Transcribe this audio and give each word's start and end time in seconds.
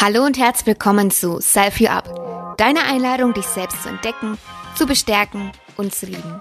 Hallo 0.00 0.24
und 0.24 0.38
herzlich 0.38 0.68
willkommen 0.68 1.10
zu 1.10 1.40
Self 1.40 1.80
You 1.80 1.88
Up, 1.88 2.54
deine 2.56 2.84
Einladung, 2.84 3.34
dich 3.34 3.46
selbst 3.46 3.82
zu 3.82 3.88
entdecken, 3.88 4.38
zu 4.76 4.86
bestärken 4.86 5.50
und 5.76 5.92
zu 5.92 6.06
lieben. 6.06 6.40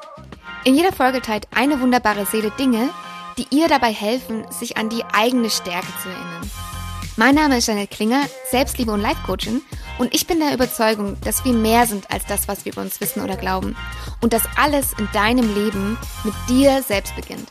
In 0.63 0.75
jeder 0.75 0.93
Folge 0.93 1.23
teilt 1.23 1.47
eine 1.55 1.82
wunderbare 1.82 2.28
Seele 2.28 2.51
Dinge, 2.51 2.89
die 3.36 3.47
ihr 3.50 3.68
dabei 3.68 3.91
helfen, 3.91 4.46
sich 4.51 4.78
an 4.78 4.89
die 4.89 5.04
eigene 5.11 5.50
Stärke 5.50 5.88
zu 6.04 6.07
erinnern. 6.07 6.51
Mein 7.15 7.33
Name 7.33 7.57
ist 7.57 7.68
Janet 7.68 7.89
Klinger, 7.89 8.21
Selbstliebe 8.51 8.91
und 8.91 9.01
Life 9.01 9.23
Coachin 9.25 9.64
und 9.97 10.14
ich 10.14 10.28
bin 10.28 10.39
der 10.39 10.54
Überzeugung, 10.54 11.18
dass 11.21 11.43
wir 11.43 11.54
mehr 11.54 11.87
sind 11.87 12.11
als 12.11 12.28
das, 12.28 12.47
was 12.47 12.64
wir 12.64 12.74
über 12.74 12.83
uns 12.83 13.01
wissen 13.01 13.24
oder 13.24 13.37
glauben 13.37 13.75
und 14.21 14.33
dass 14.33 14.43
alles 14.55 14.93
in 15.00 15.10
deinem 15.14 15.51
Leben 15.55 15.97
mit 16.24 16.36
dir 16.47 16.83
selbst 16.83 17.15
beginnt. 17.15 17.50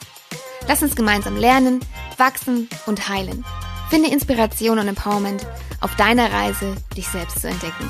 Lass 0.69 0.85
uns 0.85 0.95
gemeinsam 0.95 1.37
lernen, 1.37 1.81
wachsen 2.17 2.69
und 2.87 3.09
heilen. 3.09 3.45
Finde 3.91 4.09
Inspiration 4.11 4.79
und 4.79 4.87
Empowerment 4.87 5.45
auf 5.87 5.95
deiner 5.95 6.33
Reise, 6.33 6.75
dich 6.97 7.07
selbst 7.07 7.41
zu 7.41 7.47
entdecken. 7.47 7.89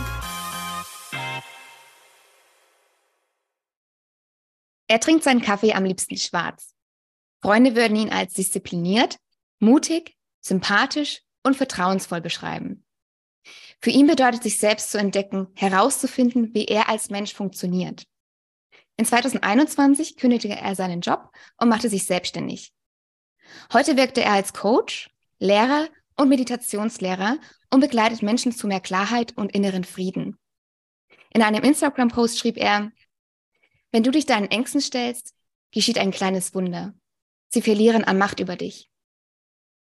Er 4.87 5.01
trinkt 5.01 5.25
seinen 5.25 5.41
Kaffee 5.41 5.73
am 5.73 5.87
liebsten 5.87 6.19
schwarz. 6.19 6.75
Freunde 7.41 7.75
würden 7.75 7.97
ihn 7.97 8.13
als 8.13 8.35
diszipliniert, 8.35 9.17
mutig, 9.61 10.15
sympathisch 10.43 11.23
und 11.43 11.57
vertrauensvoll 11.57 12.21
beschreiben. 12.21 12.85
Für 13.81 13.89
ihn 13.89 14.07
bedeutet 14.07 14.43
sich 14.43 14.59
selbst 14.59 14.91
zu 14.91 14.99
entdecken, 14.99 15.49
herauszufinden, 15.55 16.53
wie 16.53 16.67
er 16.67 16.91
als 16.91 17.09
Mensch 17.09 17.33
funktioniert. 17.33 18.05
In 18.99 19.07
2021 19.07 20.19
kündigte 20.19 20.49
er 20.49 20.75
seinen 20.75 21.01
Job 21.01 21.31
und 21.57 21.71
machte 21.71 21.89
sich 21.89 22.05
selbstständig. 22.05 22.75
Heute 23.73 23.97
wirkte 23.97 24.23
er 24.23 24.35
als 24.35 24.53
Coach, 24.53 25.09
Lehrer 25.39 25.89
und 26.17 26.29
Meditationslehrer 26.29 27.39
und 27.71 27.81
begleitet 27.81 28.23
Menschen 28.23 28.53
zu 28.53 28.67
mehr 28.67 28.81
Klarheit 28.81 29.37
und 29.37 29.53
inneren 29.53 29.85
Frieden. 29.85 30.39
In 31.33 31.43
einem 31.43 31.63
Instagram-Post 31.63 32.39
schrieb 32.39 32.57
er, 32.57 32.91
wenn 33.93 34.03
du 34.03 34.11
dich 34.11 34.27
deinen 34.27 34.51
Ängsten 34.51 34.81
stellst, 34.81 35.35
geschieht 35.71 35.99
ein 35.99 36.11
kleines 36.11 36.55
Wunder. 36.55 36.95
Sie 37.49 37.63
verlieren 37.63 38.05
an 38.05 38.19
Macht 38.19 38.41
über 38.41 38.57
dich. 38.57 38.91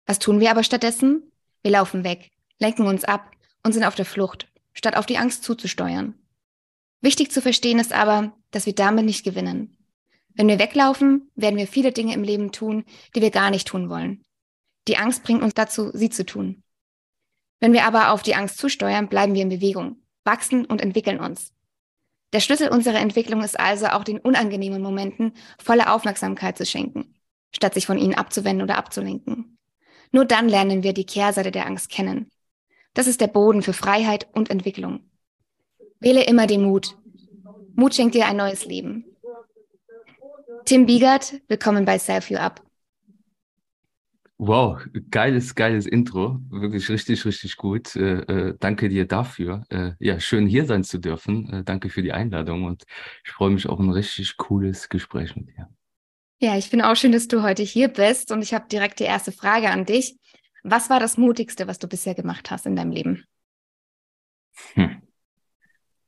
Was 0.07 0.19
tun 0.19 0.41
wir 0.41 0.51
aber 0.51 0.63
stattdessen? 0.63 1.33
Wir 1.63 1.73
laufen 1.73 2.05
weg, 2.05 2.31
lenken 2.59 2.87
uns 2.87 3.05
ab 3.05 3.31
und 3.63 3.73
sind 3.73 3.85
auf 3.85 3.95
der 3.95 4.05
Flucht, 4.05 4.51
statt 4.73 4.97
auf 4.97 5.07
die 5.07 5.19
Angst 5.19 5.43
zuzusteuern. 5.45 6.15
Wichtig 7.01 7.31
zu 7.31 7.41
verstehen 7.43 7.79
ist 7.79 7.93
aber, 7.93 8.33
dass 8.51 8.67
wir 8.67 8.75
damit 8.75 9.05
nicht 9.05 9.25
gewinnen. 9.25 9.77
Wenn 10.35 10.49
wir 10.49 10.59
weglaufen, 10.59 11.31
werden 11.35 11.57
wir 11.57 11.67
viele 11.67 11.93
Dinge 11.93 12.15
im 12.15 12.23
Leben 12.23 12.53
tun, 12.53 12.85
die 13.15 13.21
wir 13.21 13.31
gar 13.31 13.51
nicht 13.51 13.69
tun 13.69 13.89
wollen. 13.91 14.25
Die 14.89 14.97
Angst 14.97 15.23
bringt 15.23 15.43
uns 15.43 15.55
dazu, 15.55 15.91
sie 15.93 16.09
zu 16.09 16.25
tun. 16.25 16.63
Wenn 17.61 17.75
wir 17.75 17.85
aber 17.85 18.13
auf 18.13 18.23
die 18.23 18.35
Angst 18.35 18.57
zusteuern, 18.59 19.09
bleiben 19.09 19.35
wir 19.35 19.43
in 19.43 19.51
Bewegung, 19.51 20.03
wachsen 20.25 20.65
und 20.65 20.81
entwickeln 20.81 21.21
uns. 21.21 21.53
Der 22.33 22.41
Schlüssel 22.41 22.69
unserer 22.69 22.99
Entwicklung 22.99 23.43
ist 23.43 23.59
also 23.59 23.87
auch 23.89 24.05
den 24.05 24.19
unangenehmen 24.19 24.83
Momenten 24.83 25.33
volle 25.63 25.93
Aufmerksamkeit 25.93 26.57
zu 26.57 26.65
schenken, 26.65 27.15
statt 27.55 27.75
sich 27.75 27.87
von 27.87 27.99
ihnen 27.99 28.15
abzuwenden 28.15 28.63
oder 28.63 28.79
abzulenken. 28.79 29.59
Nur 30.11 30.25
dann 30.25 30.49
lernen 30.49 30.83
wir 30.83 30.95
die 30.95 31.07
Kehrseite 31.07 31.51
der 31.51 31.67
Angst 31.67 31.91
kennen. 31.91 32.31
Das 32.95 33.07
ist 33.07 33.21
der 33.21 33.27
Boden 33.27 33.63
für 33.63 33.75
Freiheit 33.75 34.29
und 34.33 34.51
Entwicklung. 34.51 35.11
Wähle 36.01 36.25
immer 36.25 36.47
den 36.47 36.63
Mut. 36.63 36.97
Mut 37.75 37.95
schenkt 37.95 38.15
dir 38.15 38.27
ein 38.27 38.37
neues 38.37 38.65
Leben. 38.65 39.05
Tim 40.65 40.87
Biegert, 40.87 41.35
willkommen 41.49 41.85
bei 41.85 41.99
Self 41.99 42.31
You 42.31 42.39
Up. 42.39 42.68
Wow, 44.41 44.81
geiles, 45.11 45.57
geiles 45.57 45.85
Intro. 45.85 46.39
Wirklich 46.49 46.89
richtig, 46.89 47.25
richtig 47.25 47.57
gut. 47.57 47.97
Äh, 47.97 48.21
äh, 48.21 48.55
danke 48.61 48.89
dir 48.89 49.05
dafür. 49.05 49.65
Äh, 49.69 49.93
ja, 49.99 50.21
schön 50.21 50.47
hier 50.47 50.65
sein 50.65 50.85
zu 50.85 50.99
dürfen. 50.99 51.53
Äh, 51.53 51.65
danke 51.65 51.91
für 51.91 52.03
die 52.03 52.13
Einladung 52.13 52.63
und 52.65 52.85
ich 53.25 53.33
freue 53.33 53.51
mich 53.51 53.69
auf 53.69 53.81
ein 53.81 53.91
richtig 53.91 54.37
cooles 54.37 54.89
Gespräch 54.89 55.35
mit 55.35 55.49
dir. 55.49 55.69
Ja, 56.39 56.57
ich 56.57 56.69
finde 56.69 56.89
auch 56.89 56.95
schön, 56.95 57.11
dass 57.11 57.27
du 57.27 57.43
heute 57.43 57.65
hier 57.65 57.89
bist 57.89 58.31
und 58.31 58.43
ich 58.43 58.55
habe 58.55 58.69
direkt 58.69 59.01
die 59.01 59.05
erste 59.05 59.33
Frage 59.33 59.71
an 59.71 59.85
dich. 59.85 60.17
Was 60.63 60.89
war 60.89 61.01
das 61.01 61.17
Mutigste, 61.17 61.67
was 61.67 61.81
du 61.81 61.89
bisher 61.89 62.15
gemacht 62.15 62.53
hast 62.53 62.65
in 62.65 62.77
deinem 62.77 62.93
Leben? 62.93 63.25
Hm. 64.75 65.03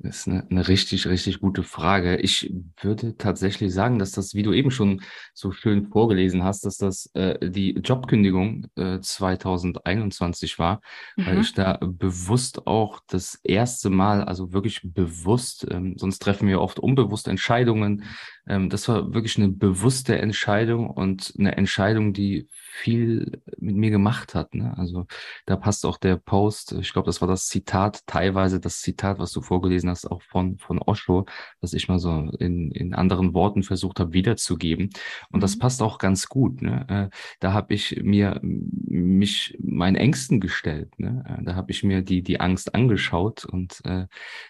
Das 0.02 0.20
ist 0.20 0.28
eine, 0.28 0.46
eine 0.50 0.66
richtig, 0.66 1.06
richtig 1.06 1.40
gute 1.40 1.62
Frage. 1.62 2.16
Ich 2.16 2.50
würde 2.80 3.18
tatsächlich 3.18 3.72
sagen, 3.74 3.98
dass 3.98 4.12
das, 4.12 4.34
wie 4.34 4.42
du 4.42 4.54
eben 4.54 4.70
schon 4.70 5.02
so 5.34 5.52
schön 5.52 5.88
vorgelesen 5.88 6.42
hast, 6.42 6.64
dass 6.64 6.78
das 6.78 7.10
äh, 7.12 7.50
die 7.50 7.72
Jobkündigung 7.72 8.66
äh, 8.76 9.00
2021 9.00 10.58
war, 10.58 10.80
mhm. 11.16 11.26
weil 11.26 11.40
ich 11.40 11.52
da 11.52 11.78
bewusst 11.82 12.66
auch 12.66 13.00
das 13.08 13.40
erste 13.44 13.90
Mal, 13.90 14.24
also 14.24 14.54
wirklich 14.54 14.80
bewusst, 14.82 15.66
ähm, 15.70 15.94
sonst 15.98 16.20
treffen 16.20 16.48
wir 16.48 16.62
oft 16.62 16.78
unbewusst 16.78 17.28
Entscheidungen. 17.28 18.04
Ähm, 18.50 18.68
das 18.68 18.88
war 18.88 19.14
wirklich 19.14 19.38
eine 19.38 19.48
bewusste 19.48 20.18
Entscheidung 20.18 20.90
und 20.90 21.32
eine 21.38 21.56
Entscheidung, 21.56 22.12
die 22.12 22.48
viel 22.50 23.40
mit 23.58 23.76
mir 23.76 23.90
gemacht 23.90 24.34
hat. 24.34 24.54
Ne? 24.54 24.76
Also 24.76 25.06
da 25.46 25.56
passt 25.56 25.86
auch 25.86 25.98
der 25.98 26.16
Post, 26.16 26.72
ich 26.72 26.92
glaube, 26.92 27.06
das 27.06 27.20
war 27.20 27.28
das 27.28 27.46
Zitat, 27.46 28.04
teilweise 28.06 28.58
das 28.58 28.80
Zitat, 28.80 29.18
was 29.18 29.32
du 29.32 29.40
vorgelesen 29.40 29.88
hast, 29.88 30.10
auch 30.10 30.22
von, 30.22 30.58
von 30.58 30.80
Osho, 30.80 31.26
das 31.60 31.74
ich 31.74 31.88
mal 31.88 32.00
so 32.00 32.10
in, 32.38 32.72
in 32.72 32.92
anderen 32.92 33.34
Worten 33.34 33.62
versucht 33.62 34.00
habe 34.00 34.12
wiederzugeben. 34.12 34.90
Und 35.30 35.38
mhm. 35.38 35.40
das 35.40 35.56
passt 35.56 35.80
auch 35.80 35.98
ganz 35.98 36.28
gut. 36.28 36.60
Ne? 36.60 36.86
Äh, 36.88 37.16
da 37.38 37.52
habe 37.52 37.74
ich 37.74 38.00
mir 38.02 38.40
mich 38.42 39.56
meinen 39.62 39.96
Ängsten 39.96 40.40
gestellt. 40.40 40.98
Ne? 40.98 41.24
Äh, 41.28 41.44
da 41.44 41.54
habe 41.54 41.70
ich 41.70 41.84
mir 41.84 42.02
die, 42.02 42.22
die 42.22 42.40
Angst 42.40 42.74
angeschaut 42.74 43.44
und 43.44 43.80
äh, 43.84 44.06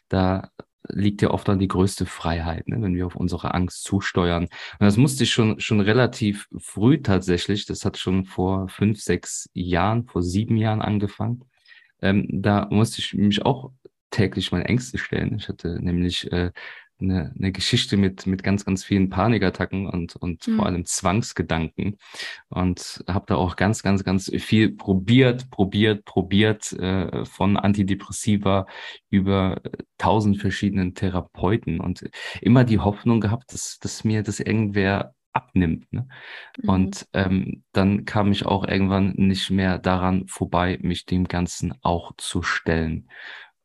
da 0.09 0.50
liegt 0.88 1.22
ja 1.22 1.30
oft 1.30 1.48
dann 1.48 1.58
die 1.58 1.68
größte 1.68 2.06
Freiheit, 2.06 2.68
ne, 2.68 2.80
wenn 2.80 2.94
wir 2.94 3.06
auf 3.06 3.16
unsere 3.16 3.54
Angst 3.54 3.84
zusteuern. 3.84 4.44
Und 4.44 4.50
das 4.80 4.96
musste 4.96 5.24
ich 5.24 5.30
schon, 5.32 5.60
schon 5.60 5.80
relativ 5.80 6.48
früh 6.58 7.02
tatsächlich, 7.02 7.66
das 7.66 7.84
hat 7.84 7.98
schon 7.98 8.24
vor 8.24 8.68
fünf, 8.68 9.00
sechs 9.00 9.48
Jahren, 9.52 10.06
vor 10.06 10.22
sieben 10.22 10.56
Jahren 10.56 10.82
angefangen. 10.82 11.44
Ähm, 12.02 12.26
da 12.30 12.66
musste 12.70 13.00
ich 13.00 13.14
mich 13.14 13.44
auch 13.44 13.72
täglich 14.10 14.52
meine 14.52 14.66
Ängste 14.66 14.98
stellen. 14.98 15.36
Ich 15.36 15.48
hatte 15.48 15.80
nämlich 15.82 16.30
äh, 16.32 16.50
eine, 17.00 17.33
eine 17.38 17.53
Geschichte 17.53 17.97
mit, 17.97 18.27
mit 18.27 18.43
ganz, 18.43 18.65
ganz 18.65 18.84
vielen 18.84 19.11
Panikattacken 19.11 19.87
und, 19.87 20.16
und 20.16 20.47
mhm. 20.47 20.56
vor 20.56 20.66
allem 20.66 20.84
Zwangsgedanken. 20.84 21.99
Und 22.49 23.05
habe 23.09 23.27
da 23.27 23.37
auch 23.37 23.56
ganz, 23.56 23.83
ganz, 23.83 24.05
ganz 24.05 24.31
viel 24.38 24.72
probiert, 24.72 25.50
probiert, 25.50 26.05
probiert, 26.05 26.72
äh, 26.72 27.25
von 27.25 27.56
Antidepressiva 27.56 28.66
über 29.10 29.60
tausend 29.99 30.39
verschiedenen 30.39 30.94
Therapeuten 30.94 31.81
und 31.81 32.09
immer 32.41 32.65
die 32.65 32.78
Hoffnung 32.78 33.21
gehabt, 33.21 33.53
dass, 33.53 33.78
dass 33.78 34.05
mir 34.05 34.22
das 34.22 34.41
irgendwer 34.41 35.15
abnimmt. 35.33 35.93
Ne? 35.93 36.09
Mhm. 36.62 36.69
Und 36.69 37.09
ähm, 37.12 37.65
dann 37.72 38.05
kam 38.05 38.33
ich 38.33 38.47
auch 38.47 38.66
irgendwann 38.66 39.15
nicht 39.16 39.50
mehr 39.50 39.78
daran 39.78 40.27
vorbei, 40.27 40.78
mich 40.83 41.06
dem 41.06 41.28
Ganzen 41.28 41.75
auch 41.83 42.12
zu 42.16 42.43
stellen. 42.43 43.09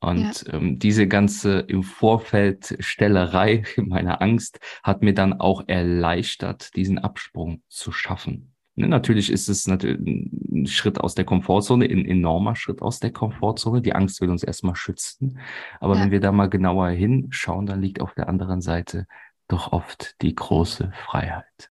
Und 0.05 0.45
ja. 0.45 0.53
ähm, 0.53 0.77
diese 0.77 1.07
ganze 1.07 1.59
im 1.59 1.83
Vorfeld 1.83 2.77
Stellerei 2.79 3.63
meiner 3.77 4.21
Angst 4.21 4.59
hat 4.83 5.01
mir 5.01 5.13
dann 5.13 5.33
auch 5.33 5.63
erleichtert, 5.67 6.75
diesen 6.75 6.99
Absprung 6.99 7.61
zu 7.69 7.91
schaffen. 7.91 8.51
Ne, 8.75 8.87
natürlich 8.87 9.31
ist 9.31 9.47
es 9.47 9.67
natürlich 9.67 9.99
ein 9.99 10.67
Schritt 10.67 10.99
aus 10.99 11.15
der 11.15 11.23
Komfortzone, 11.23 11.85
ein 11.85 12.05
enormer 12.05 12.55
Schritt 12.55 12.81
aus 12.81 12.99
der 12.99 13.11
Komfortzone. 13.11 13.81
Die 13.81 13.93
Angst 13.93 14.19
will 14.19 14.29
uns 14.29 14.43
erstmal 14.43 14.75
schützen. 14.75 15.39
Aber 15.79 15.95
ja. 15.95 16.01
wenn 16.01 16.11
wir 16.11 16.19
da 16.19 16.31
mal 16.31 16.49
genauer 16.49 16.89
hinschauen, 16.89 17.65
dann 17.65 17.81
liegt 17.81 18.01
auf 18.01 18.13
der 18.13 18.27
anderen 18.27 18.61
Seite 18.61 19.07
doch 19.47 19.71
oft 19.71 20.21
die 20.21 20.35
große 20.35 20.91
Freiheit. 21.05 21.69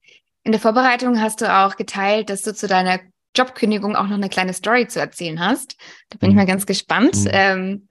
In 0.42 0.52
der 0.52 0.60
Vorbereitung 0.60 1.20
hast 1.20 1.42
du 1.42 1.54
auch 1.54 1.76
geteilt, 1.76 2.30
dass 2.30 2.42
du 2.42 2.54
zu 2.54 2.66
deiner 2.66 3.00
Jobkündigung 3.36 3.94
auch 3.94 4.06
noch 4.06 4.14
eine 4.14 4.28
kleine 4.28 4.54
Story 4.54 4.88
zu 4.88 4.98
erzählen 4.98 5.40
hast. 5.40 5.76
Da 6.08 6.18
bin 6.18 6.30
mhm. 6.30 6.32
ich 6.32 6.36
mal 6.36 6.46
ganz 6.46 6.64
gespannt. 6.66 7.16
Mhm. 7.24 7.30
Ähm, 7.30 7.88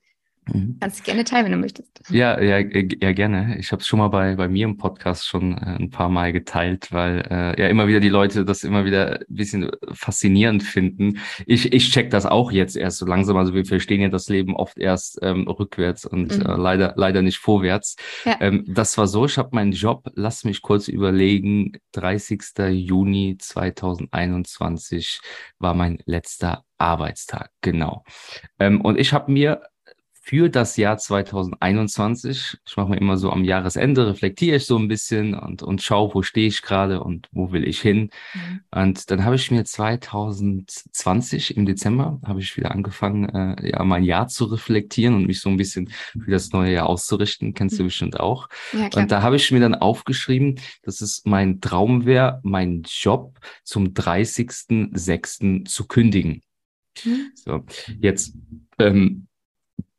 Mhm. 0.53 0.77
Kannst 0.80 1.00
du 1.00 1.03
gerne 1.03 1.24
teilen, 1.24 1.45
wenn 1.45 1.51
du 1.53 1.57
möchtest. 1.57 1.89
Ja, 2.09 2.39
ja, 2.39 2.59
ja 2.59 3.12
gerne. 3.13 3.57
Ich 3.57 3.71
habe 3.71 3.81
es 3.81 3.88
schon 3.88 4.00
mal 4.00 4.09
bei, 4.09 4.36
bei 4.36 4.47
mir 4.47 4.65
im 4.65 4.77
Podcast 4.77 5.27
schon 5.27 5.57
äh, 5.57 5.77
ein 5.80 5.89
paar 5.89 6.09
Mal 6.09 6.33
geteilt, 6.33 6.92
weil 6.92 7.25
äh, 7.30 7.59
ja 7.59 7.68
immer 7.68 7.88
wieder 7.88 8.00
die 8.00 8.09
Leute 8.09 8.45
das 8.45 8.63
immer 8.63 8.86
wieder 8.86 9.21
ein 9.21 9.25
bisschen 9.27 9.71
faszinierend 9.92 10.62
finden. 10.62 11.19
Ich, 11.47 11.74
ich 11.74 11.92
check 11.92 12.12
das 12.12 12.25
auch 12.25 12.51
jetzt 12.51 12.77
erst 12.77 13.00
so 13.00 13.06
langsam. 13.06 13.38
Also 13.38 13.53
wir 13.53 13.65
verstehen 13.65 14.01
ja 14.01 14.09
das 14.09 14.30
Leben 14.30 14.56
oft 14.56 14.77
erst 14.77 15.19
ähm, 15.21 15.47
rückwärts 15.47 16.06
und 16.06 16.38
mhm. 16.38 16.45
äh, 16.45 16.56
leider, 16.56 16.94
leider 16.95 17.21
nicht 17.21 17.38
vorwärts. 17.38 17.95
Ja. 18.24 18.38
Ähm, 18.39 18.63
das 18.68 18.98
war 18.98 19.07
so, 19.07 19.25
ich 19.25 19.38
habe 19.38 19.50
meinen 19.53 19.71
Job, 19.71 20.12
lass 20.13 20.44
mich 20.44 20.62
kurz 20.62 20.88
überlegen, 20.88 21.74
30. 21.94 22.41
Juni 22.69 23.38
2021 23.39 25.21
war 25.59 25.74
mein 25.74 26.00
letzter 26.06 26.65
Arbeitstag, 26.77 27.51
genau. 27.62 28.03
Ähm, 28.59 28.81
und 28.81 29.00
ich 29.00 29.13
habe 29.13 29.31
mir 29.31 29.62
für 30.25 30.50
das 30.50 30.75
Jahr 30.75 30.98
2021. 30.98 32.57
Ich 32.66 32.77
mache 32.77 32.89
mir 32.89 32.98
immer 32.98 33.16
so 33.16 33.30
am 33.30 33.44
Jahresende, 33.44 34.07
reflektiere 34.07 34.56
ich 34.56 34.66
so 34.66 34.75
ein 34.75 34.88
bisschen 34.88 35.36
und, 35.36 35.62
und 35.62 35.83
schaue, 35.83 36.16
wo 36.16 36.24
stehe 36.24 36.48
ich 36.48 36.63
gerade 36.63 37.04
und 37.04 37.30
wo 37.31 37.51
will 37.51 37.63
ich 37.63 37.80
hin. 37.80 38.10
Mhm. 38.33 38.62
Und 38.72 39.12
dann 39.12 39.24
habe 39.24 39.36
ich 39.36 39.51
mir 39.51 39.63
2020 39.63 41.56
im 41.56 41.68
Dezember, 41.68 42.19
habe 42.25 42.39
ich 42.39 42.57
wieder 42.57 42.72
angefangen, 42.72 43.30
äh, 43.30 43.69
ja, 43.69 43.83
mein 43.83 44.04
Jahr 44.04 44.27
zu 44.27 44.45
reflektieren 44.45 45.13
und 45.13 45.27
mich 45.27 45.42
so 45.42 45.50
ein 45.50 45.57
bisschen 45.57 45.89
für 45.89 46.31
das 46.31 46.51
neue 46.51 46.74
Jahr 46.74 46.88
auszurichten. 46.89 47.54
Kennst 47.54 47.77
du 47.77 47.83
mhm. 47.83 47.88
bestimmt 47.88 48.19
auch. 48.19 48.50
Ja, 48.74 48.89
und 48.95 49.12
da 49.12 49.22
habe 49.22 49.36
ich 49.36 49.51
mir 49.51 49.60
dann 49.60 49.75
aufgeschrieben, 49.75 50.60
dass 50.81 51.01
es 51.01 51.22
mein 51.25 51.62
Traum 51.62 52.07
wäre, 52.07 52.39
meinen 52.42 52.81
Job 52.88 53.38
zum 53.63 53.89
30.06. 53.89 55.66
zu 55.66 55.86
kündigen. 55.86 56.42
Mhm. 57.04 57.31
So, 57.36 57.63
jetzt 58.00 58.33
ähm, 58.80 59.27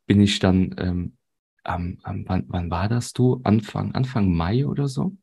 bin 0.07 0.21
ich 0.21 0.39
dann, 0.39 0.75
ähm, 0.79 1.17
am, 1.63 1.99
am, 2.03 2.23
wann, 2.27 2.45
wann 2.47 2.71
war 2.71 2.89
das 2.89 3.13
du? 3.13 3.41
Anfang, 3.43 3.93
Anfang 3.93 4.33
Mai 4.33 4.65
oder 4.65 4.87
so? 4.87 5.15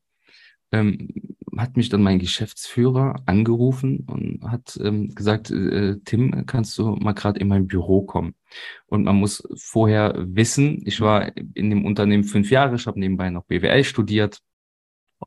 Ähm, 0.71 1.37
hat 1.57 1.77
mich 1.77 1.89
dann 1.89 2.03
mein 2.03 2.19
Geschäftsführer 2.19 3.15
angerufen 3.25 4.05
und 4.07 4.43
hat 4.49 4.79
ähm, 4.81 5.13
gesagt, 5.15 5.51
äh, 5.51 5.97
Tim, 6.05 6.45
kannst 6.45 6.77
du 6.77 6.95
mal 6.95 7.13
gerade 7.13 7.39
in 7.39 7.47
mein 7.47 7.67
Büro 7.67 8.01
kommen? 8.03 8.35
Und 8.87 9.03
man 9.03 9.15
muss 9.15 9.47
vorher 9.55 10.13
wissen, 10.17 10.81
ich 10.85 11.01
war 11.01 11.35
in 11.35 11.69
dem 11.69 11.85
Unternehmen 11.85 12.23
fünf 12.23 12.51
Jahre, 12.51 12.75
ich 12.75 12.87
habe 12.87 12.99
nebenbei 12.99 13.29
noch 13.29 13.45
BWL 13.45 13.83
studiert 13.83 14.41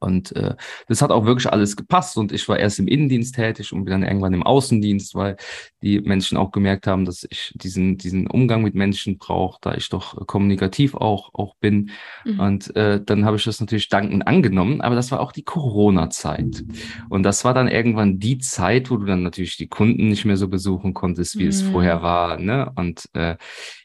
und 0.00 0.34
äh, 0.36 0.54
das 0.86 1.02
hat 1.02 1.10
auch 1.10 1.24
wirklich 1.24 1.50
alles 1.52 1.76
gepasst. 1.76 2.16
Und 2.16 2.32
ich 2.32 2.48
war 2.48 2.58
erst 2.58 2.78
im 2.78 2.88
Innendienst 2.88 3.34
tätig 3.34 3.72
und 3.72 3.84
bin 3.84 3.92
dann 3.92 4.02
irgendwann 4.02 4.34
im 4.34 4.42
Außendienst, 4.42 5.14
weil 5.14 5.36
die 5.82 6.00
Menschen 6.00 6.36
auch 6.36 6.50
gemerkt 6.50 6.86
haben, 6.86 7.04
dass 7.04 7.26
ich 7.28 7.52
diesen, 7.56 7.98
diesen 7.98 8.26
Umgang 8.26 8.62
mit 8.62 8.74
Menschen 8.74 9.18
brauche, 9.18 9.58
da 9.60 9.74
ich 9.74 9.88
doch 9.88 10.26
kommunikativ 10.26 10.94
auch, 10.94 11.34
auch 11.34 11.54
bin. 11.56 11.90
Mhm. 12.24 12.40
Und 12.40 12.76
äh, 12.76 13.02
dann 13.04 13.24
habe 13.24 13.36
ich 13.36 13.44
das 13.44 13.60
natürlich 13.60 13.88
dankend 13.88 14.26
angenommen. 14.26 14.80
Aber 14.80 14.94
das 14.94 15.10
war 15.10 15.20
auch 15.20 15.32
die 15.32 15.44
Corona-Zeit. 15.44 16.64
Und 17.08 17.22
das 17.22 17.44
war 17.44 17.54
dann 17.54 17.68
irgendwann 17.68 18.18
die 18.18 18.38
Zeit, 18.38 18.90
wo 18.90 18.96
du 18.96 19.06
dann 19.06 19.22
natürlich 19.22 19.56
die 19.56 19.68
Kunden 19.68 20.08
nicht 20.08 20.24
mehr 20.24 20.36
so 20.36 20.48
besuchen 20.48 20.94
konntest, 20.94 21.38
wie 21.38 21.44
mhm. 21.44 21.48
es 21.50 21.62
vorher 21.62 22.02
war. 22.02 22.38
Ne? 22.38 22.72
Und 22.74 23.08
äh, 23.14 23.36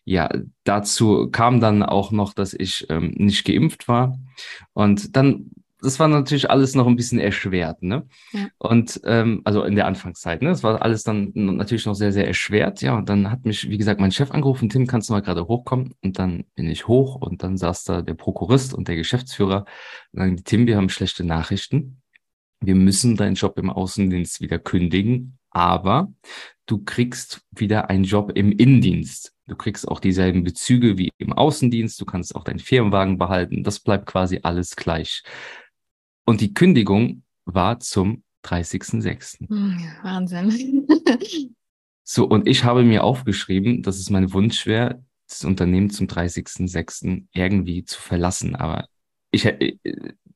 ja, 0.06 0.30
dazu 0.64 1.30
kam 1.32 1.60
dann 1.60 1.84
auch 1.84 2.12
noch, 2.12 2.34
dass 2.34 2.54
ich 2.54 2.86
ähm, 2.90 3.14
nicht 3.16 3.46
geimpft 3.46 3.88
war. 3.88 4.18
Und 4.74 5.16
dann 5.16 5.52
das 5.84 6.00
war 6.00 6.08
natürlich 6.08 6.50
alles 6.50 6.76
noch 6.76 6.88
ein 6.88 6.96
bisschen 6.96 7.20
erschwert, 7.20 7.84
ne? 7.84 8.08
Ja. 8.32 8.48
Und 8.58 9.02
ähm, 9.04 9.42
also 9.44 9.64
in 9.64 9.76
der 9.76 9.86
Anfangszeit, 9.86 10.42
ne? 10.42 10.50
Das 10.50 10.64
war 10.64 10.82
alles 10.82 11.04
dann 11.04 11.32
natürlich 11.34 11.86
noch 11.86 11.94
sehr, 11.94 12.14
sehr 12.14 12.26
erschwert, 12.26 12.82
ja. 12.82 12.96
Und 12.98 13.10
dann 13.10 13.30
hat 13.30 13.46
mich, 13.46 13.70
wie 13.70 13.78
gesagt, 13.78 14.00
mein 14.00 14.12
Chef 14.12 14.32
angerufen, 14.32 14.70
Tim, 14.70 14.88
kannst 14.88 15.10
du 15.10 15.14
mal 15.14 15.22
gerade 15.22 15.48
hochkommen? 15.48 15.94
Und 16.02 16.18
dann 16.20 16.46
bin 16.56 16.70
ich 16.70 16.88
hoch 16.88 17.16
und 17.16 17.44
dann 17.44 17.58
saß 17.58 17.84
da 17.84 18.02
der 18.02 18.14
Prokurist 18.14 18.74
und 18.74 18.88
der 18.88 18.96
Geschäftsführer 18.96 19.66
und 20.14 20.20
sagen, 20.20 20.42
Tim, 20.44 20.68
wir 20.68 20.78
haben 20.78 20.90
schlechte 20.90 21.24
Nachrichten. 21.24 22.02
Wir 22.62 22.76
müssen 22.76 23.18
deinen 23.18 23.36
Job 23.36 23.58
im 23.60 23.70
Außendienst 23.70 24.40
wieder 24.40 24.58
kündigen, 24.58 25.38
aber 25.50 26.14
du 26.66 26.84
kriegst 26.84 27.42
wieder 27.52 27.90
einen 27.90 28.06
Job 28.06 28.32
im 28.36 28.54
Innendienst. 28.54 29.34
Du 29.48 29.58
kriegst 29.58 29.86
auch 29.88 30.00
dieselben 30.00 30.46
Bezüge 30.46 30.98
wie 30.98 31.12
im 31.18 31.34
Außendienst. 31.34 32.00
Du 32.00 32.06
kannst 32.06 32.34
auch 32.36 32.46
deinen 32.46 32.60
Firmenwagen 32.60 33.18
behalten. 33.18 33.64
Das 33.64 33.82
bleibt 33.82 34.06
quasi 34.06 34.40
alles 34.44 34.78
gleich. 34.78 35.24
Und 36.26 36.42
die 36.42 36.54
Kündigung 36.54 37.24
war 37.46 37.80
zum 37.80 38.24
30.06. 38.46 39.48
Hm, 39.50 39.78
Wahnsinn. 40.02 40.88
so, 42.04 42.26
und 42.26 42.48
ich 42.48 42.64
habe 42.64 42.84
mir 42.84 43.04
aufgeschrieben, 43.04 43.84
dass 43.84 43.98
es 43.98 44.10
mein 44.10 44.34
Wunsch 44.34 44.66
wäre, 44.66 45.04
das 45.28 45.46
Unternehmen 45.46 45.90
zum 45.90 46.08
30.06. 46.08 47.28
irgendwie 47.34 47.86
zu 47.86 48.00
verlassen. 48.00 48.56
Aber 48.56 48.88
ich, 49.32 49.46
ich, 49.46 49.80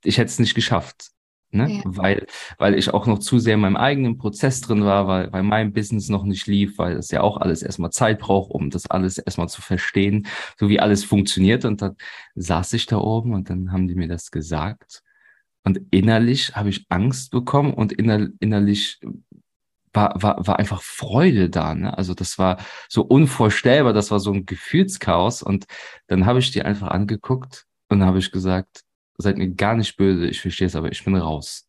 ich 0.04 0.18
hätte 0.18 0.30
es 0.30 0.40
nicht 0.40 0.56
geschafft. 0.56 1.12
Ne? 1.50 1.76
Ja. 1.76 1.82
Weil, 1.86 2.28
weil 2.58 2.78
ich 2.78 2.94
auch 2.94 3.08
noch 3.08 3.20
zu 3.20 3.40
sehr 3.40 3.54
in 3.54 3.62
meinem 3.62 3.78
eigenen 3.78 4.18
Prozess 4.18 4.60
drin 4.60 4.84
war, 4.84 5.08
weil, 5.08 5.32
weil 5.32 5.44
mein 5.44 5.72
Business 5.72 6.10
noch 6.10 6.24
nicht 6.24 6.46
lief, 6.46 6.78
weil 6.78 6.98
es 6.98 7.10
ja 7.10 7.22
auch 7.22 7.38
alles 7.38 7.64
erstmal 7.64 7.92
Zeit 7.92 8.20
braucht, 8.20 8.52
um 8.52 8.70
das 8.70 8.90
alles 8.90 9.18
erstmal 9.18 9.48
zu 9.48 9.62
verstehen, 9.62 10.28
so 10.60 10.68
wie 10.68 10.82
alles 10.82 11.06
funktioniert. 11.06 11.64
Und 11.64 11.82
dann 11.82 11.96
saß 12.36 12.74
ich 12.74 12.86
da 12.86 12.98
oben 12.98 13.34
und 13.34 13.50
dann 13.50 13.72
haben 13.72 13.88
die 13.88 13.96
mir 13.96 14.10
das 14.10 14.30
gesagt. 14.32 15.04
Und 15.68 15.82
innerlich 15.92 16.56
habe 16.56 16.70
ich 16.70 16.86
Angst 16.88 17.30
bekommen 17.30 17.74
und 17.74 17.92
inner, 17.92 18.30
innerlich 18.40 19.02
war, 19.92 20.14
war, 20.16 20.48
war 20.48 20.60
einfach 20.60 20.82
Freude 20.82 21.50
da. 21.50 21.76
Ne? 21.76 21.98
Also 21.98 22.14
das 22.14 22.38
war 22.38 22.62
so 22.88 23.02
unvorstellbar, 23.02 23.92
das 23.92 24.10
war 24.10 24.22
so 24.22 24.32
ein 24.32 24.46
Gefühlschaos. 24.46 25.44
Und 25.44 25.66
dann 26.08 26.26
habe 26.26 26.40
ich 26.40 26.52
die 26.52 26.62
einfach 26.62 26.88
angeguckt 26.88 27.66
und 27.90 28.02
habe 28.02 28.20
ich 28.20 28.32
gesagt, 28.32 28.86
seid 29.18 29.38
mir 29.38 29.50
gar 29.50 29.76
nicht 29.76 29.98
böse, 29.98 30.28
ich 30.28 30.40
verstehe 30.40 30.68
es, 30.68 30.76
aber 30.78 30.90
ich 30.90 31.04
bin 31.04 31.18
raus. 31.18 31.68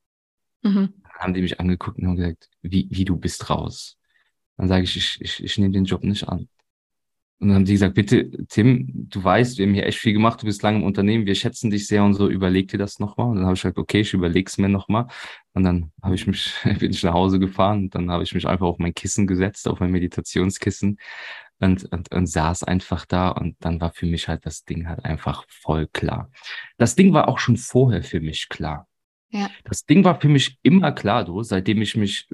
Mhm. 0.63 0.95
Dann 1.03 1.13
haben 1.19 1.35
die 1.35 1.43
mich 1.43 1.59
angeguckt 1.59 1.99
und 1.99 2.07
haben 2.07 2.15
gesagt, 2.15 2.49
wie, 2.63 2.87
wie 2.93 3.05
du 3.05 3.17
bist 3.17 3.51
raus. 3.51 3.99
Dann 4.59 4.69
sage 4.69 4.85
ich, 4.85 4.97
ich, 4.97 5.21
ich, 5.21 5.43
ich 5.43 5.59
nehme 5.59 5.73
den 5.73 5.87
Job 5.87 6.05
nicht 6.05 6.29
an. 6.29 6.49
Und 7.41 7.49
dann 7.49 7.57
haben 7.57 7.65
die 7.65 7.73
gesagt, 7.73 7.95
bitte, 7.95 8.31
Tim, 8.49 8.89
du 8.93 9.23
weißt, 9.23 9.59
wir 9.59 9.67
haben 9.67 9.75
hier 9.75 9.87
echt 9.87 9.99
viel 9.99 10.13
gemacht, 10.13 10.43
du 10.43 10.47
bist 10.47 10.63
lange 10.63 10.79
im 10.79 10.85
Unternehmen, 10.85 11.25
wir 11.25 11.37
schätzen 11.37 11.71
dich 11.71 11.87
sehr 11.87 12.03
und 12.03 12.15
so, 12.15 12.29
überleg 12.29 12.69
dir 12.69 12.79
das 12.79 12.99
nochmal. 12.99 13.29
Und 13.29 13.37
dann 13.37 13.45
habe 13.45 13.55
ich 13.55 13.63
gesagt, 13.63 13.79
okay, 13.79 14.01
ich 14.01 14.13
überleg's 14.13 14.59
mir 14.59 14.69
nochmal. 14.69 15.07
Und 15.55 15.63
dann 15.63 15.93
habe 16.03 16.17
ich 16.17 16.27
mich, 16.27 16.53
bin 16.81 16.91
ich 16.91 17.03
nach 17.05 17.15
Hause 17.15 17.39
gefahren 17.39 17.85
und 17.85 17.95
dann 17.95 18.11
habe 18.11 18.25
ich 18.25 18.35
mich 18.35 18.47
einfach 18.49 18.67
auf 18.67 18.79
mein 18.79 18.93
Kissen 18.93 19.29
gesetzt, 19.29 19.69
auf 19.69 19.79
mein 19.79 19.93
Meditationskissen 19.93 20.99
und, 21.61 21.85
und, 21.93 22.13
und 22.13 22.27
saß 22.27 22.65
einfach 22.65 23.07
da 23.07 23.29
und 23.29 23.57
dann 23.61 23.81
war 23.81 23.93
für 23.93 24.07
mich 24.07 24.27
halt 24.27 24.45
das 24.45 24.65
Ding 24.65 24.89
halt 24.89 25.05
einfach 25.05 25.45
voll 25.49 25.87
klar. 25.87 26.31
Das 26.77 26.97
Ding 26.97 27.13
war 27.13 27.29
auch 27.29 27.39
schon 27.39 27.57
vorher 27.57 28.03
für 28.03 28.21
mich 28.21 28.49
klar. 28.49 28.89
Ja. 29.31 29.49
Das 29.65 29.85
Ding 29.85 30.05
war 30.05 30.21
für 30.21 30.29
mich 30.29 30.59
immer 30.63 30.91
klar, 30.91 31.25
du, 31.25 31.43
seitdem 31.43 31.83
ich 31.83 31.97
mich 31.97 32.29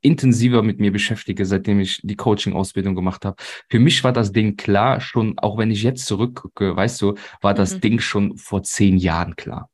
intensiver 0.00 0.62
mit 0.62 0.80
mir 0.80 0.92
beschäftige, 0.92 1.44
seitdem 1.46 1.80
ich 1.80 2.00
die 2.02 2.16
Coaching-Ausbildung 2.16 2.94
gemacht 2.94 3.24
habe. 3.24 3.36
Für 3.68 3.78
mich 3.78 4.04
war 4.04 4.12
das 4.12 4.32
Ding 4.32 4.56
klar, 4.56 5.00
schon, 5.00 5.38
auch 5.38 5.58
wenn 5.58 5.70
ich 5.70 5.82
jetzt 5.82 6.06
zurückgucke, 6.06 6.76
weißt 6.76 7.00
du, 7.02 7.14
war 7.40 7.54
das 7.54 7.76
mhm. 7.76 7.80
Ding 7.80 8.00
schon 8.00 8.36
vor 8.36 8.62
zehn 8.62 8.96
Jahren 8.96 9.36
klar. 9.36 9.70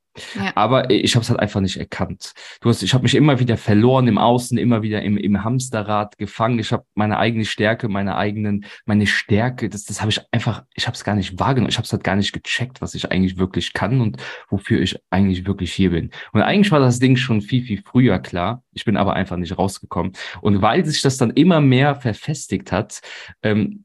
Aber 0.54 0.90
ich 0.90 1.14
habe 1.14 1.22
es 1.22 1.30
halt 1.30 1.40
einfach 1.40 1.60
nicht 1.60 1.76
erkannt. 1.76 2.32
Du 2.60 2.68
hast, 2.68 2.82
ich 2.82 2.94
habe 2.94 3.02
mich 3.02 3.14
immer 3.14 3.40
wieder 3.40 3.56
verloren 3.56 4.06
im 4.06 4.18
Außen, 4.18 4.56
immer 4.58 4.82
wieder 4.82 5.02
im, 5.02 5.16
im 5.16 5.42
Hamsterrad 5.42 6.18
gefangen. 6.18 6.58
Ich 6.58 6.72
habe 6.72 6.84
meine 6.94 7.18
eigene 7.18 7.44
Stärke, 7.44 7.88
meine 7.88 8.16
eigenen, 8.16 8.64
meine 8.84 9.06
Stärke, 9.06 9.68
das, 9.68 9.84
das 9.84 10.00
habe 10.00 10.10
ich 10.10 10.20
einfach, 10.30 10.64
ich 10.74 10.86
habe 10.86 10.94
es 10.94 11.04
gar 11.04 11.14
nicht 11.14 11.38
wahrgenommen. 11.38 11.70
Ich 11.70 11.76
habe 11.76 11.84
es 11.84 11.92
halt 11.92 12.04
gar 12.04 12.16
nicht 12.16 12.32
gecheckt, 12.32 12.80
was 12.80 12.94
ich 12.94 13.10
eigentlich 13.10 13.38
wirklich 13.38 13.72
kann 13.72 14.00
und 14.00 14.16
wofür 14.48 14.80
ich 14.80 14.98
eigentlich 15.10 15.46
wirklich 15.46 15.72
hier 15.72 15.90
bin. 15.90 16.10
Und 16.32 16.42
eigentlich 16.42 16.70
war 16.70 16.80
das 16.80 16.98
Ding 16.98 17.16
schon 17.16 17.40
viel, 17.40 17.64
viel 17.64 17.82
früher 17.84 18.18
klar. 18.18 18.62
Ich 18.72 18.84
bin 18.84 18.96
aber 18.96 19.14
einfach 19.14 19.36
nicht 19.36 19.56
rausgekommen. 19.58 20.12
Und 20.40 20.62
weil 20.62 20.84
sich 20.84 21.02
das 21.02 21.16
dann 21.16 21.30
immer 21.30 21.60
mehr 21.60 21.96
verfestigt 21.96 22.72
hat, 22.72 23.00
ähm, 23.42 23.84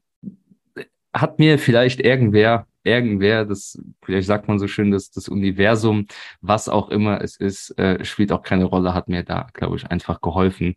hat 1.12 1.38
mir 1.38 1.58
vielleicht 1.58 2.00
irgendwer 2.00 2.66
irgendwer, 2.84 3.44
das, 3.44 3.78
vielleicht 4.02 4.26
sagt 4.26 4.48
man 4.48 4.58
so 4.58 4.68
schön, 4.68 4.90
dass 4.90 5.10
das 5.10 5.28
Universum, 5.28 6.06
was 6.40 6.68
auch 6.68 6.90
immer 6.90 7.20
es 7.20 7.36
ist, 7.36 7.78
äh, 7.78 8.04
spielt 8.04 8.32
auch 8.32 8.42
keine 8.42 8.64
Rolle, 8.64 8.94
hat 8.94 9.08
mir 9.08 9.22
da, 9.22 9.48
glaube 9.52 9.76
ich, 9.76 9.90
einfach 9.90 10.20
geholfen, 10.20 10.74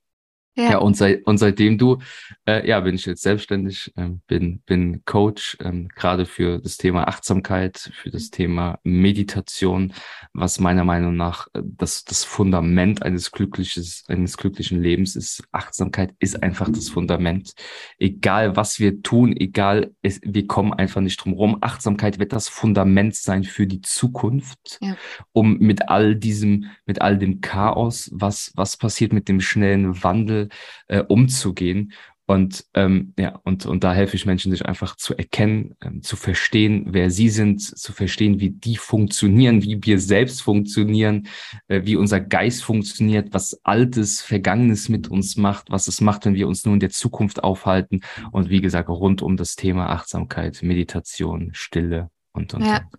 ja, 0.55 0.72
ja 0.72 0.77
und, 0.77 0.95
seit, 0.95 1.25
und 1.25 1.38
seitdem 1.38 1.77
du, 1.77 1.98
äh, 2.45 2.67
ja, 2.67 2.79
bin 2.79 2.95
ich 2.95 3.05
jetzt 3.05 3.24
selbstständig, 3.24 3.91
äh, 3.95 4.10
bin, 4.27 4.62
bin 4.65 5.03
Coach, 5.05 5.57
äh, 5.60 5.86
gerade 5.95 6.25
für 6.25 6.60
das 6.60 6.77
Thema 6.77 7.07
Achtsamkeit, 7.07 7.91
für 7.95 8.12
das 8.12 8.29
Thema 8.29 8.79
Meditation, 8.83 9.93
was 10.33 10.60
meiner 10.60 10.83
Meinung 10.83 11.15
nach 11.15 11.48
äh, 11.53 11.62
das, 11.63 12.03
das 12.03 12.24
Fundament 12.24 13.01
eines 13.01 13.31
glückliches, 13.31 14.03
eines 14.07 14.38
glücklichen 14.38 14.81
Lebens 14.81 15.15
ist. 15.15 15.43
Achtsamkeit 15.51 16.13
ist 16.19 16.43
einfach 16.43 16.69
das 16.69 16.89
Fundament. 16.89 17.53
Egal 17.98 18.55
was 18.55 18.79
wir 18.79 19.01
tun, 19.01 19.36
egal, 19.36 19.95
es, 20.03 20.19
wir 20.24 20.45
kommen 20.45 20.74
einfach 20.74 21.01
nicht 21.01 21.17
drum 21.17 21.33
rum. 21.33 21.57
Achtsamkeit 21.62 22.19
wird 22.19 22.31
das 22.31 22.48
Fundament 22.48 23.15
sein 23.15 23.43
für 23.43 23.65
die 23.65 23.81
Zukunft, 23.81 24.77
ja. 24.81 24.95
um 25.31 25.57
mit 25.57 25.89
all 25.89 26.15
diesem, 26.15 26.65
mit 26.86 27.01
all 27.01 27.17
dem 27.17 27.41
Chaos, 27.41 28.12
was, 28.13 28.51
was 28.55 28.77
passiert 28.77 29.13
mit 29.13 29.27
dem 29.27 29.41
schnellen 29.41 30.03
Wandel, 30.03 30.42
äh, 30.88 31.01
umzugehen. 31.01 31.93
Und 32.25 32.65
ähm, 32.73 33.13
ja, 33.19 33.39
und, 33.43 33.65
und 33.65 33.83
da 33.83 33.93
helfe 33.93 34.15
ich 34.15 34.25
Menschen, 34.25 34.50
sich 34.51 34.65
einfach 34.65 34.95
zu 34.95 35.13
erkennen, 35.13 35.75
ähm, 35.81 36.01
zu 36.01 36.15
verstehen, 36.15 36.85
wer 36.91 37.09
sie 37.09 37.27
sind, 37.27 37.62
zu 37.62 37.91
verstehen, 37.91 38.39
wie 38.39 38.50
die 38.50 38.77
funktionieren, 38.77 39.62
wie 39.62 39.77
wir 39.83 40.00
selbst 40.00 40.41
funktionieren, 40.41 41.27
äh, 41.67 41.81
wie 41.83 41.97
unser 41.97 42.21
Geist 42.21 42.63
funktioniert, 42.63 43.33
was 43.33 43.59
Altes, 43.65 44.21
Vergangenes 44.21 44.88
mit 44.88 45.09
uns 45.09 45.35
macht, 45.35 45.69
was 45.69 45.88
es 45.88 46.00
macht, 46.00 46.25
wenn 46.25 46.35
wir 46.35 46.47
uns 46.47 46.63
nur 46.63 46.73
in 46.73 46.79
der 46.79 46.91
Zukunft 46.91 47.43
aufhalten. 47.43 48.00
Und 48.31 48.50
wie 48.50 48.62
gesagt, 48.62 48.88
rund 48.88 49.21
um 49.21 49.35
das 49.35 49.57
Thema 49.57 49.89
Achtsamkeit, 49.89 50.63
Meditation, 50.63 51.50
Stille 51.53 52.09
und, 52.31 52.53
und, 52.53 52.65
ja. 52.65 52.89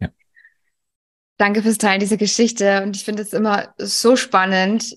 ja. 0.00 0.08
Danke 1.36 1.62
fürs 1.62 1.78
Teilen 1.78 2.00
dieser 2.00 2.16
Geschichte. 2.16 2.82
Und 2.82 2.96
ich 2.96 3.04
finde 3.04 3.22
es 3.22 3.32
immer 3.32 3.72
so 3.78 4.16
spannend, 4.16 4.96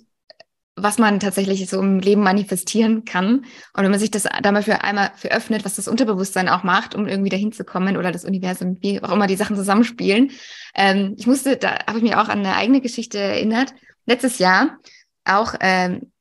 was 0.82 0.98
man 0.98 1.20
tatsächlich 1.20 1.70
so 1.70 1.80
im 1.80 2.00
Leben 2.00 2.22
manifestieren 2.22 3.06
kann. 3.06 3.46
Und 3.74 3.84
wenn 3.84 3.92
man 3.92 4.00
sich 4.00 4.12
das 4.12 4.24
dafür 4.42 4.84
einmal 4.84 5.12
für 5.16 5.32
öffnet, 5.32 5.66
was 5.66 5.76
das 5.76 5.88
Unterbewusstsein 5.88 6.50
auch 6.50 6.64
macht, 6.64 6.96
um 6.96 7.08
irgendwie 7.08 7.30
dahin 7.30 7.52
zu 7.52 7.64
kommen 7.64 7.98
oder 7.98 8.12
das 8.12 8.26
Universum, 8.26 8.78
wie 8.82 9.02
auch 9.04 9.12
immer 9.12 9.28
die 9.28 9.36
Sachen 9.36 9.56
zusammenspielen. 9.56 10.32
Ähm, 10.76 11.16
ich 11.18 11.28
musste, 11.28 11.58
da 11.58 11.80
habe 11.88 11.98
ich 11.98 12.04
mich 12.04 12.16
auch 12.16 12.30
an 12.30 12.40
eine 12.40 12.56
eigene 12.56 12.82
Geschichte 12.82 13.18
erinnert. 13.18 13.74
Letztes 14.06 14.40
Jahr, 14.40 14.78
auch 15.26 15.54
ähm, 15.60 16.12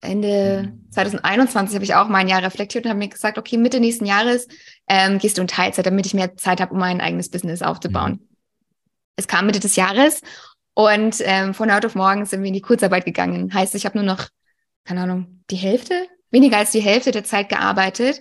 Ende 0.00 0.72
2021 0.90 1.74
habe 1.74 1.84
ich 1.84 1.94
auch 1.94 2.08
mein 2.08 2.28
Jahr 2.28 2.42
reflektiert 2.42 2.84
und 2.84 2.90
habe 2.90 2.98
mir 2.98 3.08
gesagt, 3.08 3.38
okay, 3.38 3.56
Mitte 3.56 3.80
nächsten 3.80 4.04
Jahres 4.04 4.48
ähm, 4.88 5.18
gehst 5.18 5.38
du 5.38 5.42
in 5.42 5.48
Teilzeit, 5.48 5.86
damit 5.86 6.06
ich 6.06 6.14
mehr 6.14 6.36
Zeit 6.36 6.60
habe, 6.60 6.72
um 6.72 6.78
mein 6.78 7.00
eigenes 7.00 7.30
Business 7.30 7.62
aufzubauen. 7.62 8.12
Mhm. 8.12 8.28
Es 9.16 9.28
kam 9.28 9.46
Mitte 9.46 9.60
des 9.60 9.76
Jahres 9.76 10.22
und 10.74 11.16
ähm, 11.20 11.54
von 11.54 11.72
heute 11.72 11.86
auf 11.86 11.94
morgen 11.94 12.26
sind 12.26 12.42
wir 12.42 12.48
in 12.48 12.54
die 12.54 12.60
Kurzarbeit 12.60 13.04
gegangen. 13.04 13.54
Heißt, 13.54 13.74
ich 13.74 13.86
habe 13.86 13.96
nur 13.96 14.06
noch, 14.06 14.28
keine 14.84 15.02
Ahnung, 15.02 15.40
die 15.50 15.56
Hälfte, 15.56 15.94
weniger 16.30 16.58
als 16.58 16.72
die 16.72 16.80
Hälfte 16.80 17.12
der 17.12 17.24
Zeit 17.24 17.48
gearbeitet. 17.48 18.20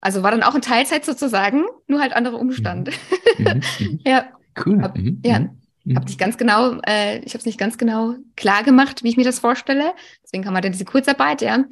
Also 0.00 0.22
war 0.22 0.30
dann 0.30 0.44
auch 0.44 0.54
in 0.54 0.62
Teilzeit 0.62 1.04
sozusagen, 1.04 1.64
nur 1.88 2.00
halt 2.00 2.12
andere 2.12 2.36
Umstände. 2.36 2.92
Mhm. 2.92 2.98
Mhm. 3.78 4.00
ja. 4.04 4.26
Cool. 4.64 4.82
Hab, 4.82 4.96
mhm. 4.96 5.22
Ja. 5.24 5.40
Mhm. 5.84 5.96
Habe 5.96 6.06
nicht 6.06 6.18
ganz 6.18 6.36
genau, 6.36 6.80
äh, 6.86 7.18
ich 7.18 7.34
habe 7.34 7.38
es 7.38 7.46
nicht 7.46 7.58
ganz 7.58 7.78
genau 7.78 8.14
klar 8.36 8.64
gemacht, 8.64 9.04
wie 9.04 9.08
ich 9.10 9.16
mir 9.16 9.24
das 9.24 9.38
vorstelle. 9.38 9.92
Deswegen 10.24 10.44
haben 10.44 10.54
wir 10.54 10.60
dann 10.60 10.72
diese 10.72 10.84
Kurzarbeit, 10.84 11.40
ja. 11.40 11.64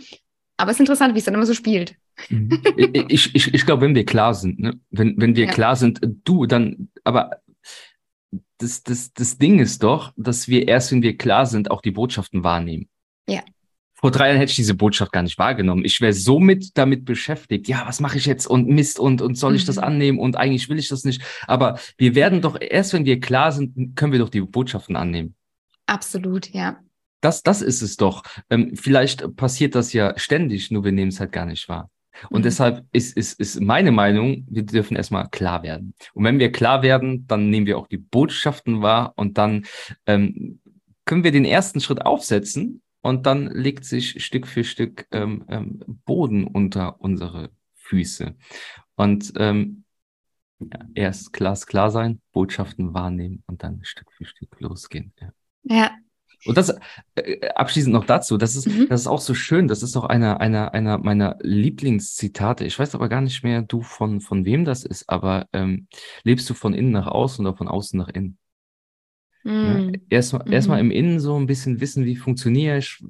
Aber 0.57 0.71
es 0.71 0.77
ist 0.77 0.81
interessant, 0.81 1.15
wie 1.15 1.19
es 1.19 1.25
dann 1.25 1.35
immer 1.35 1.47
so 1.47 1.55
spielt. 1.55 1.97
Mhm. 2.31 2.63
ich 3.09 3.35
ich, 3.35 3.53
ich 3.53 3.67
glaube, 3.67 3.83
wenn 3.83 3.95
wir 3.95 4.07
klar 4.07 4.35
sind, 4.35 4.59
ne? 4.59 4.79
wenn, 4.91 5.15
wenn 5.19 5.37
wir 5.37 5.47
ja. 5.47 5.53
klar 5.53 5.77
sind, 5.77 6.01
du, 6.25 6.47
dann, 6.47 6.89
aber 7.05 7.43
das, 8.59 8.83
das, 8.83 9.13
das 9.13 9.39
Ding 9.39 9.59
ist 9.59 9.83
doch, 9.83 10.13
dass 10.17 10.49
wir 10.49 10.69
erst, 10.69 10.93
wenn 10.93 11.03
wir 11.03 11.17
klar 11.17 11.47
sind, 11.47 11.71
auch 11.71 11.83
die 11.83 11.91
Botschaften 11.91 12.43
wahrnehmen. 12.45 12.89
Ja. 13.29 13.43
Vor 13.95 14.11
drei 14.11 14.29
Jahren 14.29 14.39
hätte 14.39 14.51
ich 14.51 14.57
diese 14.57 14.75
Botschaft 14.75 15.11
gar 15.11 15.23
nicht 15.23 15.39
wahrgenommen. 15.39 15.85
Ich 15.85 16.01
wäre 16.01 16.13
so 16.13 16.39
mit 16.39 16.77
damit 16.77 17.05
beschäftigt. 17.07 17.67
Ja, 17.67 17.85
was 17.87 18.01
mache 18.01 18.19
ich 18.19 18.27
jetzt 18.27 18.47
und 18.47 18.69
Mist 18.69 18.99
und, 18.99 19.23
und 19.23 19.37
soll 19.37 19.57
ich 19.57 19.65
das 19.65 19.77
mhm. 19.77 19.85
annehmen 19.85 20.19
und 20.19 20.37
eigentlich 20.37 20.69
will 20.69 20.79
ich 20.79 20.89
das 20.89 21.05
nicht. 21.05 21.23
Aber 21.47 21.79
wir 21.97 22.15
werden 22.15 22.43
doch 22.43 22.61
erst, 22.61 22.93
wenn 22.93 23.07
wir 23.07 23.21
klar 23.21 23.53
sind, 23.53 23.97
können 23.97 24.13
wir 24.13 24.19
doch 24.19 24.29
die 24.29 24.43
Botschaften 24.43 24.97
annehmen. 24.97 25.35
Absolut, 25.87 26.53
ja. 26.53 26.79
Das, 27.23 27.43
das 27.43 27.63
ist 27.63 27.81
es 27.81 27.97
doch. 27.97 28.23
Ähm, 28.51 28.77
vielleicht 28.77 29.35
passiert 29.37 29.75
das 29.75 29.93
ja 29.93 30.13
ständig, 30.19 30.71
nur 30.71 30.85
wir 30.85 30.93
nehmen 30.93 31.09
es 31.09 31.19
halt 31.19 31.33
gar 31.33 31.47
nicht 31.47 31.69
wahr. 31.69 31.91
Und 32.31 32.41
mhm. 32.41 32.45
deshalb 32.45 32.85
ist, 32.93 33.17
ist, 33.17 33.39
ist 33.39 33.61
meine 33.61 33.93
Meinung, 33.93 34.47
wir 34.49 34.65
dürfen 34.65 34.97
erstmal 34.97 35.29
klar 35.29 35.63
werden. 35.63 35.95
Und 36.15 36.25
wenn 36.25 36.39
wir 36.39 36.53
klar 36.53 36.83
werden, 36.83 37.27
dann 37.27 37.51
nehmen 37.51 37.67
wir 37.67 37.79
auch 37.79 37.89
die 37.89 37.99
Botschaften 37.99 38.83
wahr 38.83 39.13
und 39.17 39.39
dann 39.39 39.67
ähm, 40.07 40.61
können 41.05 41.25
wir 41.25 41.33
den 41.33 41.45
ersten 41.45 41.81
Schritt 41.81 42.05
aufsetzen 42.05 42.83
und 43.01 43.27
dann 43.27 43.47
legt 43.47 43.85
sich 43.85 44.25
Stück 44.25 44.47
für 44.47 44.65
Stück 44.65 45.07
ähm, 45.13 45.45
ähm, 45.49 45.81
Boden 46.05 46.45
unter 46.45 47.01
unsere 47.01 47.51
Füße. 47.75 48.35
Und 48.97 49.33
ähm, 49.37 49.85
ja, 50.59 50.81
erst 50.95 51.33
glasklar 51.33 51.91
sein, 51.91 52.21
Botschaften 52.33 52.95
wahrnehmen 52.95 53.43
und 53.47 53.63
dann 53.63 53.81
Stück 53.85 54.11
für 54.13 54.25
Stück 54.25 54.59
losgehen. 54.61 55.13
Ja. 55.21 55.33
ja. 55.63 55.91
Und 56.45 56.57
das 56.57 56.75
äh, 57.15 57.49
abschließend 57.55 57.93
noch 57.93 58.05
dazu, 58.05 58.37
das 58.37 58.57
ist, 58.57 58.69
mhm. 58.69 58.87
das 58.89 59.03
ist 59.03 59.07
auch 59.07 59.21
so 59.21 59.35
schön, 59.35 59.69
das 59.69 59.83
ist 59.83 59.97
auch 59.97 60.05
einer, 60.05 60.41
einer, 60.41 60.75
einer 60.75 60.99
meiner 60.99 61.37
Lieblingszitate. 61.41 62.65
Ich 62.65 62.79
weiß 62.79 62.95
aber 62.95 63.09
gar 63.09 63.21
nicht 63.21 63.43
mehr, 63.43 63.63
du 63.63 63.83
von, 63.83 64.21
von 64.21 64.45
wem 64.45 64.65
das 64.65 64.85
ist, 64.85 65.09
aber 65.09 65.49
ähm, 65.53 65.89
lebst 66.23 66.49
du 66.51 66.55
von 66.55 66.75
innen 66.75 66.93
nach 66.93 67.07
außen 67.07 67.45
oder 67.45 67.57
von 67.57 67.69
außen 67.69 67.99
nach 67.99 68.09
innen? 68.09 68.39
Mhm. 69.47 69.93
Ja, 69.95 70.01
Erstmal 70.11 70.45
mhm. 70.45 70.53
erst 70.53 70.69
im 70.69 70.91
Innen 70.91 71.21
so 71.21 71.37
ein 71.39 71.47
bisschen 71.47 71.81
wissen, 71.81 72.05
wie 72.05 72.17
funktioniere 72.17 72.79
ich, 72.79 73.01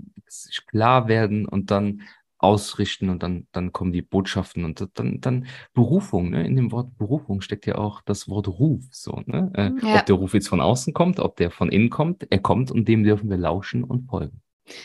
klar 0.67 1.09
werden 1.09 1.47
und 1.47 1.71
dann 1.71 2.03
ausrichten 2.39 3.09
und 3.09 3.23
dann, 3.23 3.47
dann 3.53 3.73
kommen 3.73 3.93
die 3.93 4.03
Botschaften 4.03 4.65
und 4.65 4.87
dann, 4.95 5.21
dann 5.21 5.47
Berufung, 5.73 6.31
ne? 6.31 6.47
In 6.47 6.57
dem 6.57 6.73
Wort 6.73 6.97
Berufung 6.99 7.41
steckt 7.41 7.67
ja 7.67 7.77
auch 7.77 8.03
das 8.03 8.29
Wort 8.29 8.49
Ruf, 8.49 8.85
so, 8.91 9.23
ne? 9.27 9.51
Äh, 9.55 9.87
ja. 9.87 10.01
Ob 10.01 10.07
der 10.07 10.17
Ruf 10.17 10.35
jetzt 10.35 10.49
von 10.49 10.61
außen 10.61 10.93
kommt, 10.93 11.19
ob 11.19 11.37
der 11.37 11.51
von 11.51 11.71
innen 11.71 11.91
kommt, 11.91 12.27
er 12.31 12.39
kommt 12.39 12.71
und 12.71 12.87
dem 12.89 13.05
dürfen 13.05 13.31
wir 13.31 13.39
lauschen 13.39 13.85
und 13.85 14.09
folgen. 14.09 14.43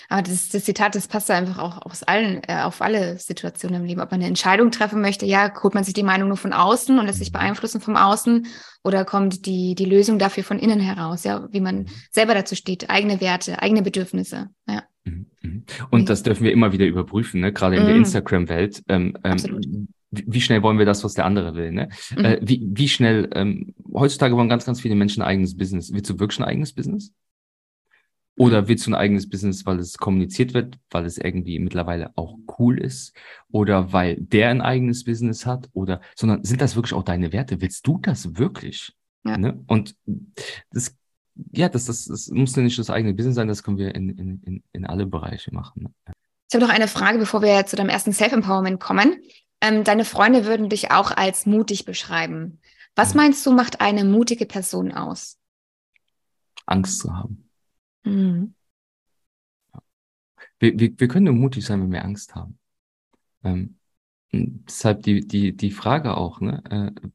Aber 0.09 0.21
das, 0.21 0.49
das 0.49 0.63
Zitat, 0.63 0.95
das 0.95 1.07
passt 1.07 1.31
einfach 1.31 1.57
auch 1.57 1.85
aus 1.85 2.03
allen, 2.03 2.41
äh, 2.47 2.61
auf 2.61 2.81
alle 2.81 3.17
Situationen 3.17 3.81
im 3.81 3.87
Leben. 3.87 4.01
Ob 4.01 4.11
man 4.11 4.19
eine 4.19 4.27
Entscheidung 4.27 4.71
treffen 4.71 5.01
möchte, 5.01 5.25
ja, 5.25 5.51
holt 5.63 5.73
man 5.73 5.83
sich 5.83 5.93
die 5.93 6.03
Meinung 6.03 6.27
nur 6.27 6.37
von 6.37 6.53
außen 6.53 6.99
und 6.99 7.05
lässt 7.05 7.19
sich 7.19 7.29
mhm. 7.29 7.39
beeinflussen 7.39 7.81
vom 7.81 7.95
Außen 7.95 8.45
oder 8.83 9.05
kommt 9.05 9.45
die, 9.45 9.75
die 9.75 9.85
Lösung 9.85 10.19
dafür 10.19 10.43
von 10.43 10.59
innen 10.59 10.79
heraus, 10.79 11.23
ja, 11.23 11.47
wie 11.51 11.61
man 11.61 11.79
mhm. 11.79 11.85
selber 12.11 12.33
dazu 12.33 12.55
steht, 12.55 12.89
eigene 12.89 13.21
Werte, 13.21 13.61
eigene 13.61 13.81
Bedürfnisse, 13.81 14.49
ja. 14.67 14.83
Mhm, 15.67 15.83
mhm. 15.83 15.87
Und 15.89 16.09
das 16.09 16.23
dürfen 16.23 16.43
wir 16.43 16.51
immer 16.51 16.71
wieder 16.71 16.85
überprüfen, 16.85 17.41
ne? 17.41 17.53
gerade 17.53 17.77
in 17.77 17.85
der 17.85 17.95
Instagram-Welt. 17.95 18.83
Ähm, 18.87 19.17
ähm, 19.23 19.87
wie 20.11 20.41
schnell 20.41 20.61
wollen 20.61 20.77
wir 20.77 20.85
das, 20.85 21.03
was 21.03 21.13
der 21.13 21.25
andere 21.25 21.55
will? 21.55 21.71
Ne? 21.71 21.89
Mhm. 22.15 22.25
Äh, 22.25 22.39
wie, 22.41 22.67
wie 22.69 22.87
schnell, 22.87 23.29
ähm, 23.33 23.73
heutzutage 23.93 24.35
wollen 24.35 24.49
ganz, 24.49 24.65
ganz 24.65 24.81
viele 24.81 24.95
Menschen 24.95 25.21
ein 25.21 25.27
eigenes 25.27 25.57
Business. 25.57 25.93
Willst 25.93 26.09
du 26.09 26.19
wirklich 26.19 26.39
ein 26.39 26.45
eigenes 26.45 26.73
Business? 26.73 27.13
Oder 28.37 28.67
willst 28.67 28.87
du 28.87 28.91
ein 28.91 28.95
eigenes 28.95 29.29
Business, 29.29 29.65
weil 29.65 29.79
es 29.79 29.97
kommuniziert 29.97 30.53
wird, 30.53 30.79
weil 30.89 31.05
es 31.05 31.17
irgendwie 31.17 31.59
mittlerweile 31.59 32.11
auch 32.15 32.37
cool 32.57 32.79
ist? 32.79 33.13
Oder 33.51 33.93
weil 33.93 34.17
der 34.17 34.49
ein 34.49 34.61
eigenes 34.61 35.03
Business 35.03 35.45
hat? 35.45 35.69
Oder, 35.73 36.01
sondern 36.15 36.43
sind 36.43 36.61
das 36.61 36.75
wirklich 36.75 36.93
auch 36.93 37.03
deine 37.03 37.33
Werte? 37.33 37.61
Willst 37.61 37.85
du 37.85 37.99
das 37.99 38.37
wirklich? 38.37 38.93
Ja. 39.23 39.37
Ne? 39.37 39.63
Und 39.67 39.95
das 40.71 40.95
ja, 41.51 41.69
das, 41.69 41.85
das, 41.85 42.05
das 42.05 42.29
muss 42.29 42.55
ja 42.55 42.61
nicht 42.61 42.77
das 42.77 42.89
eigene 42.89 43.13
Business 43.13 43.35
sein, 43.35 43.47
das 43.47 43.63
können 43.63 43.77
wir 43.77 43.95
in, 43.95 44.09
in, 44.09 44.41
in, 44.43 44.63
in 44.71 44.85
alle 44.85 45.05
Bereiche 45.05 45.53
machen. 45.53 45.93
Ich 46.49 46.55
habe 46.55 46.65
noch 46.65 46.73
eine 46.73 46.87
Frage, 46.87 47.17
bevor 47.17 47.41
wir 47.41 47.65
zu 47.65 47.75
deinem 47.75 47.89
ersten 47.89 48.13
Self-Empowerment 48.13 48.79
kommen. 48.79 49.21
Ähm, 49.61 49.83
deine 49.83 50.05
Freunde 50.05 50.45
würden 50.45 50.69
dich 50.69 50.91
auch 50.91 51.11
als 51.11 51.45
mutig 51.45 51.85
beschreiben. 51.85 52.59
Was 52.95 53.13
mhm. 53.13 53.21
meinst 53.21 53.45
du, 53.45 53.53
macht 53.53 53.79
eine 53.79 54.03
mutige 54.03 54.45
Person 54.45 54.91
aus? 54.91 55.37
Angst 56.65 56.99
zu 56.99 57.15
haben. 57.15 57.49
Mhm. 58.03 58.55
Wir, 60.59 60.79
wir, 60.79 60.99
wir 60.99 61.07
können 61.07 61.25
nur 61.25 61.33
mutig 61.33 61.65
sein, 61.65 61.81
wenn 61.81 61.91
wir 61.91 62.03
Angst 62.03 62.35
haben. 62.35 62.57
Ähm, 63.43 63.77
deshalb 64.31 65.03
die, 65.03 65.27
die, 65.27 65.55
die 65.55 65.71
Frage 65.71 66.15
auch, 66.17 66.39
ne? 66.41 66.63
Äh, 66.69 67.09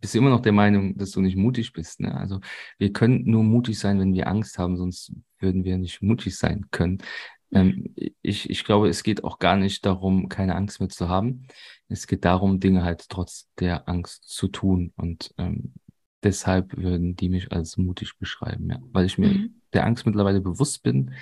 bist 0.00 0.14
du 0.14 0.18
immer 0.18 0.30
noch 0.30 0.40
der 0.40 0.52
Meinung, 0.52 0.96
dass 0.96 1.10
du 1.10 1.20
nicht 1.20 1.36
mutig 1.36 1.72
bist. 1.72 2.00
Ne? 2.00 2.14
Also 2.14 2.40
wir 2.78 2.92
können 2.92 3.24
nur 3.24 3.42
mutig 3.42 3.78
sein, 3.78 4.00
wenn 4.00 4.14
wir 4.14 4.28
Angst 4.28 4.58
haben, 4.58 4.76
sonst 4.76 5.12
würden 5.38 5.64
wir 5.64 5.78
nicht 5.78 6.02
mutig 6.02 6.36
sein 6.36 6.66
können. 6.70 6.98
Ähm, 7.52 7.94
ich, 8.22 8.48
ich 8.48 8.64
glaube, 8.64 8.88
es 8.88 9.02
geht 9.02 9.24
auch 9.24 9.38
gar 9.38 9.56
nicht 9.56 9.84
darum, 9.84 10.28
keine 10.28 10.54
Angst 10.54 10.80
mehr 10.80 10.88
zu 10.88 11.08
haben. 11.08 11.46
Es 11.88 12.06
geht 12.06 12.24
darum, 12.24 12.60
Dinge 12.60 12.84
halt 12.84 13.08
trotz 13.08 13.48
der 13.58 13.88
Angst 13.88 14.28
zu 14.28 14.48
tun. 14.48 14.92
Und 14.96 15.34
ähm, 15.38 15.74
deshalb 16.22 16.76
würden 16.76 17.16
die 17.16 17.28
mich 17.28 17.52
als 17.52 17.76
mutig 17.76 18.18
beschreiben, 18.18 18.70
ja. 18.70 18.78
Weil 18.92 19.06
ich 19.06 19.18
mir 19.18 19.28
mhm. 19.28 19.60
der 19.72 19.84
Angst 19.86 20.06
mittlerweile 20.06 20.40
bewusst 20.40 20.82
bin, 20.82 21.14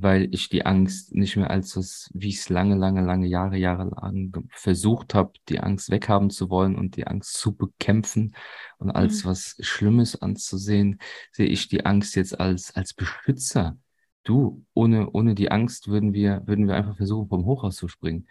weil 0.00 0.28
ich 0.32 0.48
die 0.48 0.66
Angst 0.66 1.14
nicht 1.14 1.36
mehr 1.36 1.50
als 1.50 1.74
das, 1.74 2.10
wie 2.14 2.28
ich 2.28 2.38
es 2.38 2.48
lange, 2.48 2.74
lange, 2.74 3.02
lange 3.02 3.26
Jahre, 3.26 3.56
Jahre 3.56 3.84
lang 3.84 4.32
versucht 4.50 5.14
habe, 5.14 5.32
die 5.48 5.60
Angst 5.60 5.90
weghaben 5.90 6.30
zu 6.30 6.50
wollen 6.50 6.76
und 6.76 6.96
die 6.96 7.06
Angst 7.06 7.34
zu 7.34 7.54
bekämpfen 7.54 8.34
und 8.78 8.90
als 8.90 9.24
mhm. 9.24 9.28
was 9.28 9.56
Schlimmes 9.60 10.20
anzusehen, 10.20 10.98
sehe 11.32 11.46
ich 11.46 11.68
die 11.68 11.84
Angst 11.84 12.16
jetzt 12.16 12.38
als, 12.38 12.74
als 12.74 12.94
Beschützer. 12.94 13.76
Du, 14.24 14.64
ohne, 14.72 15.10
ohne 15.10 15.34
die 15.34 15.50
Angst 15.50 15.88
würden 15.88 16.12
wir, 16.14 16.42
würden 16.46 16.66
wir 16.66 16.74
einfach 16.74 16.96
versuchen, 16.96 17.28
vom 17.28 17.44
Hochhaus 17.44 17.76
zu 17.76 17.88
springen 17.88 18.26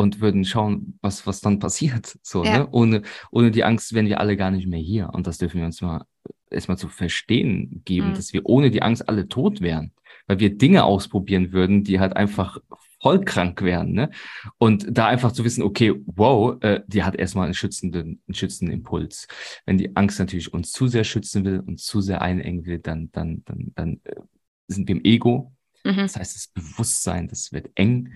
und 0.00 0.20
würden 0.20 0.44
schauen, 0.44 0.98
was, 1.02 1.26
was 1.26 1.40
dann 1.40 1.58
passiert. 1.58 2.18
So, 2.22 2.44
ja. 2.44 2.60
ne? 2.60 2.68
Ohne, 2.70 3.02
ohne 3.30 3.50
die 3.50 3.64
Angst 3.64 3.92
wären 3.92 4.06
wir 4.06 4.20
alle 4.20 4.36
gar 4.36 4.50
nicht 4.50 4.66
mehr 4.66 4.80
hier. 4.80 5.10
Und 5.12 5.26
das 5.26 5.38
dürfen 5.38 5.58
wir 5.60 5.66
uns 5.66 5.80
mal 5.82 6.04
erstmal 6.50 6.78
zu 6.78 6.88
verstehen 6.88 7.82
geben, 7.84 8.10
mhm. 8.10 8.14
dass 8.14 8.32
wir 8.32 8.46
ohne 8.46 8.70
die 8.70 8.82
Angst 8.82 9.08
alle 9.08 9.28
tot 9.28 9.60
wären 9.60 9.92
weil 10.30 10.38
wir 10.38 10.56
Dinge 10.56 10.84
ausprobieren 10.84 11.50
würden, 11.50 11.82
die 11.82 11.98
halt 11.98 12.16
einfach 12.16 12.58
voll 13.00 13.24
krank 13.24 13.62
wären, 13.62 13.92
ne? 13.92 14.10
Und 14.58 14.86
da 14.88 15.08
einfach 15.08 15.32
zu 15.32 15.42
wissen, 15.44 15.62
okay, 15.62 15.92
wow, 16.06 16.56
äh, 16.62 16.82
die 16.86 17.02
hat 17.02 17.16
erstmal 17.16 17.46
einen 17.46 17.54
schützenden, 17.54 18.22
einen 18.28 18.34
schützenden 18.34 18.72
Impuls. 18.72 19.26
Wenn 19.66 19.76
die 19.76 19.96
Angst 19.96 20.20
natürlich 20.20 20.52
uns 20.52 20.70
zu 20.70 20.86
sehr 20.86 21.02
schützen 21.02 21.44
will 21.44 21.58
und 21.66 21.80
zu 21.80 22.00
sehr 22.00 22.22
einengen 22.22 22.64
will, 22.64 22.78
dann, 22.78 23.10
dann, 23.10 23.42
dann, 23.44 23.72
dann 23.74 24.00
äh, 24.04 24.20
sind 24.68 24.86
wir 24.86 24.94
im 24.94 25.04
Ego. 25.04 25.52
Mhm. 25.84 25.96
Das 25.96 26.16
heißt, 26.16 26.34
das 26.34 26.48
Bewusstsein, 26.48 27.28
das 27.28 27.52
wird 27.52 27.70
eng 27.74 28.12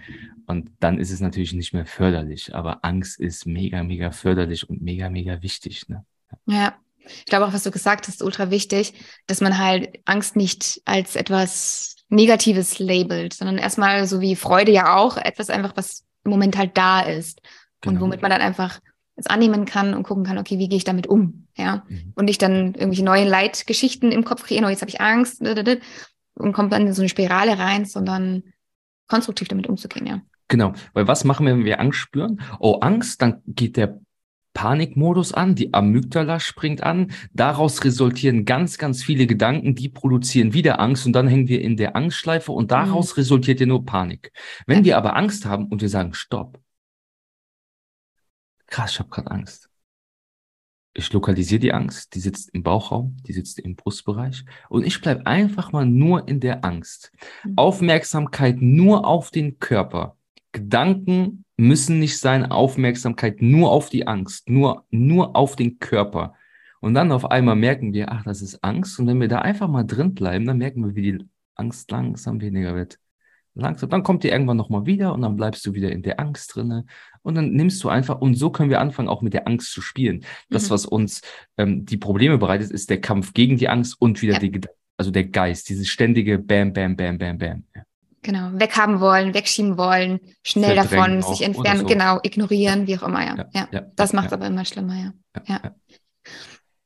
und 0.47 0.71
dann 0.81 0.99
ist 0.99 1.11
es 1.11 1.21
natürlich 1.21 1.53
nicht 1.53 1.73
mehr 1.73 1.87
förderlich. 1.87 2.55
Aber 2.55 2.85
Angst 2.85 3.19
ist 3.19 3.47
mega, 3.47 3.83
mega 3.83 4.11
förderlich 4.11 4.69
und 4.69 4.83
mega, 4.83 5.09
mega 5.09 5.43
wichtig. 5.43 5.89
Ne? 5.89 6.05
Ja, 6.47 6.77
ich 7.07 7.27
glaube 7.27 7.47
auch, 7.47 7.53
was 7.53 7.63
du 7.63 7.71
gesagt 7.71 8.09
hast, 8.09 8.23
ultra 8.23 8.51
wichtig, 8.51 8.95
dass 9.27 9.41
man 9.41 9.59
halt 9.59 10.01
Angst 10.05 10.37
nicht 10.37 10.83
als 10.85 11.17
etwas 11.17 11.97
Negatives 12.09 12.79
labelt, 12.79 13.35
sondern 13.35 13.59
erstmal 13.59 14.07
so 14.07 14.21
wie 14.21 14.37
Freude 14.37 14.73
ja 14.73 14.97
auch 14.97 15.17
etwas 15.17 15.51
einfach, 15.51 15.77
was 15.77 16.05
im 16.25 16.31
Moment 16.31 16.57
halt 16.57 16.77
da 16.77 17.01
ist 17.01 17.41
genau. 17.81 17.95
und 17.95 18.01
womit 18.01 18.23
man 18.23 18.31
dann 18.31 18.41
einfach 18.41 18.81
es 19.17 19.27
annehmen 19.27 19.65
kann 19.65 19.95
und 19.95 20.03
gucken 20.03 20.25
kann, 20.25 20.39
okay, 20.39 20.59
wie 20.59 20.69
gehe 20.69 20.77
ich 20.77 20.85
damit 20.85 21.07
um, 21.07 21.47
ja, 21.57 21.85
mhm. 21.89 22.13
und 22.17 22.25
nicht 22.25 22.43
dann 22.43 22.75
irgendwelche 22.75 23.05
neuen 23.05 23.29
Leitgeschichten 23.29 24.11
im 24.11 24.25
Kopf 24.25 24.45
kreieren, 24.45 24.65
oh, 24.65 24.69
jetzt 24.69 24.81
habe 24.81 24.91
ich 24.91 25.01
Angst 25.01 25.41
und 26.35 26.53
kommt 26.53 26.73
dann 26.73 26.87
in 26.87 26.93
so 26.93 27.03
eine 27.03 27.09
Spirale 27.09 27.59
rein, 27.59 27.85
sondern 27.85 28.43
konstruktiv 29.09 29.49
damit 29.49 29.67
umzugehen, 29.67 30.07
ja. 30.07 30.23
Genau, 30.49 30.75
weil 30.93 31.09
was 31.09 31.25
machen 31.25 31.47
wir, 31.47 31.55
wenn 31.55 31.65
wir 31.65 31.81
Angst 31.81 31.99
spüren? 31.99 32.41
Oh, 32.61 32.79
Angst, 32.81 33.23
dann 33.23 33.43
geht 33.47 33.77
der 33.77 34.01
Panikmodus 34.53 35.33
an, 35.33 35.55
die 35.55 35.75
Amygdala 35.75 36.39
springt 36.39 36.83
an, 36.83 37.13
daraus 37.33 37.83
resultieren 37.85 38.45
ganz, 38.45 38.79
ganz 38.79 39.03
viele 39.03 39.27
Gedanken, 39.27 39.75
die 39.75 39.89
produzieren 39.89 40.55
wieder 40.55 40.81
Angst 40.81 41.07
und 41.07 41.13
dann 41.13 41.27
hängen 41.27 41.49
wir 41.49 41.61
in 41.61 41.77
der 41.77 41.97
Angstschleife 41.97 42.53
und 42.53 42.71
daraus 42.71 43.13
mhm. 43.13 43.21
resultiert 43.21 43.61
ja 43.61 43.67
nur 43.67 43.85
Panik. 43.85 44.33
Wenn 44.67 44.79
ja. 44.79 44.85
wir 44.85 44.97
aber 44.99 45.17
Angst 45.17 45.45
haben 45.45 45.67
und 45.67 45.83
wir 45.83 45.89
sagen, 45.89 46.15
stopp, 46.15 46.61
krass, 48.69 48.93
ich 48.93 48.99
habe 49.01 49.11
gerade 49.11 49.31
Angst. 49.31 49.69
Ich 50.97 51.13
lokalisiere 51.13 51.59
die 51.59 51.73
Angst, 51.73 52.15
die 52.15 52.21
sitzt 52.21 52.51
im 52.55 52.63
Bauchraum, 52.63 53.17
die 53.27 53.33
sitzt 53.33 53.59
im 53.59 53.75
Brustbereich 53.75 54.45
und 54.69 54.87
ich 54.87 55.01
bleibe 55.01 55.27
einfach 55.27 55.73
mal 55.73 55.85
nur 55.85 56.29
in 56.29 56.39
der 56.39 56.65
Angst. 56.65 57.11
Mhm. 57.45 57.55
Aufmerksamkeit 57.57 58.63
nur 58.63 59.05
auf 59.05 59.33
den 59.33 59.59
Körper. 59.59 60.17
Gedanken 60.53 61.45
müssen 61.57 61.99
nicht 61.99 62.19
sein, 62.19 62.51
Aufmerksamkeit 62.51 63.43
nur 63.43 63.73
auf 63.73 63.89
die 63.89 64.07
Angst, 64.07 64.49
nur, 64.49 64.87
nur 64.91 65.35
auf 65.35 65.57
den 65.57 65.81
Körper. 65.81 66.35
Und 66.81 66.95
dann 66.95 67.13
auf 67.13 67.31
einmal 67.31 67.57
merken 67.57 67.93
wir, 67.93 68.13
ach, 68.13 68.25
das 68.25 68.43
ist 68.43 68.63
Angst. 68.63 68.99
Und 69.01 69.07
wenn 69.07 69.21
wir 69.21 69.29
da 69.29 69.39
einfach 69.41 69.69
mal 69.69 69.85
drin 69.85 70.15
bleiben, 70.15 70.45
dann 70.45 70.59
merken 70.59 70.85
wir, 70.85 70.95
wie 70.95 71.13
die 71.13 71.25
Angst 71.55 71.91
langsam 71.91 72.41
weniger 72.41 72.75
wird. 72.75 72.99
Langsam, 73.55 73.89
dann 73.89 74.03
kommt 74.03 74.25
die 74.25 74.29
irgendwann 74.29 74.57
nochmal 74.57 74.85
wieder 74.85 75.15
und 75.15 75.23
dann 75.23 75.37
bleibst 75.37 75.65
du 75.65 75.75
wieder 75.75 75.93
in 75.93 76.03
der 76.03 76.21
Angst 76.21 76.55
drinne. 76.55 76.87
Und 77.25 77.37
dann 77.37 77.53
nimmst 77.53 77.83
du 77.83 77.89
einfach, 77.89 78.21
und 78.21 78.35
so 78.35 78.51
können 78.51 78.69
wir 78.69 78.81
anfangen, 78.81 79.09
auch 79.09 79.23
mit 79.23 79.33
der 79.33 79.49
Angst 79.49 79.73
zu 79.73 79.81
spielen. 79.81 80.25
Das, 80.51 80.67
mhm. 80.67 80.71
was 80.71 80.87
uns 80.87 81.23
ähm, 81.57 81.87
die 81.87 81.97
Probleme 81.97 82.37
bereitet, 82.37 82.71
ist 82.71 82.91
der 82.91 83.01
Kampf 83.01 83.33
gegen 83.33 83.57
die 83.57 83.69
Angst 83.69 83.97
und 83.99 84.21
wieder 84.21 84.35
ja. 84.35 84.39
die, 84.41 84.61
also 84.99 85.11
der 85.11 85.25
Geist, 85.25 85.71
dieses 85.71 85.89
ständige 85.89 86.39
Bam, 86.39 86.75
Bam, 86.75 86.97
Bam, 86.97 87.17
Bam, 87.17 87.39
Bam. 87.39 87.65
Ja. 87.75 87.83
Genau, 88.23 88.51
weghaben 88.55 89.01
wollen, 89.01 89.35
wegschieben 89.35 89.77
wollen, 89.77 90.21
schnell 90.43 90.77
davon, 90.77 91.23
sich 91.23 91.43
entfernen, 91.43 91.81
so. 91.81 91.87
genau, 91.87 92.21
ignorieren, 92.23 92.87
wie 92.87 92.97
auch 92.99 93.03
immer, 93.03 93.25
ja. 93.25 93.47
Ja, 93.53 93.69
ja. 93.71 93.83
das 93.97 94.13
macht 94.13 94.29
es 94.29 94.33
aber 94.33 94.47
immer 94.47 94.65
schlimmer, 94.65 94.95
ja. 94.95 95.43
ja. 95.47 95.61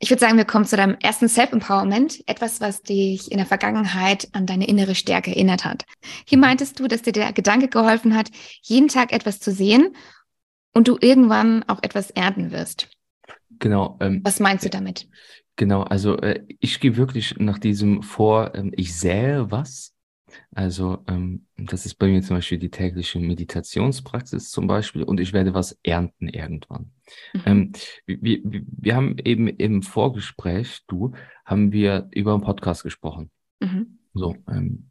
Ich 0.01 0.11
würde 0.11 0.21
sagen, 0.21 0.37
wir 0.37 0.45
kommen 0.45 0.65
zu 0.65 0.77
deinem 0.77 0.97
ersten 1.01 1.29
Self-Empowerment, 1.29 2.23
etwas, 2.29 2.61
was 2.61 2.83
dich 2.83 3.33
in 3.33 3.39
der 3.39 3.47
Vergangenheit 3.47 4.29
an 4.33 4.47
deine 4.47 4.67
innere 4.67 4.95
Stärke 4.95 5.31
erinnert 5.31 5.65
hat. 5.65 5.85
Hier 6.25 6.39
mhm. 6.39 6.43
meintest 6.43 6.79
du, 6.79 6.87
dass 6.87 7.03
dir 7.03 7.13
der 7.13 7.33
Gedanke 7.33 7.69
geholfen 7.69 8.17
hat, 8.17 8.31
jeden 8.63 8.89
Tag 8.89 9.13
etwas 9.13 9.41
zu 9.41 9.51
sehen 9.51 9.95
und 10.79 10.89
du 10.89 10.97
irgendwann 11.01 11.65
auch 11.65 11.83
etwas 11.83 12.11
ernten 12.11 12.53
wirst. 12.53 12.89
Genau. 13.59 13.99
Ähm, 14.01 14.21
was 14.25 14.41
meinst 14.41 14.65
du 14.65 14.71
damit? 14.71 15.09
Genau, 15.57 15.83
also 15.83 16.17
äh, 16.19 16.45
ich 16.61 16.79
gehe 16.79 16.97
wirklich 16.97 17.37
nach 17.39 17.59
diesem 17.59 18.03
vor, 18.03 18.55
ähm, 18.55 18.73
ich 18.77 18.97
sähe 18.97 19.51
was 19.51 19.95
also 20.55 21.05
ähm, 21.07 21.47
das 21.57 21.87
ist 21.87 21.95
bei 21.95 22.07
mir 22.07 22.23
zum 22.23 22.37
Beispiel 22.37 22.59
die 22.59 22.71
tägliche 22.71 23.19
Meditationspraxis 23.19 24.51
zum 24.51 24.67
Beispiel 24.67 25.03
und 25.03 25.21
ich 25.21 25.33
werde 25.33 25.55
was 25.55 25.79
ernten 25.83 26.29
irgendwann. 26.29 26.93
Mhm. 27.33 27.43
Ähm, 27.47 27.73
wir, 28.07 28.41
wir, 28.45 28.63
wir 28.67 28.97
haben 28.97 29.17
eben 29.25 29.49
im 29.49 29.83
Vorgespräch, 29.83 30.81
du, 30.87 31.13
haben 31.45 31.73
wir 31.73 32.09
über 32.13 32.35
einen 32.35 32.43
Podcast 32.43 32.83
gesprochen. 32.83 33.31
Mhm. 33.61 33.99
So, 34.15 34.37
ähm, 34.49 34.91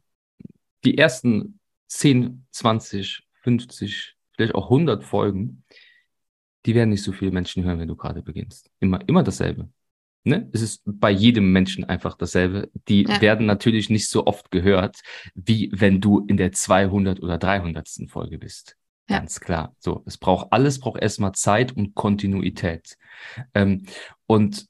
die 0.84 0.98
ersten 0.98 1.60
10, 1.88 2.46
20, 2.50 3.22
50, 3.42 4.16
vielleicht 4.38 4.54
auch 4.54 4.70
100 4.70 5.02
Folgen, 5.02 5.64
die 6.64 6.74
werden 6.74 6.90
nicht 6.90 7.02
so 7.02 7.12
viele 7.12 7.32
Menschen 7.32 7.64
hören, 7.64 7.80
wenn 7.80 7.88
du 7.88 7.96
gerade 7.96 8.22
beginnst. 8.22 8.70
Immer, 8.78 9.00
immer 9.08 9.24
dasselbe. 9.24 9.68
Ne? 10.22 10.48
Es 10.52 10.62
ist 10.62 10.82
bei 10.84 11.10
jedem 11.10 11.50
Menschen 11.52 11.84
einfach 11.84 12.16
dasselbe. 12.16 12.70
Die 12.86 13.02
ja. 13.02 13.20
werden 13.20 13.46
natürlich 13.46 13.90
nicht 13.90 14.08
so 14.08 14.26
oft 14.26 14.50
gehört, 14.52 15.00
wie 15.34 15.70
wenn 15.74 16.00
du 16.00 16.24
in 16.28 16.36
der 16.36 16.52
200 16.52 17.20
oder 17.20 17.36
300. 17.36 17.88
Folge 18.08 18.38
bist. 18.38 18.76
Ja. 19.08 19.18
Ganz 19.18 19.40
klar. 19.40 19.74
So, 19.80 20.04
es 20.06 20.18
braucht 20.18 20.52
alles, 20.52 20.78
braucht 20.78 21.02
erstmal 21.02 21.32
Zeit 21.32 21.72
und 21.72 21.96
Kontinuität. 21.96 22.96
Ähm, 23.54 23.86
und 24.26 24.66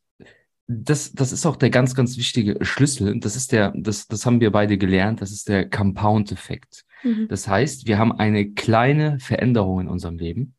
das, 0.67 1.13
das 1.13 1.33
ist 1.33 1.45
auch 1.45 1.57
der 1.57 1.71
ganz, 1.71 1.95
ganz 1.95 2.17
wichtige 2.17 2.65
Schlüssel. 2.65 3.21
Das 3.21 3.37
ist 3.37 3.53
der, 3.53 3.75
das, 3.77 4.07
das 4.07 4.25
haben 4.25 4.41
wir 4.41 4.51
beide 4.51 4.79
gelernt. 4.79 5.21
Das 5.21 5.31
ist 5.31 5.49
der 5.49 5.69
Compound-Effekt. 5.69 6.87
Mhm. 7.03 7.29
Das 7.29 7.49
heißt, 7.49 7.87
wir 7.87 7.99
haben 7.99 8.13
eine 8.13 8.53
kleine 8.53 9.19
Veränderung 9.21 9.81
in 9.81 9.89
unserem 9.89 10.19
Leben 10.19 10.55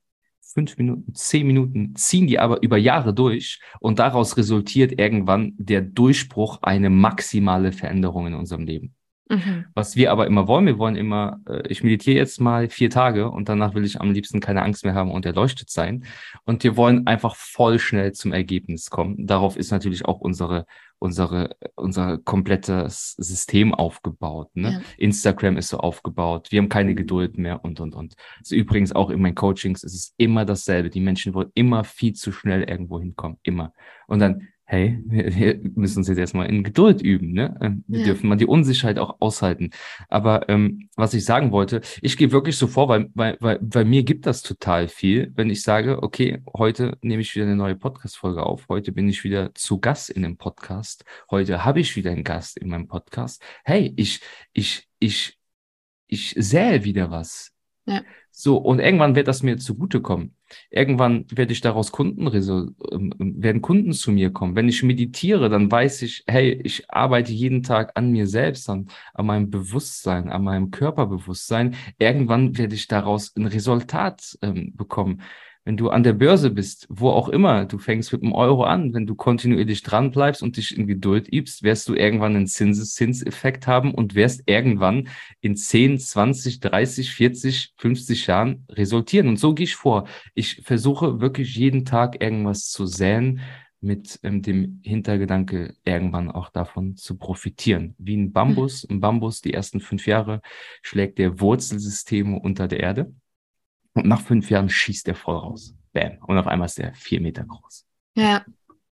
fünf 0.54 0.78
Minuten, 0.78 1.13
zehn 1.13 1.45
Minuten, 1.47 1.95
ziehen 1.95 2.28
die 2.28 2.39
aber 2.39 2.62
über 2.62 2.78
Jahre 2.78 3.13
durch 3.13 3.60
und 3.80 3.99
daraus 3.99 4.38
resultiert 4.38 4.99
irgendwann 4.99 5.54
der 5.58 5.82
Durchbruch, 5.82 6.60
eine 6.62 6.89
maximale 6.89 7.71
Veränderung 7.71 8.28
in 8.28 8.34
unserem 8.34 8.65
Leben. 8.65 8.95
Mhm. 9.30 9.65
Was 9.75 9.95
wir 9.95 10.12
aber 10.12 10.25
immer 10.25 10.47
wollen, 10.47 10.65
wir 10.65 10.80
wollen 10.80 10.95
immer, 10.95 11.39
äh, 11.47 11.62
ich 11.67 11.84
meditiere 11.84 12.17
jetzt 12.17 12.41
mal 12.41 12.67
vier 12.67 12.89
Tage 12.89 13.30
und 13.30 13.47
danach 13.47 13.75
will 13.75 13.86
ich 13.86 14.02
am 14.02 14.12
liebsten 14.12 14.39
keine 14.39 14.63
Angst 14.63 14.84
mehr 14.84 14.95
haben 14.95 15.12
und 15.12 15.23
erleuchtet 15.23 15.69
sein. 15.69 16.04
Und 16.45 16.63
wir 16.63 16.75
wollen 16.78 17.06
einfach 17.06 17.36
voll 17.36 17.78
schnell 17.78 18.13
zum 18.13 18.34
Ergebnis 18.34 18.89
kommen. 18.89 19.28
Darauf 19.28 19.56
ist 19.56 19.69
natürlich 19.69 20.06
auch 20.06 20.19
unsere 20.19 20.65
unsere, 21.00 21.56
unser 21.76 22.18
komplettes 22.18 23.16
System 23.18 23.74
aufgebaut. 23.74 24.50
Ne? 24.54 24.72
Ja. 24.72 24.82
Instagram 24.98 25.58
ist 25.58 25.70
so 25.70 25.78
aufgebaut. 25.78 26.52
Wir 26.52 26.62
haben 26.62 26.70
keine 26.70 26.94
Geduld 26.94 27.38
mehr 27.38 27.64
und, 27.64 27.80
und, 27.80 27.96
und. 27.96 28.16
Also 28.38 28.56
übrigens 28.56 28.92
auch 28.92 29.10
in 29.10 29.22
meinen 29.22 29.36
Coachings 29.36 29.84
ist 29.84 29.94
es 29.94 30.14
immer 30.18 30.46
dasselbe. 30.46 30.90
Die 30.90 31.00
Menschen 31.00 31.34
wollen 31.34 31.52
immer 31.54 31.84
viel 31.84 32.14
zu 32.14 32.32
schnell 32.32 32.64
irgendwo 32.64 33.00
hinkommen. 33.00 33.40
Immer. 33.44 33.74
Und 34.08 34.20
dann 34.20 34.48
hey, 34.69 35.01
wir, 35.03 35.36
wir 35.36 35.60
müssen 35.75 35.97
uns 35.97 36.08
jetzt 36.08 36.19
erstmal 36.19 36.47
in 36.47 36.63
Geduld 36.63 37.01
üben, 37.01 37.34
ne? 37.34 37.58
Ähm, 37.60 37.84
wir 37.88 38.01
ja. 38.01 38.05
dürfen 38.05 38.29
mal 38.29 38.36
die 38.36 38.45
Unsicherheit 38.45 38.99
auch 38.99 39.19
aushalten. 39.19 39.71
Aber 40.10 40.47
ähm, 40.47 40.89
was 40.95 41.15
ich 41.15 41.25
sagen 41.25 41.51
wollte, 41.51 41.82
ich 42.03 42.17
gehe 42.17 42.32
wirklich 42.32 42.55
so 42.55 42.67
vor, 42.67 42.88
weil, 42.88 43.10
weil, 43.15 43.36
weil, 43.39 43.58
weil 43.62 43.86
mir 43.86 44.03
gibt 44.03 44.27
das 44.27 44.43
total 44.43 44.88
viel, 44.88 45.32
wenn 45.36 45.49
ich 45.49 45.63
sage, 45.63 46.03
okay, 46.03 46.43
heute 46.55 46.99
nehme 47.01 47.23
ich 47.23 47.34
wieder 47.34 47.45
eine 47.45 47.55
neue 47.55 47.75
Podcast-Folge 47.75 48.43
auf, 48.43 48.67
heute 48.69 48.91
bin 48.91 49.10
ich 49.10 49.23
wieder 49.23 49.55
zu 49.55 49.79
Gast 49.79 50.12
in 50.12 50.21
dem 50.21 50.38
Podcast, 50.38 51.03
heute 51.32 51.65
habe 51.65 51.79
ich 51.79 51.95
wieder 51.95 52.12
einen 52.12 52.23
Gast 52.23 52.55
in 52.60 52.69
meinem 52.69 52.88
Podcast. 52.88 53.41
Hey, 53.63 53.91
ich, 53.97 54.21
ich, 54.53 54.88
ich, 54.99 55.39
ich 56.05 56.36
sähe 56.38 56.84
wieder 56.84 57.10
was. 57.10 57.55
Ja. 57.89 58.04
So, 58.32 58.58
und 58.58 58.80
irgendwann 58.80 59.15
wird 59.15 59.28
das 59.28 59.41
mir 59.41 59.58
zugutekommen. 59.58 60.36
Irgendwann 60.69 61.25
werde 61.32 61.52
ich 61.54 61.62
daraus 61.62 61.91
Kunden, 61.91 62.28
ähm, 62.28 63.13
werden 63.17 63.62
Kunden 63.63 63.93
zu 63.93 64.12
mir 64.12 64.32
kommen. 64.32 64.56
Wenn 64.56 64.69
ich 64.69 64.84
meditiere, 64.84 65.49
dann 65.49 65.71
weiß 65.71 66.04
ich, 66.04 66.23
hey, 66.28 66.52
ich 66.63 66.89
arbeite 66.91 67.34
jeden 67.34 67.63
Tag 67.63 67.93
an 67.95 68.12
mir 68.12 68.28
selbst, 68.28 68.69
an, 68.69 68.89
an 69.15 69.25
meinem 69.25 69.49
Bewusstsein, 69.49 70.30
an 70.30 70.43
meinem 70.43 70.69
Körperbewusstsein. 70.69 71.75
Irgendwann 71.97 72.58
werde 72.60 72.75
ich 72.75 72.88
daraus 72.88 73.36
ein 73.36 73.47
Resultat 73.47 74.38
ähm, 74.43 74.75
bekommen 74.75 75.23
wenn 75.69 75.77
du 75.77 75.91
an 75.91 76.01
der 76.01 76.13
Börse 76.13 76.49
bist, 76.49 76.88
wo 76.89 77.12
auch 77.12 77.29
immer, 77.29 77.63
du 77.65 77.77
fängst 77.77 78.12
mit 78.12 78.23
einem 78.23 78.34
Euro 78.34 78.63
an, 78.63 78.95
wenn 78.95 79.05
du 79.05 79.13
kontinuierlich 79.13 79.84
dran 79.84 80.10
bleibst 80.10 80.41
und 80.41 80.58
dich 80.58 80.75
in 80.75 80.88
Geduld 80.88 81.32
übst, 81.32 81.62
wirst 81.62 81.88
du 81.88 81.93
irgendwann 81.93 82.36
einen 82.36 82.47
Zinseszinseffekt 82.47 83.67
haben 83.67 83.93
und 83.93 84.15
wirst 84.15 84.41
irgendwann 84.47 85.10
in 85.41 85.55
10, 85.55 85.99
20, 85.99 86.60
30, 86.62 87.12
40, 87.12 87.73
50 87.77 88.25
Jahren 88.25 88.65
resultieren. 88.67 89.27
Und 89.27 89.38
so 89.38 89.53
gehe 89.53 89.65
ich 89.65 89.75
vor. 89.75 90.08
Ich 90.34 90.60
versuche 90.63 91.21
wirklich 91.21 91.55
jeden 91.55 91.86
Tag 91.86 92.19
irgendwas 92.19 92.71
zu 92.71 92.88
säen, 92.88 93.41
mit 93.79 94.19
ähm, 94.23 94.41
dem 94.41 94.82
Hintergedanke, 94.84 95.75
irgendwann 95.86 96.32
auch 96.32 96.49
davon 96.49 96.95
zu 96.95 97.15
profitieren. 97.15 97.93
Wie 97.99 98.17
ein 98.17 98.34
Bambus. 98.34 98.89
Ein 98.89 99.01
Bambus, 99.01 99.41
die 99.41 99.53
ersten 99.53 99.82
fünf 99.82 100.08
Jahre, 100.08 100.41
schlägt 100.82 101.19
der 101.19 101.39
Wurzelsysteme 101.39 102.39
unter 102.39 102.67
der 102.67 102.79
Erde. 102.79 103.13
Und 104.00 104.08
nach 104.08 104.22
fünf 104.22 104.50
Jahren 104.50 104.70
schießt 104.70 105.08
der 105.08 105.16
voll 105.16 105.38
raus. 105.38 105.74
Bam. 105.94 106.18
Und 106.28 106.38
auf 106.38 106.48
einmal 106.48 106.68
ist 106.68 106.78
der 106.78 106.94
vier 106.94 107.22
Meter 107.22 107.44
groß. 107.44 107.86
Ja. 108.16 108.44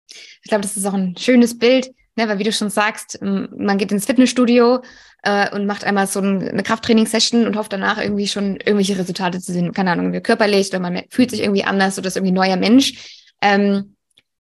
Ich 0.09 0.49
glaube, 0.49 0.63
das 0.63 0.77
ist 0.77 0.87
auch 0.87 0.95
ein 0.95 1.17
schönes 1.17 1.59
Bild, 1.59 1.91
ne? 2.17 2.29
weil 2.29 2.39
wie 2.39 2.45
du 2.45 2.53
schon 2.53 2.71
sagst, 2.71 3.19
man 3.23 3.79
geht 3.79 3.91
ins 3.91 4.07
Fitnessstudio 4.07 4.83
äh, 5.23 5.55
und 5.55 5.67
macht 5.67 5.85
einmal 5.85 6.07
so 6.07 6.21
ein, 6.21 6.47
eine 6.47 6.63
Krafttraining-Session 6.63 7.47
und 7.47 7.57
hofft 7.57 7.73
danach 7.73 7.99
irgendwie 7.99 8.29
schon 8.29 8.57
irgendwelche 8.57 8.99
Resultate 8.99 9.41
zu 9.41 9.53
sehen. 9.53 9.73
Keine 9.73 9.93
Ahnung, 9.93 10.13
körperlich 10.23 10.69
oder 10.69 10.81
man 10.81 11.03
fühlt 11.11 11.31
sich 11.31 11.41
irgendwie 11.41 11.65
anders 11.65 11.99
oder 11.99 12.09
ist 12.09 12.17
irgendwie 12.17 12.33
ein 12.33 12.35
neuer 12.35 12.57
Mensch. 12.57 13.25
Ähm, 13.41 13.95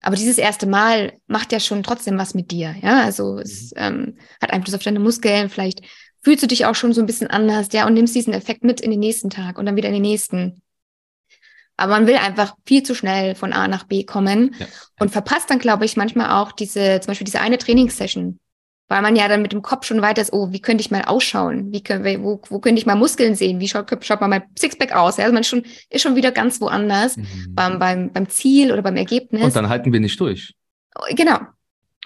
aber 0.04 0.16
dieses 0.16 0.36
erste 0.36 0.66
Mal 0.66 1.14
macht 1.26 1.50
ja 1.50 1.58
schon 1.58 1.82
trotzdem 1.82 2.18
was 2.18 2.34
mit 2.34 2.50
dir. 2.50 2.74
Ja, 2.82 3.02
also 3.02 3.38
es 3.38 3.72
mhm. 3.72 3.78
ähm, 3.78 4.18
hat 4.40 4.52
Einfluss 4.52 4.74
auf 4.74 4.82
deine 4.82 5.00
Muskeln. 5.00 5.48
Vielleicht 5.48 5.80
fühlst 6.24 6.42
du 6.42 6.46
dich 6.46 6.64
auch 6.64 6.74
schon 6.74 6.92
so 6.92 7.00
ein 7.00 7.06
bisschen 7.06 7.28
anders, 7.28 7.68
ja, 7.72 7.86
und 7.86 7.94
nimmst 7.94 8.14
diesen 8.14 8.32
Effekt 8.32 8.64
mit 8.64 8.80
in 8.80 8.90
den 8.90 9.00
nächsten 9.00 9.30
Tag 9.30 9.58
und 9.58 9.66
dann 9.66 9.76
wieder 9.76 9.88
in 9.88 9.94
den 9.94 10.02
nächsten. 10.02 10.62
Aber 11.76 11.92
man 11.92 12.06
will 12.06 12.16
einfach 12.16 12.56
viel 12.66 12.82
zu 12.82 12.94
schnell 12.94 13.34
von 13.34 13.52
A 13.52 13.68
nach 13.68 13.84
B 13.84 14.04
kommen 14.04 14.54
ja. 14.58 14.66
und 15.00 15.10
verpasst 15.10 15.50
dann, 15.50 15.58
glaube 15.58 15.84
ich, 15.84 15.96
manchmal 15.96 16.30
auch 16.30 16.52
diese, 16.52 17.00
zum 17.00 17.08
Beispiel 17.08 17.24
diese 17.24 17.40
eine 17.40 17.58
Trainingssession, 17.58 18.38
weil 18.88 19.02
man 19.02 19.16
ja 19.16 19.28
dann 19.28 19.42
mit 19.42 19.52
dem 19.52 19.60
Kopf 19.60 19.84
schon 19.84 20.00
weiter 20.00 20.22
ist, 20.22 20.32
oh, 20.32 20.52
wie 20.52 20.60
könnte 20.60 20.82
ich 20.82 20.90
mal 20.90 21.02
ausschauen? 21.02 21.72
Wie 21.72 21.82
können 21.82 22.22
wo, 22.22 22.40
wo 22.48 22.58
könnte 22.60 22.78
ich 22.78 22.86
mal 22.86 22.94
Muskeln 22.94 23.34
sehen? 23.34 23.60
Wie 23.60 23.68
schaut, 23.68 23.90
schaut 24.04 24.20
mal 24.20 24.28
mein 24.28 24.44
Sixpack 24.58 24.92
aus? 24.92 25.16
Ja, 25.16 25.24
also 25.24 25.34
man 25.34 25.42
ist 25.42 25.48
schon, 25.48 25.64
ist 25.90 26.02
schon 26.02 26.16
wieder 26.16 26.30
ganz 26.30 26.60
woanders 26.60 27.16
mhm. 27.16 27.26
beim, 27.50 27.78
beim, 27.78 28.12
beim 28.12 28.28
Ziel 28.28 28.72
oder 28.72 28.82
beim 28.82 28.96
Ergebnis. 28.96 29.42
Und 29.42 29.56
dann 29.56 29.68
halten 29.68 29.92
wir 29.92 30.00
nicht 30.00 30.18
durch. 30.20 30.54
Genau. 31.10 31.40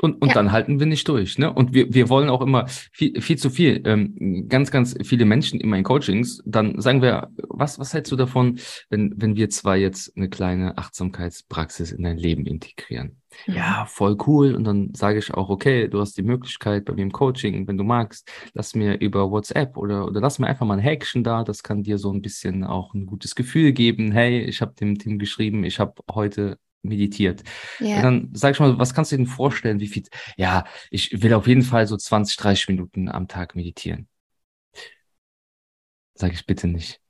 Und, 0.00 0.22
und 0.22 0.28
ja. 0.28 0.34
dann 0.34 0.52
halten 0.52 0.78
wir 0.78 0.87
nicht 0.87 1.08
durch. 1.08 1.38
Ne? 1.38 1.52
Und 1.52 1.74
wir, 1.74 1.92
wir 1.92 2.08
wollen 2.08 2.28
auch 2.28 2.40
immer 2.40 2.66
viel, 2.92 3.20
viel 3.20 3.37
zu 3.37 3.50
viel. 3.50 3.82
Ähm, 3.84 4.46
ganz, 4.48 4.70
ganz 4.70 4.96
viele 5.02 5.24
Menschen 5.24 5.61
in 5.61 5.68
meinen 5.68 5.84
Coachings, 5.84 6.42
dann 6.44 6.80
sagen 6.80 7.02
wir, 7.02 7.30
was, 7.48 7.78
was 7.78 7.94
hältst 7.94 8.12
du 8.12 8.16
davon, 8.16 8.58
wenn, 8.90 9.14
wenn 9.16 9.37
wir 9.37 9.50
zwar 9.50 9.76
jetzt 9.76 10.16
eine 10.16 10.28
kleine 10.28 10.78
Achtsamkeitspraxis 10.78 11.92
in 11.92 12.04
dein 12.04 12.16
Leben 12.16 12.46
integrieren? 12.46 13.18
Mhm. 13.46 13.54
Ja, 13.54 13.87
voll 13.87 14.16
cool. 14.26 14.54
Und 14.54 14.64
dann 14.64 14.94
sage 14.94 15.18
ich 15.18 15.34
auch, 15.34 15.48
okay, 15.48 15.88
du 15.88 16.00
hast 16.00 16.16
die 16.16 16.22
Möglichkeit 16.22 16.84
bei 16.84 16.92
mir 16.92 17.02
im 17.02 17.12
Coaching, 17.12 17.66
wenn 17.66 17.78
du 17.78 17.84
magst, 17.84 18.30
lass 18.54 18.74
mir 18.74 19.00
über 19.00 19.30
WhatsApp 19.30 19.76
oder, 19.76 20.06
oder 20.06 20.20
lass 20.20 20.38
mir 20.38 20.46
einfach 20.46 20.66
mal 20.66 20.74
ein 20.74 20.80
Häkchen 20.80 21.24
da. 21.24 21.44
Das 21.44 21.62
kann 21.62 21.82
dir 21.82 21.98
so 21.98 22.12
ein 22.12 22.22
bisschen 22.22 22.64
auch 22.64 22.94
ein 22.94 23.06
gutes 23.06 23.34
Gefühl 23.34 23.72
geben. 23.72 24.12
Hey, 24.12 24.40
ich 24.40 24.61
habe 24.61 24.74
dem 24.74 24.98
Team 24.98 25.18
geschrieben, 25.18 25.64
ich 25.64 25.78
habe 25.80 25.94
heute 26.12 26.58
meditiert. 26.82 27.42
Ja. 27.80 28.02
dann 28.02 28.30
sag 28.32 28.52
ich 28.52 28.60
mal, 28.60 28.78
was 28.78 28.94
kannst 28.94 29.12
du 29.12 29.16
dir 29.16 29.24
denn 29.24 29.32
vorstellen, 29.32 29.80
wie 29.80 29.88
viel? 29.88 30.04
Ja, 30.36 30.64
ich 30.90 31.22
will 31.22 31.34
auf 31.34 31.46
jeden 31.46 31.62
Fall 31.62 31.86
so 31.86 31.96
20, 31.96 32.36
30 32.36 32.68
Minuten 32.68 33.08
am 33.08 33.28
Tag 33.28 33.54
meditieren. 33.54 34.08
Sag 36.14 36.32
ich 36.32 36.46
bitte 36.46 36.68
nicht. 36.68 37.00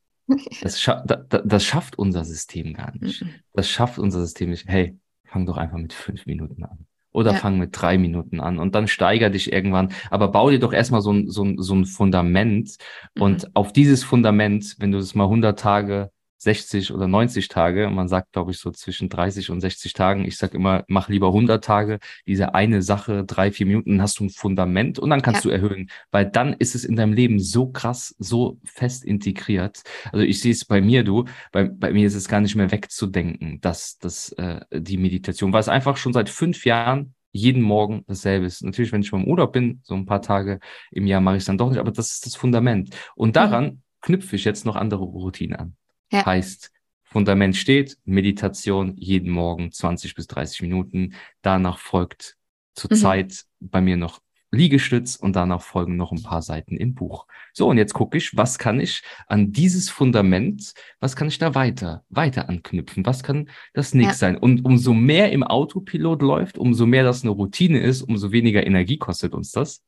Das, 0.61 0.81
scha 0.81 1.02
da, 1.07 1.16
das 1.16 1.64
schafft 1.64 1.98
unser 1.98 2.24
System 2.24 2.74
gar 2.74 2.94
nicht. 2.94 3.22
Mhm. 3.22 3.31
Das 3.54 3.68
schafft 3.70 3.98
unser 3.98 4.20
System 4.20 4.50
nicht. 4.50 4.68
Hey, 4.68 4.98
fang 5.24 5.46
doch 5.46 5.57
einfach 5.57 5.78
mit 5.78 5.92
fünf 5.92 6.26
Minuten 6.26 6.64
an. 6.64 6.87
Oder 7.11 7.33
ja. 7.33 7.38
fang 7.38 7.59
mit 7.59 7.70
drei 7.72 7.96
Minuten 7.96 8.38
an 8.38 8.59
und 8.59 8.74
dann 8.74 8.87
steiger 8.87 9.31
dich 9.31 9.50
irgendwann. 9.50 9.92
Aber 10.11 10.28
bau 10.28 10.50
dir 10.50 10.59
doch 10.59 10.74
erstmal 10.74 11.00
so 11.00 11.12
ein, 11.12 11.31
so 11.31 11.42
ein, 11.42 11.57
so 11.59 11.74
ein 11.74 11.87
Fundament. 11.87 12.76
Mhm. 13.14 13.22
Und 13.22 13.57
auf 13.57 13.72
dieses 13.72 14.04
Fundament, 14.04 14.76
wenn 14.78 14.92
du 14.92 14.98
es 14.98 15.14
mal 15.14 15.24
100 15.24 15.59
Tage 15.59 16.11
60 16.38 16.92
oder 16.92 17.07
90 17.07 17.48
Tage. 17.48 17.90
Man 17.90 18.09
sagt, 18.09 18.33
glaube 18.33 18.53
ich, 18.53 18.59
so 18.59 18.70
zwischen 18.70 19.09
30 19.09 19.51
und 19.51 19.61
60 19.61 19.92
Tagen. 19.92 20.24
Ich 20.24 20.38
sage 20.38 20.57
immer, 20.57 20.85
mach 20.88 21.09
lieber 21.09 21.29
100 21.29 21.62
Tage. 21.62 21.98
Diese 22.27 22.55
eine 22.55 22.83
Sache, 22.83 23.24
drei, 23.24 23.53
vier 23.53 23.66
Minuten, 23.66 24.01
hast 24.01 24.20
du 24.20 24.24
ein 24.24 24.31
Fundament 24.31 24.98
und 24.98 25.11
dann 25.11 25.22
kannst 25.22 25.44
ja. 25.44 25.51
du 25.51 25.55
erhöhen, 25.57 25.90
weil 26.11 26.27
dann 26.27 26.55
ist 26.55 26.74
es 26.74 26.85
in 26.85 26.96
deinem 26.96 27.12
Leben 27.12 27.40
so 27.40 27.70
krass, 27.70 28.14
so 28.18 28.59
fest 28.64 29.05
integriert. 29.05 29.83
Also 30.12 30.24
ich 30.24 30.40
sehe 30.40 30.53
es 30.53 30.64
bei 30.64 30.81
mir, 30.81 31.05
du, 31.05 31.24
bei, 31.53 31.64
bei 31.64 31.92
mir 31.92 32.07
ist 32.07 32.14
es 32.14 32.29
gar 32.29 32.40
nicht 32.40 32.55
mehr 32.55 32.70
wegzudenken, 32.70 33.61
dass, 33.61 33.98
dass 33.98 34.33
äh, 34.33 34.61
die 34.72 34.98
Meditation, 34.98 35.53
weil 35.53 35.61
es 35.61 35.68
einfach 35.68 35.96
schon 35.96 36.12
seit 36.12 36.29
fünf 36.29 36.64
Jahren 36.64 37.14
jeden 37.33 37.62
Morgen 37.62 38.05
dasselbe 38.07 38.46
ist. 38.46 38.62
Natürlich, 38.62 38.92
wenn 38.92 39.03
ich 39.03 39.11
beim 39.11 39.24
Urlaub 39.24 39.53
bin, 39.53 39.81
so 39.83 39.94
ein 39.94 40.07
paar 40.07 40.22
Tage 40.22 40.61
im 40.90 41.07
Jahr 41.07 41.20
mache 41.20 41.37
ich 41.37 41.42
es 41.42 41.46
dann 41.46 41.59
doch 41.59 41.70
nicht, 41.70 41.79
aber 41.79 41.90
das 41.90 42.12
ist 42.12 42.27
das 42.27 42.37
Fundament. 42.37 42.94
Und 43.14 43.37
daran 43.37 43.64
mhm. 43.64 43.83
knüpfe 44.01 44.37
ich 44.37 44.44
jetzt 44.44 44.64
noch 44.64 44.77
andere 44.77 45.05
Routinen 45.05 45.57
an. 45.57 45.77
Ja. 46.11 46.25
Heißt, 46.25 46.71
Fundament 47.05 47.57
steht, 47.57 47.97
Meditation 48.05 48.94
jeden 48.97 49.31
Morgen 49.31 49.73
20 49.73 50.14
bis 50.14 50.27
30 50.27 50.62
Minuten. 50.62 51.14
Danach 51.42 51.79
folgt 51.79 52.37
zurzeit 52.75 53.44
mhm. 53.61 53.68
bei 53.71 53.81
mir 53.81 53.97
noch 53.97 54.21
Liegestütz 54.51 55.16
und 55.16 55.37
danach 55.37 55.61
folgen 55.61 55.97
noch 55.97 56.11
ein 56.11 56.23
paar 56.23 56.40
Seiten 56.40 56.77
im 56.77 56.94
Buch. 56.94 57.27
So, 57.53 57.68
und 57.68 57.77
jetzt 57.77 57.92
gucke 57.92 58.16
ich, 58.16 58.37
was 58.37 58.59
kann 58.59 58.81
ich 58.81 59.03
an 59.27 59.53
dieses 59.53 59.90
Fundament, 59.90 60.73
was 61.01 61.16
kann 61.16 61.29
ich 61.29 61.38
da 61.38 61.55
weiter, 61.55 62.05
weiter 62.09 62.49
anknüpfen? 62.49 63.05
Was 63.05 63.23
kann 63.23 63.51
das 63.75 63.92
nächste 63.94 64.27
ja. 64.27 64.33
sein? 64.33 64.38
Und 64.38 64.64
umso 64.64 64.94
mehr 64.94 65.33
im 65.33 65.42
Autopilot 65.42 66.23
läuft, 66.23 66.57
umso 66.57 66.87
mehr 66.87 67.05
das 67.05 67.23
eine 67.23 67.31
Routine 67.31 67.81
ist, 67.81 68.03
umso 68.03 68.33
weniger 68.33 68.66
Energie 68.66 68.97
kostet 68.97 69.35
uns 69.35 69.51
das. 69.53 69.83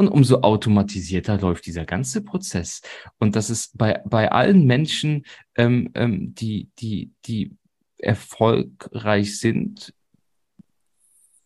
Und 0.00 0.08
umso 0.08 0.40
automatisierter 0.40 1.38
läuft 1.38 1.66
dieser 1.66 1.84
ganze 1.84 2.24
Prozess. 2.24 2.80
Und 3.18 3.36
das 3.36 3.50
ist 3.50 3.76
bei, 3.76 4.00
bei 4.06 4.32
allen 4.32 4.64
Menschen, 4.64 5.26
ähm, 5.56 5.90
ähm, 5.92 6.34
die, 6.34 6.70
die, 6.78 7.12
die 7.26 7.54
erfolgreich 7.98 9.38
sind, 9.38 9.92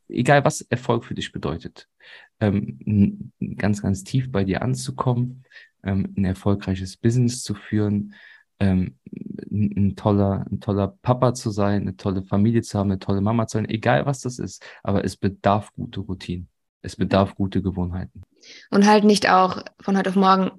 egal 0.08 0.44
was 0.44 0.60
Erfolg 0.60 1.04
für 1.04 1.14
dich 1.14 1.32
bedeutet, 1.32 1.88
ähm, 2.38 3.32
ganz, 3.56 3.82
ganz 3.82 4.04
tief 4.04 4.30
bei 4.30 4.44
dir 4.44 4.62
anzukommen, 4.62 5.42
ähm, 5.82 6.14
ein 6.16 6.24
erfolgreiches 6.24 6.96
Business 6.96 7.42
zu 7.42 7.56
führen, 7.56 8.14
ähm, 8.60 9.00
ein 9.50 9.96
toller, 9.96 10.46
ein 10.48 10.60
toller 10.60 10.96
Papa 11.02 11.34
zu 11.34 11.50
sein, 11.50 11.82
eine 11.82 11.96
tolle 11.96 12.22
Familie 12.22 12.62
zu 12.62 12.78
haben, 12.78 12.92
eine 12.92 13.00
tolle 13.00 13.20
Mama 13.20 13.48
zu 13.48 13.58
sein, 13.58 13.68
egal 13.68 14.06
was 14.06 14.20
das 14.20 14.38
ist, 14.38 14.64
aber 14.84 15.04
es 15.04 15.16
bedarf 15.16 15.72
gute 15.72 15.98
Routinen. 15.98 16.48
Es 16.82 16.94
bedarf 16.94 17.34
gute 17.34 17.62
Gewohnheiten. 17.62 18.22
Und 18.70 18.86
halt 18.86 19.04
nicht 19.04 19.28
auch 19.30 19.62
von 19.80 19.96
heute 19.96 20.10
auf 20.10 20.16
morgen 20.16 20.50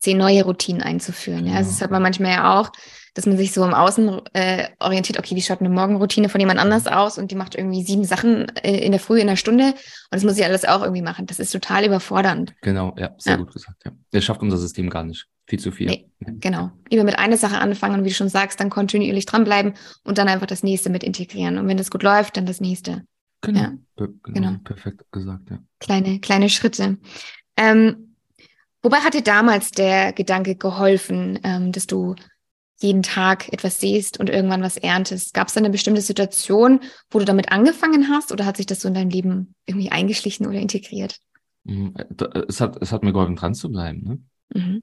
zehn 0.00 0.16
neue 0.16 0.44
Routinen 0.44 0.82
einzuführen. 0.82 1.46
Ja, 1.46 1.54
also 1.54 1.70
das 1.70 1.82
hat 1.82 1.90
man 1.90 2.02
manchmal 2.02 2.32
ja 2.32 2.58
auch, 2.58 2.70
dass 3.14 3.26
man 3.26 3.36
sich 3.36 3.52
so 3.52 3.64
im 3.64 3.74
Außen 3.74 4.20
äh, 4.32 4.68
orientiert, 4.78 5.18
okay, 5.18 5.34
wie 5.34 5.42
schaut 5.42 5.60
eine 5.60 5.70
Morgenroutine 5.70 6.28
von 6.28 6.40
jemand 6.40 6.60
anders 6.60 6.86
aus 6.86 7.18
und 7.18 7.32
die 7.32 7.34
macht 7.34 7.56
irgendwie 7.56 7.82
sieben 7.82 8.04
Sachen 8.04 8.48
äh, 8.58 8.78
in 8.78 8.92
der 8.92 9.00
Früh, 9.00 9.18
in 9.18 9.26
der 9.26 9.36
Stunde 9.36 9.70
und 9.70 9.74
das 10.12 10.22
muss 10.22 10.38
ich 10.38 10.44
alles 10.44 10.64
auch 10.64 10.82
irgendwie 10.82 11.02
machen. 11.02 11.26
Das 11.26 11.40
ist 11.40 11.50
total 11.50 11.84
überfordernd. 11.84 12.54
Genau, 12.62 12.94
ja, 12.96 13.10
sehr 13.18 13.32
ja. 13.32 13.38
gut 13.38 13.52
gesagt. 13.52 13.82
Ja. 13.84 13.90
Das 14.12 14.24
schafft 14.24 14.40
unser 14.40 14.56
System 14.58 14.88
gar 14.88 15.02
nicht. 15.02 15.26
Viel 15.46 15.58
zu 15.58 15.72
viel. 15.72 15.86
Nee, 15.86 16.10
genau. 16.20 16.70
Lieber 16.90 17.04
mit 17.04 17.18
einer 17.18 17.38
Sache 17.38 17.58
anfangen 17.58 17.98
und 17.98 18.04
wie 18.04 18.10
du 18.10 18.14
schon 18.14 18.28
sagst, 18.28 18.60
dann 18.60 18.68
kontinuierlich 18.68 19.24
dranbleiben 19.24 19.74
und 20.04 20.18
dann 20.18 20.28
einfach 20.28 20.46
das 20.46 20.62
nächste 20.62 20.90
mit 20.90 21.02
integrieren. 21.02 21.58
Und 21.58 21.66
wenn 21.66 21.78
das 21.78 21.90
gut 21.90 22.02
läuft, 22.02 22.36
dann 22.36 22.44
das 22.44 22.60
nächste. 22.60 23.02
Genau. 23.40 23.60
Ja. 23.60 23.78
Per 23.96 24.08
genau. 24.08 24.34
genau. 24.34 24.58
Perfekt 24.64 25.04
gesagt, 25.12 25.50
ja. 25.50 25.58
Kleine, 25.80 26.20
kleine 26.20 26.48
Schritte. 26.48 26.98
Ähm, 27.56 28.14
wobei 28.82 28.98
hat 28.98 29.14
dir 29.14 29.22
damals 29.22 29.70
der 29.70 30.12
Gedanke 30.12 30.56
geholfen, 30.56 31.38
ähm, 31.42 31.72
dass 31.72 31.86
du 31.86 32.14
jeden 32.80 33.02
Tag 33.02 33.52
etwas 33.52 33.80
siehst 33.80 34.20
und 34.20 34.30
irgendwann 34.30 34.62
was 34.62 34.76
erntest? 34.76 35.34
Gab 35.34 35.48
es 35.48 35.54
da 35.54 35.58
eine 35.58 35.70
bestimmte 35.70 36.00
Situation, 36.00 36.80
wo 37.10 37.18
du 37.18 37.24
damit 37.24 37.50
angefangen 37.50 38.08
hast 38.08 38.30
oder 38.32 38.46
hat 38.46 38.56
sich 38.56 38.66
das 38.66 38.80
so 38.80 38.88
in 38.88 38.94
dein 38.94 39.10
Leben 39.10 39.54
irgendwie 39.66 39.90
eingeschlichen 39.90 40.46
oder 40.46 40.58
integriert? 40.58 41.18
Mhm, 41.64 41.94
äh, 41.96 42.42
es 42.48 42.60
hat, 42.60 42.80
es 42.80 42.92
hat 42.92 43.02
mir 43.02 43.12
geholfen, 43.12 43.36
dran 43.36 43.54
zu 43.54 43.70
bleiben. 43.70 44.02
Ne? 44.04 44.22
Mhm. 44.54 44.82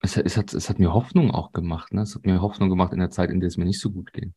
Es, 0.00 0.16
es, 0.16 0.36
hat, 0.36 0.54
es 0.54 0.70
hat 0.70 0.78
mir 0.78 0.92
Hoffnung 0.92 1.30
auch 1.30 1.52
gemacht. 1.52 1.92
Ne? 1.92 2.02
Es 2.02 2.14
hat 2.14 2.24
mir 2.24 2.40
Hoffnung 2.40 2.70
gemacht 2.70 2.92
in 2.92 3.00
der 3.00 3.10
Zeit, 3.10 3.30
in 3.30 3.40
der 3.40 3.48
es 3.48 3.56
mir 3.56 3.64
nicht 3.64 3.80
so 3.80 3.90
gut 3.90 4.12
ging. 4.12 4.32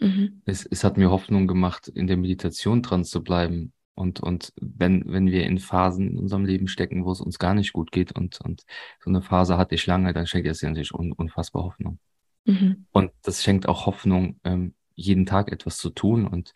Mhm. 0.00 0.42
Es, 0.44 0.66
es 0.66 0.84
hat 0.84 0.96
mir 0.96 1.10
Hoffnung 1.10 1.46
gemacht, 1.46 1.88
in 1.88 2.06
der 2.06 2.16
Meditation 2.16 2.82
dran 2.82 3.04
zu 3.04 3.22
bleiben. 3.22 3.72
Und, 3.94 4.20
und 4.20 4.52
wenn, 4.60 5.04
wenn 5.06 5.30
wir 5.30 5.44
in 5.44 5.58
Phasen 5.58 6.10
in 6.10 6.18
unserem 6.18 6.44
Leben 6.44 6.66
stecken, 6.66 7.04
wo 7.04 7.12
es 7.12 7.20
uns 7.20 7.38
gar 7.38 7.54
nicht 7.54 7.72
gut 7.72 7.92
geht 7.92 8.12
und, 8.12 8.40
und 8.40 8.64
so 9.00 9.10
eine 9.10 9.22
Phase 9.22 9.56
hatte 9.56 9.76
ich 9.76 9.86
lange, 9.86 10.12
dann 10.12 10.26
schenkt 10.26 10.48
es 10.48 10.60
ja 10.60 10.68
natürlich 10.68 10.92
un, 10.92 11.12
unfassbar 11.12 11.64
Hoffnung. 11.64 11.98
Mhm. 12.44 12.86
Und 12.90 13.12
das 13.22 13.42
schenkt 13.42 13.68
auch 13.68 13.86
Hoffnung, 13.86 14.40
ähm, 14.44 14.74
jeden 14.96 15.26
Tag 15.26 15.52
etwas 15.52 15.76
zu 15.76 15.90
tun. 15.90 16.26
Und 16.26 16.52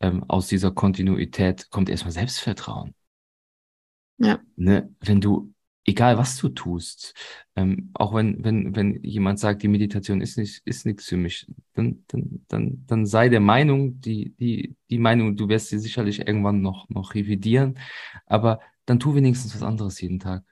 ähm, 0.00 0.24
aus 0.28 0.48
dieser 0.48 0.70
Kontinuität 0.70 1.70
kommt 1.70 1.88
erstmal 1.88 2.12
Selbstvertrauen. 2.12 2.94
Ja. 4.18 4.40
Ne? 4.56 4.94
Wenn 5.00 5.20
du 5.20 5.51
egal 5.84 6.18
was 6.18 6.36
du 6.36 6.48
tust, 6.48 7.14
ähm, 7.56 7.90
auch 7.94 8.14
wenn, 8.14 8.44
wenn, 8.44 8.76
wenn 8.76 9.02
jemand 9.02 9.38
sagt, 9.38 9.62
die 9.62 9.68
Meditation 9.68 10.20
ist 10.20 10.38
nicht, 10.38 10.62
ist 10.64 10.86
nichts 10.86 11.06
für 11.06 11.16
mich, 11.16 11.46
dann, 11.74 12.04
dann, 12.08 12.44
dann, 12.48 12.84
dann 12.86 13.06
sei 13.06 13.28
der 13.28 13.40
Meinung, 13.40 14.00
die, 14.00 14.34
die, 14.36 14.76
die 14.90 14.98
Meinung, 14.98 15.36
du 15.36 15.48
wirst 15.48 15.68
sie 15.68 15.78
sicherlich 15.78 16.26
irgendwann 16.26 16.62
noch, 16.62 16.88
noch 16.88 17.14
revidieren, 17.14 17.78
aber 18.26 18.60
dann 18.86 19.00
tu 19.00 19.14
wenigstens 19.14 19.54
was 19.54 19.62
anderes 19.62 20.00
jeden 20.00 20.20
Tag. 20.20 20.44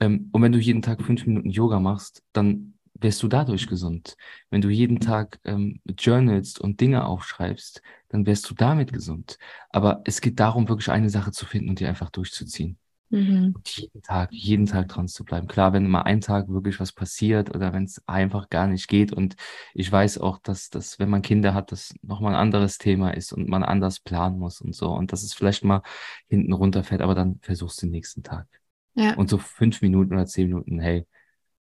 Ähm, 0.00 0.28
und 0.32 0.42
wenn 0.42 0.52
du 0.52 0.58
jeden 0.58 0.82
Tag 0.82 1.02
fünf 1.02 1.26
Minuten 1.26 1.50
Yoga 1.50 1.80
machst, 1.80 2.22
dann 2.32 2.74
wirst 3.00 3.22
du 3.22 3.28
dadurch 3.28 3.66
gesund. 3.66 4.16
Wenn 4.50 4.60
du 4.60 4.68
jeden 4.68 5.00
Tag 5.00 5.38
ähm, 5.44 5.80
journalst 5.98 6.60
und 6.60 6.80
Dinge 6.80 7.04
aufschreibst, 7.06 7.82
dann 8.08 8.26
wirst 8.26 8.48
du 8.50 8.54
damit 8.54 8.92
gesund. 8.92 9.38
Aber 9.70 10.02
es 10.04 10.20
geht 10.20 10.40
darum, 10.40 10.68
wirklich 10.68 10.90
eine 10.90 11.10
Sache 11.10 11.32
zu 11.32 11.46
finden 11.46 11.70
und 11.70 11.80
die 11.80 11.86
einfach 11.86 12.10
durchzuziehen. 12.10 12.78
Mhm. 13.08 13.54
jeden 13.64 14.02
Tag, 14.02 14.32
jeden 14.32 14.66
Tag 14.66 14.88
dran 14.88 15.06
zu 15.06 15.24
bleiben. 15.24 15.46
Klar, 15.46 15.72
wenn 15.72 15.88
mal 15.88 16.02
ein 16.02 16.20
Tag 16.20 16.48
wirklich 16.48 16.80
was 16.80 16.92
passiert 16.92 17.54
oder 17.54 17.72
wenn 17.72 17.84
es 17.84 18.02
einfach 18.08 18.50
gar 18.50 18.66
nicht 18.66 18.88
geht 18.88 19.12
und 19.12 19.36
ich 19.74 19.90
weiß 19.90 20.18
auch, 20.18 20.38
dass 20.38 20.70
das, 20.70 20.98
wenn 20.98 21.08
man 21.08 21.22
Kinder 21.22 21.54
hat, 21.54 21.70
das 21.70 21.94
nochmal 22.02 22.34
ein 22.34 22.40
anderes 22.40 22.78
Thema 22.78 23.10
ist 23.10 23.32
und 23.32 23.48
man 23.48 23.62
anders 23.62 24.00
planen 24.00 24.38
muss 24.38 24.60
und 24.60 24.74
so 24.74 24.90
und 24.90 25.12
dass 25.12 25.22
es 25.22 25.34
vielleicht 25.34 25.62
mal 25.62 25.82
hinten 26.28 26.52
runterfällt, 26.52 27.00
aber 27.00 27.14
dann 27.14 27.38
versuchst 27.42 27.80
du 27.80 27.86
den 27.86 27.92
nächsten 27.92 28.24
Tag. 28.24 28.48
Ja. 28.94 29.14
Und 29.14 29.30
so 29.30 29.38
fünf 29.38 29.82
Minuten 29.82 30.14
oder 30.14 30.26
zehn 30.26 30.48
Minuten, 30.48 30.80
hey, 30.80 31.06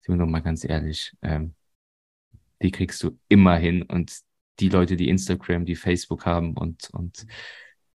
sind 0.00 0.14
wir 0.14 0.24
doch 0.24 0.30
mal 0.30 0.40
ganz 0.40 0.64
ehrlich, 0.64 1.14
ähm, 1.20 1.54
die 2.62 2.70
kriegst 2.70 3.02
du 3.02 3.18
immer 3.28 3.56
hin 3.56 3.82
und 3.82 4.16
die 4.60 4.68
Leute, 4.68 4.96
die 4.96 5.08
Instagram, 5.08 5.66
die 5.66 5.76
Facebook 5.76 6.24
haben 6.24 6.56
und, 6.56 6.88
und 6.92 7.26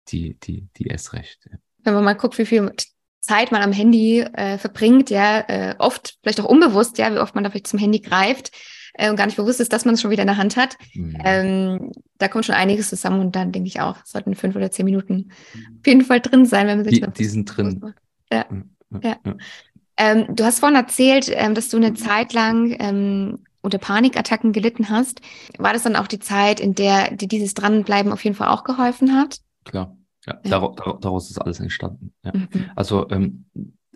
die, 0.07 0.35
die, 0.39 0.67
die 0.77 0.87
erst 0.87 1.13
recht. 1.13 1.49
Wenn 1.83 1.93
man 1.93 2.03
mal 2.03 2.13
guckt, 2.13 2.37
wie 2.37 2.45
viel 2.45 2.71
Zeit 3.25 3.51
man 3.51 3.61
am 3.61 3.71
Handy 3.71 4.21
äh, 4.21 4.57
verbringt, 4.57 5.09
ja, 5.09 5.39
äh, 5.47 5.75
oft 5.79 6.17
vielleicht 6.21 6.39
auch 6.39 6.45
unbewusst, 6.45 6.97
ja, 6.97 7.13
wie 7.13 7.19
oft 7.19 7.35
man 7.35 7.43
da 7.43 7.49
vielleicht 7.49 7.67
zum 7.67 7.79
Handy 7.79 7.99
greift 7.99 8.51
äh, 8.93 9.09
und 9.09 9.15
gar 9.15 9.25
nicht 9.25 9.37
bewusst 9.37 9.59
ist, 9.59 9.73
dass 9.73 9.85
man 9.85 9.95
es 9.95 10.01
schon 10.01 10.11
wieder 10.11 10.23
in 10.23 10.27
der 10.27 10.37
Hand 10.37 10.57
hat. 10.57 10.77
Mhm. 10.93 11.17
Ähm, 11.23 11.91
da 12.17 12.27
kommt 12.27 12.45
schon 12.45 12.55
einiges 12.55 12.89
zusammen 12.89 13.19
und 13.19 13.35
dann 13.35 13.51
denke 13.51 13.67
ich 13.67 13.81
auch, 13.81 13.97
sollten 14.05 14.35
fünf 14.35 14.55
oder 14.55 14.71
zehn 14.71 14.85
Minuten 14.85 15.31
auf 15.79 15.87
jeden 15.87 16.03
Fall 16.03 16.21
drin 16.21 16.45
sein, 16.45 16.67
wenn 16.67 16.77
man 16.77 16.85
sich 16.85 17.01
die, 17.01 17.11
die 17.11 17.25
sind 17.25 17.45
drin. 17.45 17.93
Ja. 18.31 18.45
ja. 18.91 19.17
ja. 19.23 19.35
Ähm, 19.97 20.35
du 20.35 20.43
hast 20.43 20.59
vorhin 20.59 20.77
erzählt, 20.77 21.31
ähm, 21.33 21.55
dass 21.55 21.69
du 21.69 21.77
eine 21.77 21.93
Zeit 21.93 22.33
lang 22.33 22.75
ähm, 22.79 23.39
unter 23.61 23.77
Panikattacken 23.77 24.51
gelitten 24.51 24.89
hast. 24.89 25.21
War 25.57 25.73
das 25.73 25.83
dann 25.83 25.95
auch 25.95 26.07
die 26.07 26.19
Zeit, 26.19 26.59
in 26.59 26.75
der 26.75 27.11
dir 27.11 27.27
dieses 27.27 27.53
Dranbleiben 27.53 28.11
auf 28.11 28.23
jeden 28.23 28.35
Fall 28.35 28.49
auch 28.49 28.63
geholfen 28.63 29.13
hat? 29.13 29.39
Klar. 29.63 29.97
Ja. 30.25 30.39
Daraus, 30.43 30.99
daraus, 31.01 31.29
ist 31.29 31.37
alles 31.37 31.59
entstanden. 31.59 32.13
Ja. 32.23 32.33
Mhm. 32.35 32.49
Also 32.75 33.09
ähm, 33.09 33.45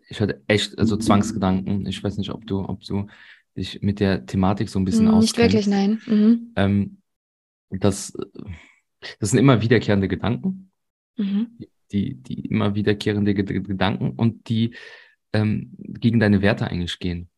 ich 0.09 0.21
hatte 0.21 0.41
echt 0.47 0.77
also 0.77 0.97
Zwangsgedanken. 0.97 1.85
Ich 1.85 2.03
weiß 2.03 2.17
nicht, 2.17 2.31
ob 2.31 2.45
du, 2.45 2.59
ob 2.59 2.83
du 2.83 3.07
dich 3.55 3.81
mit 3.81 3.99
der 3.99 4.25
Thematik 4.25 4.69
so 4.69 4.79
ein 4.79 4.85
bisschen 4.85 5.07
auskennst. 5.07 5.55
Nicht 5.55 5.67
wirklich, 5.67 5.67
nein. 5.67 6.01
Mhm. 6.05 6.53
Ähm, 6.55 6.97
das, 7.69 8.13
das 9.19 9.29
sind 9.29 9.39
immer 9.39 9.61
wiederkehrende 9.61 10.07
Gedanken, 10.07 10.71
mhm. 11.17 11.57
die, 11.91 12.15
die 12.15 12.47
immer 12.47 12.75
wiederkehrende 12.75 13.33
Gedanken 13.33 14.11
und 14.11 14.49
die 14.49 14.75
ähm, 15.33 15.75
gegen 15.77 16.19
deine 16.19 16.41
Werte 16.41 16.67
eigentlich 16.67 16.99
gehen. 16.99 17.28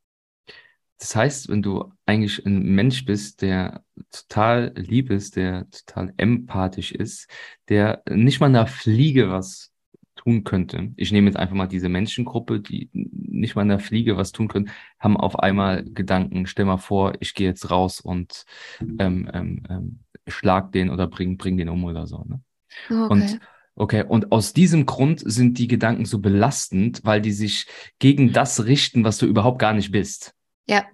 Das 1.01 1.15
heißt, 1.15 1.49
wenn 1.49 1.63
du 1.63 1.91
eigentlich 2.05 2.45
ein 2.45 2.61
Mensch 2.75 3.05
bist, 3.05 3.41
der 3.41 3.83
total 4.11 4.71
lieb 4.75 5.09
ist, 5.09 5.35
der 5.35 5.67
total 5.71 6.13
empathisch 6.17 6.91
ist, 6.91 7.27
der 7.69 8.03
nicht 8.07 8.39
mal 8.39 8.45
einer 8.45 8.67
Fliege 8.67 9.31
was 9.31 9.71
tun 10.15 10.43
könnte. 10.43 10.91
Ich 10.97 11.11
nehme 11.11 11.25
jetzt 11.25 11.37
einfach 11.37 11.55
mal 11.55 11.65
diese 11.65 11.89
Menschengruppe, 11.89 12.59
die 12.59 12.91
nicht 12.93 13.55
mal 13.55 13.63
einer 13.63 13.79
Fliege 13.79 14.15
was 14.15 14.31
tun 14.31 14.47
können, 14.47 14.69
haben 14.99 15.17
auf 15.17 15.39
einmal 15.39 15.83
Gedanken, 15.85 16.45
stell 16.45 16.65
mal 16.65 16.77
vor, 16.77 17.13
ich 17.19 17.33
gehe 17.33 17.47
jetzt 17.47 17.71
raus 17.71 17.99
und 17.99 18.45
ähm, 18.79 19.27
ähm, 19.33 19.63
ähm, 19.69 19.99
schlag 20.27 20.71
den 20.71 20.91
oder 20.91 21.07
bring, 21.07 21.35
bring 21.35 21.57
den 21.57 21.69
um 21.69 21.83
oder 21.83 22.05
so. 22.05 22.23
Ne? 22.25 22.41
Okay. 22.89 23.07
Und 23.09 23.39
Okay, 23.73 24.03
und 24.05 24.33
aus 24.33 24.51
diesem 24.51 24.85
Grund 24.85 25.23
sind 25.25 25.57
die 25.57 25.69
Gedanken 25.69 26.03
so 26.03 26.19
belastend, 26.19 26.99
weil 27.05 27.21
die 27.21 27.31
sich 27.31 27.67
gegen 27.99 28.33
das 28.33 28.65
richten, 28.65 29.05
was 29.05 29.17
du 29.17 29.25
überhaupt 29.25 29.59
gar 29.59 29.73
nicht 29.73 29.91
bist. 29.91 30.35
Ja, 30.67 30.86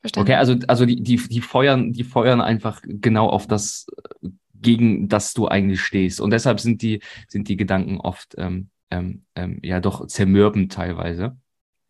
verstanden. 0.00 0.30
Okay, 0.30 0.38
also, 0.38 0.56
also 0.66 0.86
die, 0.86 1.02
die, 1.02 1.16
die 1.16 1.40
feuern, 1.40 1.92
die 1.92 2.04
feuern 2.04 2.40
einfach 2.40 2.80
genau 2.84 3.28
auf 3.28 3.46
das, 3.46 3.86
gegen 4.54 5.08
das 5.08 5.34
du 5.34 5.48
eigentlich 5.48 5.80
stehst. 5.80 6.20
Und 6.20 6.30
deshalb 6.30 6.60
sind 6.60 6.82
die, 6.82 7.00
sind 7.28 7.48
die 7.48 7.56
Gedanken 7.56 7.98
oft 7.98 8.34
ähm, 8.38 8.70
ähm, 8.90 9.24
ähm, 9.34 9.58
ja 9.62 9.80
doch 9.80 10.06
zermürbend 10.06 10.72
teilweise. 10.72 11.36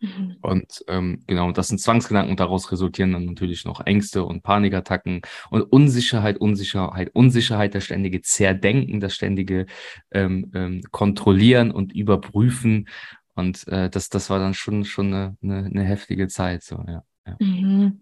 Mhm. 0.00 0.36
Und 0.40 0.84
ähm, 0.88 1.22
genau, 1.26 1.52
das 1.52 1.68
sind 1.68 1.78
Zwangsgedanken 1.78 2.30
und 2.30 2.40
daraus 2.40 2.72
resultieren 2.72 3.12
dann 3.12 3.26
natürlich 3.26 3.64
noch 3.64 3.84
Ängste 3.84 4.24
und 4.24 4.42
Panikattacken 4.42 5.20
und 5.50 5.62
Unsicherheit, 5.62 6.38
Unsicherheit, 6.38 7.10
Unsicherheit, 7.12 7.74
das 7.74 7.84
ständige 7.84 8.22
Zerdenken, 8.22 9.00
das 9.00 9.14
ständige 9.14 9.66
ähm, 10.10 10.50
ähm, 10.54 10.80
Kontrollieren 10.90 11.70
und 11.70 11.92
Überprüfen. 11.92 12.88
Und 13.34 13.68
äh, 13.68 13.90
das, 13.90 14.08
das 14.08 14.30
war 14.30 14.38
dann 14.38 14.54
schon, 14.54 14.84
schon 14.84 15.12
eine, 15.12 15.36
eine, 15.42 15.66
eine 15.66 15.84
heftige 15.84 16.28
Zeit. 16.28 16.62
So, 16.62 16.82
ja. 16.88 17.02
Ja. 17.38 17.46
Mhm. 17.46 18.00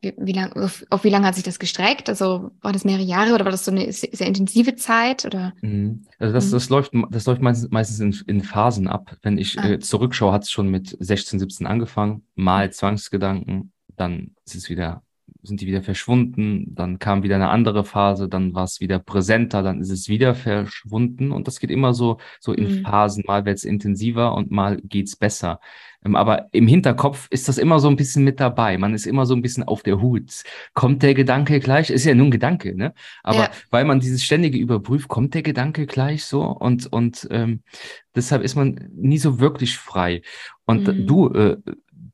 Wie, 0.00 0.12
wie 0.18 0.32
lang, 0.32 0.52
auf, 0.52 0.84
auf, 0.90 1.04
wie 1.04 1.08
lange 1.08 1.26
hat 1.26 1.34
sich 1.34 1.44
das 1.44 1.58
gestreckt? 1.58 2.08
Also 2.08 2.50
war 2.60 2.72
das 2.72 2.84
mehrere 2.84 3.04
Jahre 3.04 3.34
oder 3.34 3.44
war 3.44 3.52
das 3.52 3.64
so 3.64 3.70
eine 3.70 3.90
sehr, 3.92 4.10
sehr 4.12 4.26
intensive 4.26 4.74
Zeit? 4.74 5.24
Oder? 5.24 5.54
Mhm. 5.62 6.06
Also 6.18 6.34
das, 6.34 6.48
mhm. 6.48 6.50
das 6.52 6.68
läuft, 6.68 6.92
das 7.10 7.26
läuft 7.26 7.40
meistens, 7.40 7.70
meistens 7.70 8.00
in, 8.00 8.36
in 8.36 8.42
Phasen 8.42 8.86
ab. 8.86 9.16
Wenn 9.22 9.38
ich 9.38 9.58
ah. 9.58 9.66
äh, 9.66 9.78
zurückschaue, 9.78 10.32
hat 10.32 10.42
es 10.42 10.50
schon 10.50 10.68
mit 10.68 10.96
16, 11.00 11.38
17 11.38 11.66
angefangen, 11.66 12.26
mal 12.34 12.70
Zwangsgedanken, 12.72 13.72
dann 13.96 14.34
ist 14.44 14.56
es 14.56 14.68
wieder 14.68 15.02
sind 15.44 15.60
die 15.60 15.66
wieder 15.66 15.82
verschwunden, 15.82 16.74
dann 16.74 16.98
kam 16.98 17.22
wieder 17.22 17.36
eine 17.36 17.50
andere 17.50 17.84
Phase, 17.84 18.28
dann 18.28 18.54
war 18.54 18.64
es 18.64 18.80
wieder 18.80 18.98
präsenter, 18.98 19.62
dann 19.62 19.80
ist 19.80 19.90
es 19.90 20.08
wieder 20.08 20.34
verschwunden 20.34 21.32
und 21.32 21.46
das 21.46 21.60
geht 21.60 21.70
immer 21.70 21.92
so, 21.92 22.18
so 22.40 22.52
in 22.52 22.78
mhm. 22.78 22.82
Phasen, 22.82 23.24
mal 23.26 23.44
wird 23.44 23.58
es 23.58 23.64
intensiver 23.64 24.34
und 24.34 24.50
mal 24.50 24.80
geht's 24.82 25.16
besser. 25.16 25.60
Ähm, 26.04 26.16
aber 26.16 26.48
im 26.52 26.66
Hinterkopf 26.66 27.28
ist 27.30 27.48
das 27.48 27.58
immer 27.58 27.80
so 27.80 27.88
ein 27.88 27.96
bisschen 27.96 28.24
mit 28.24 28.40
dabei. 28.40 28.78
Man 28.78 28.94
ist 28.94 29.06
immer 29.06 29.26
so 29.26 29.34
ein 29.34 29.42
bisschen 29.42 29.64
auf 29.64 29.82
der 29.82 30.00
Hut. 30.00 30.42
Kommt 30.74 31.02
der 31.02 31.14
Gedanke 31.14 31.60
gleich? 31.60 31.90
Ist 31.90 32.04
ja 32.04 32.14
nur 32.14 32.26
ein 32.26 32.30
Gedanke, 32.30 32.76
ne? 32.76 32.94
Aber 33.22 33.44
ja. 33.44 33.50
weil 33.70 33.84
man 33.84 34.00
dieses 34.00 34.22
ständige 34.22 34.58
überprüft, 34.58 35.08
kommt 35.08 35.34
der 35.34 35.42
Gedanke 35.42 35.86
gleich 35.86 36.24
so 36.24 36.42
und, 36.42 36.92
und 36.92 37.26
ähm, 37.30 37.62
deshalb 38.14 38.42
ist 38.42 38.54
man 38.54 38.90
nie 38.94 39.18
so 39.18 39.40
wirklich 39.40 39.76
frei. 39.76 40.22
Und 40.66 40.86
mhm. 40.86 41.06
du, 41.06 41.28
äh, 41.30 41.56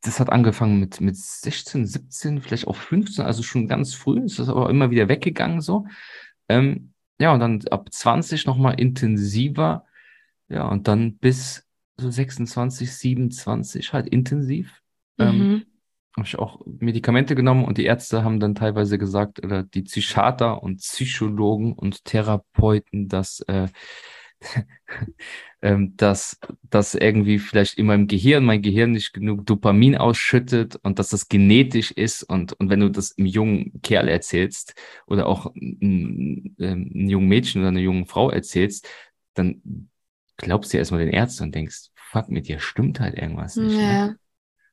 das 0.03 0.21
hat 0.21 0.31
angefangen 0.31 0.81
mit, 0.81 1.01
mit 1.01 1.17
16, 1.17 1.87
17, 1.87 2.41
vielleicht 2.41 2.67
auch 2.67 2.77
15, 2.77 3.25
also 3.25 3.43
schon 3.43 3.69
ganz 3.69 3.95
früh, 3.95 4.25
ist 4.25 4.39
das 4.39 4.49
aber 4.49 4.71
immer 4.71 4.91
wieder 4.91 5.09
weggegangen 5.09 5.61
so. 5.61 5.87
Ähm, 6.49 6.93
ja, 7.21 7.35
und 7.35 7.41
dann 7.41 7.63
ab 7.71 7.89
20 7.93 8.47
nochmal 8.47 8.81
intensiver. 8.81 9.85
Ja, 10.49 10.67
und 10.67 10.89
dann 10.89 11.17
bis 11.19 11.70
so 12.01 12.11
26, 12.11 12.93
27 12.93 13.93
halt 13.93 14.09
intensiv. 14.09 14.83
Ähm, 15.19 15.39
mhm. 15.39 15.53
Ähm, 15.53 15.63
habe 16.17 16.27
ich 16.27 16.39
auch 16.39 16.61
Medikamente 16.67 17.35
genommen 17.35 17.65
und 17.65 17.79
die 17.79 17.85
Ärzte 17.85 18.25
haben 18.25 18.41
dann 18.41 18.55
teilweise 18.55 18.99
gesagt, 18.99 19.45
oder 19.45 19.63
die 19.63 19.83
Psychiater 19.83 20.63
und 20.63 20.79
Psychologen 20.79 21.73
und 21.73 22.05
Therapeuten, 22.05 23.09
dass 23.09 23.41
äh, 23.43 23.69
ähm, 25.63 25.97
dass 25.97 26.39
das 26.63 26.95
irgendwie 26.95 27.39
vielleicht 27.39 27.75
in 27.79 27.87
meinem 27.87 28.07
Gehirn, 28.07 28.45
mein 28.45 28.63
Gehirn 28.63 28.93
nicht 28.93 29.13
genug 29.13 29.47
Dopamin 29.47 29.97
ausschüttet 29.97 30.77
und 30.83 30.99
dass 30.99 31.11
das 31.11 31.29
genetisch 31.29 31.91
ist. 31.91 32.23
Und, 32.23 32.55
und 32.55 32.71
wenn 32.71 32.81
du 32.81 32.91
das 32.91 33.17
einem 33.19 33.27
jungen 33.27 33.81
Kerl 33.83 34.09
erzählst 34.09 34.75
oder 35.07 35.27
auch 35.27 35.47
einem, 35.55 36.55
ähm, 36.59 36.91
einem 36.95 37.09
jungen 37.09 37.29
Mädchen 37.29 37.61
oder 37.61 37.69
einer 37.69 37.81
jungen 37.81 38.07
Frau 38.07 38.31
erzählst, 38.31 38.89
dann 39.35 39.90
glaubst 40.41 40.73
du 40.73 40.79
erstmal 40.79 41.05
den 41.05 41.13
Ärzten 41.13 41.45
und 41.45 41.55
denkst, 41.55 41.91
fuck, 41.95 42.29
mit 42.29 42.49
dir 42.49 42.59
stimmt 42.59 43.01
halt 43.01 43.15
irgendwas 43.15 43.57
nicht. 43.57 43.77
Ne? 43.77 43.83
Ja. 43.83 44.07
Ne? 44.07 44.17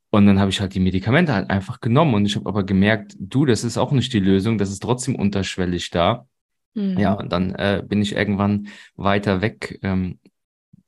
Und 0.10 0.26
dann 0.26 0.40
habe 0.40 0.50
ich 0.50 0.62
halt 0.62 0.74
die 0.74 0.80
Medikamente 0.80 1.34
halt 1.34 1.50
einfach 1.50 1.82
genommen 1.82 2.14
und 2.16 2.26
ich 2.26 2.36
habe 2.38 2.48
aber 2.48 2.64
gemerkt, 2.64 3.16
du, 3.20 3.46
das 3.46 3.64
ist 3.64 3.78
auch 3.78 3.92
nicht 3.92 4.14
die 4.14 4.20
Lösung, 4.20 4.58
das 4.58 4.72
ist 4.72 4.82
trotzdem 4.82 5.16
unterschwellig 5.16 5.90
da. 5.90 6.28
Mhm. 6.74 6.98
Ja, 6.98 7.14
und 7.14 7.32
dann 7.32 7.54
äh, 7.56 7.84
bin 7.86 8.02
ich 8.02 8.16
irgendwann 8.16 8.70
weiter 8.96 9.42
weg. 9.42 9.80
Ähm, 9.84 10.20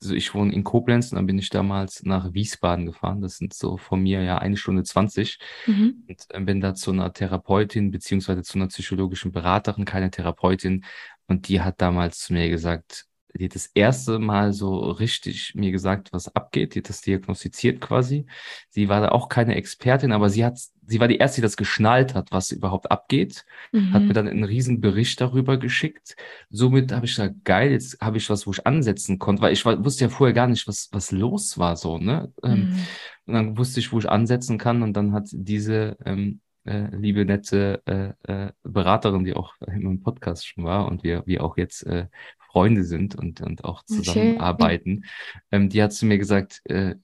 also 0.01 0.15
ich 0.15 0.33
wohne 0.33 0.53
in 0.53 0.63
Koblenz 0.63 1.11
und 1.11 1.17
dann 1.17 1.25
bin 1.25 1.37
ich 1.37 1.49
damals 1.49 2.03
nach 2.03 2.33
Wiesbaden 2.33 2.85
gefahren. 2.85 3.21
Das 3.21 3.35
sind 3.35 3.53
so 3.53 3.75
von 3.75 4.01
mir 4.01 4.23
ja 4.23 4.37
eine 4.37 4.55
Stunde 4.55 4.83
zwanzig. 4.83 5.37
Mhm. 5.67 6.05
Und 6.07 6.25
äh, 6.29 6.39
bin 6.39 6.61
da 6.61 6.73
zu 6.73 6.91
einer 6.91 7.11
Therapeutin 7.11 7.91
beziehungsweise 7.91 8.41
zu 8.43 8.57
einer 8.57 8.67
psychologischen 8.67 9.33
Beraterin, 9.33 9.83
keine 9.83 10.11
Therapeutin. 10.11 10.85
Und 11.27 11.49
die 11.49 11.59
hat 11.59 11.81
damals 11.81 12.19
zu 12.19 12.31
mir 12.31 12.49
gesagt, 12.49 13.07
die 13.35 13.45
hat 13.45 13.55
das 13.55 13.67
erste 13.67 14.19
Mal 14.19 14.53
so 14.53 14.79
richtig 14.91 15.53
mir 15.55 15.71
gesagt, 15.71 16.11
was 16.11 16.33
abgeht. 16.35 16.75
Die 16.75 16.79
hat 16.79 16.89
das 16.89 17.01
diagnostiziert 17.01 17.79
quasi. 17.79 18.25
Sie 18.69 18.89
war 18.89 19.01
da 19.01 19.09
auch 19.09 19.29
keine 19.29 19.55
Expertin, 19.55 20.11
aber 20.11 20.29
sie 20.29 20.43
hat, 20.43 20.59
sie 20.85 20.99
war 20.99 21.07
die 21.07 21.17
erste, 21.17 21.37
die 21.37 21.43
das 21.43 21.57
geschnallt 21.57 22.15
hat, 22.15 22.31
was 22.31 22.51
überhaupt 22.51 22.91
abgeht. 22.91 23.45
Mhm. 23.71 23.93
Hat 23.93 24.03
mir 24.03 24.13
dann 24.13 24.27
einen 24.27 24.43
riesen 24.43 24.81
Bericht 24.81 25.21
darüber 25.21 25.57
geschickt. 25.57 26.15
Somit 26.49 26.91
habe 26.91 27.05
ich 27.05 27.15
gesagt, 27.15 27.45
geil, 27.45 27.71
jetzt 27.71 27.99
habe 28.01 28.17
ich 28.17 28.29
was, 28.29 28.47
wo 28.47 28.51
ich 28.51 28.65
ansetzen 28.65 29.19
konnte, 29.19 29.41
weil 29.41 29.53
ich 29.53 29.63
war, 29.65 29.83
wusste 29.85 30.05
ja 30.05 30.09
vorher 30.09 30.33
gar 30.33 30.47
nicht, 30.47 30.67
was, 30.67 30.89
was 30.91 31.11
los 31.11 31.57
war, 31.57 31.75
so, 31.75 31.97
ne? 31.97 32.33
Ähm, 32.43 32.69
mhm. 32.69 32.85
Und 33.27 33.33
dann 33.33 33.57
wusste 33.57 33.79
ich, 33.79 33.91
wo 33.91 33.99
ich 33.99 34.09
ansetzen 34.09 34.57
kann. 34.57 34.81
Und 34.81 34.93
dann 34.93 35.13
hat 35.13 35.27
diese, 35.31 35.97
ähm, 36.03 36.41
äh, 36.65 36.95
liebe 36.95 37.25
nette 37.25 37.81
äh, 37.85 38.31
äh, 38.31 38.51
Beraterin, 38.63 39.23
die 39.23 39.33
auch 39.33 39.53
in 39.65 39.83
meinem 39.83 40.01
Podcast 40.01 40.47
schon 40.47 40.63
war 40.63 40.87
und 40.87 41.03
wir, 41.03 41.25
wir 41.25 41.43
auch 41.43 41.57
jetzt 41.57 41.83
äh, 41.85 42.07
Freunde 42.51 42.83
sind 42.83 43.15
und, 43.15 43.41
und 43.41 43.63
auch 43.63 43.83
zusammenarbeiten, 43.83 45.05
ähm, 45.51 45.69
die 45.69 45.81
hat 45.83 45.93
zu 45.93 46.05
mir 46.05 46.17
gesagt, 46.17 46.62
äh, 46.65 46.95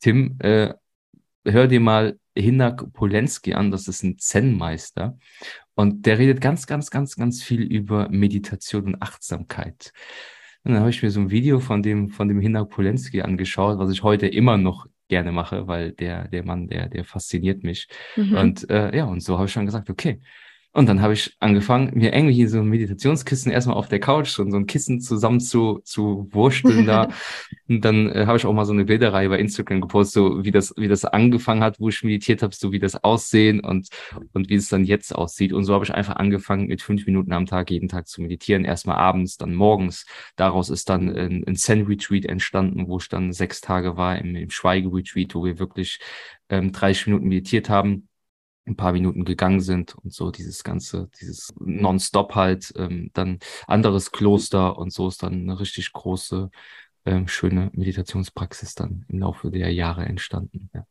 Tim, 0.00 0.36
äh, 0.40 0.74
hör 1.44 1.66
dir 1.66 1.80
mal 1.80 2.18
Hinak 2.36 2.92
Polenski 2.92 3.54
an, 3.54 3.70
das 3.70 3.88
ist 3.88 4.02
ein 4.02 4.18
Zen-Meister. 4.18 5.18
Und 5.74 6.06
der 6.06 6.18
redet 6.18 6.40
ganz, 6.40 6.66
ganz, 6.66 6.90
ganz, 6.90 7.16
ganz 7.16 7.42
viel 7.42 7.62
über 7.62 8.08
Meditation 8.08 8.84
und 8.84 9.02
Achtsamkeit. 9.02 9.92
Und 10.62 10.72
dann 10.72 10.80
habe 10.80 10.90
ich 10.90 11.02
mir 11.02 11.10
so 11.10 11.20
ein 11.20 11.30
Video 11.30 11.60
von 11.60 11.82
dem, 11.82 12.10
von 12.10 12.28
dem 12.28 12.40
Hinak 12.40 12.70
Polenski 12.70 13.22
angeschaut, 13.22 13.78
was 13.78 13.90
ich 13.90 14.02
heute 14.02 14.26
immer 14.26 14.56
noch 14.56 14.86
gerne 15.08 15.32
mache, 15.32 15.66
weil 15.66 15.92
der, 15.92 16.28
der 16.28 16.44
Mann, 16.44 16.68
der, 16.68 16.88
der 16.88 17.04
fasziniert 17.04 17.62
mich. 17.62 17.88
Mhm. 18.16 18.36
Und 18.36 18.70
äh, 18.70 18.96
ja, 18.96 19.04
und 19.04 19.20
so 19.20 19.36
habe 19.36 19.46
ich 19.46 19.52
schon 19.52 19.66
gesagt, 19.66 19.90
okay, 19.90 20.20
und 20.74 20.88
dann 20.88 21.00
habe 21.00 21.12
ich 21.12 21.36
angefangen, 21.38 21.92
mir 21.94 22.12
irgendwie 22.12 22.46
so 22.48 22.58
ein 22.58 22.68
Meditationskissen 22.68 23.52
erstmal 23.52 23.76
auf 23.76 23.86
der 23.86 24.00
Couch, 24.00 24.30
so, 24.30 24.50
so 24.50 24.56
ein 24.56 24.66
Kissen 24.66 25.00
zusammen 25.00 25.38
zu, 25.38 25.78
zu 25.84 26.28
wursteln 26.32 26.84
da. 26.84 27.10
und 27.68 27.84
dann 27.84 28.10
äh, 28.10 28.26
habe 28.26 28.38
ich 28.38 28.44
auch 28.44 28.52
mal 28.52 28.64
so 28.64 28.72
eine 28.72 28.84
Bilderreihe 28.84 29.28
bei 29.28 29.38
Instagram 29.38 29.82
gepostet, 29.82 30.14
so 30.14 30.44
wie 30.44 30.50
das, 30.50 30.74
wie 30.76 30.88
das 30.88 31.04
angefangen 31.04 31.62
hat, 31.62 31.78
wo 31.78 31.90
ich 31.90 32.02
meditiert 32.02 32.42
habe, 32.42 32.52
so 32.52 32.72
wie 32.72 32.80
das 32.80 32.96
aussehen 33.04 33.60
und, 33.60 33.86
und 34.32 34.48
wie 34.50 34.56
es 34.56 34.68
dann 34.68 34.82
jetzt 34.82 35.14
aussieht. 35.14 35.52
Und 35.52 35.62
so 35.62 35.74
habe 35.74 35.84
ich 35.84 35.94
einfach 35.94 36.16
angefangen, 36.16 36.66
mit 36.66 36.82
fünf 36.82 37.06
Minuten 37.06 37.32
am 37.32 37.46
Tag 37.46 37.70
jeden 37.70 37.88
Tag 37.88 38.08
zu 38.08 38.20
meditieren. 38.20 38.64
Erstmal 38.64 38.96
abends, 38.96 39.36
dann 39.36 39.54
morgens. 39.54 40.06
Daraus 40.34 40.70
ist 40.70 40.88
dann 40.88 41.08
ein, 41.08 41.44
ein 41.46 41.54
Zen-Retreat 41.54 42.24
entstanden, 42.24 42.88
wo 42.88 42.98
ich 42.98 43.08
dann 43.08 43.32
sechs 43.32 43.60
Tage 43.60 43.96
war 43.96 44.18
im, 44.18 44.34
im 44.34 44.50
Schweige-Retreat, 44.50 45.36
wo 45.36 45.44
wir 45.44 45.60
wirklich 45.60 46.00
ähm, 46.48 46.72
30 46.72 47.06
Minuten 47.06 47.28
meditiert 47.28 47.68
haben 47.68 48.08
ein 48.66 48.76
paar 48.76 48.92
Minuten 48.92 49.24
gegangen 49.24 49.60
sind 49.60 49.94
und 49.94 50.12
so 50.12 50.30
dieses 50.30 50.64
ganze, 50.64 51.08
dieses 51.20 51.52
Nonstop 51.58 52.34
halt, 52.34 52.72
ähm, 52.76 53.10
dann 53.12 53.38
anderes 53.66 54.10
Kloster 54.10 54.78
und 54.78 54.92
so 54.92 55.08
ist 55.08 55.22
dann 55.22 55.34
eine 55.34 55.60
richtig 55.60 55.92
große, 55.92 56.50
ähm, 57.04 57.28
schöne 57.28 57.70
Meditationspraxis 57.74 58.74
dann 58.74 59.04
im 59.08 59.18
Laufe 59.20 59.50
der 59.50 59.72
Jahre 59.72 60.06
entstanden. 60.06 60.70
Ja. 60.72 60.86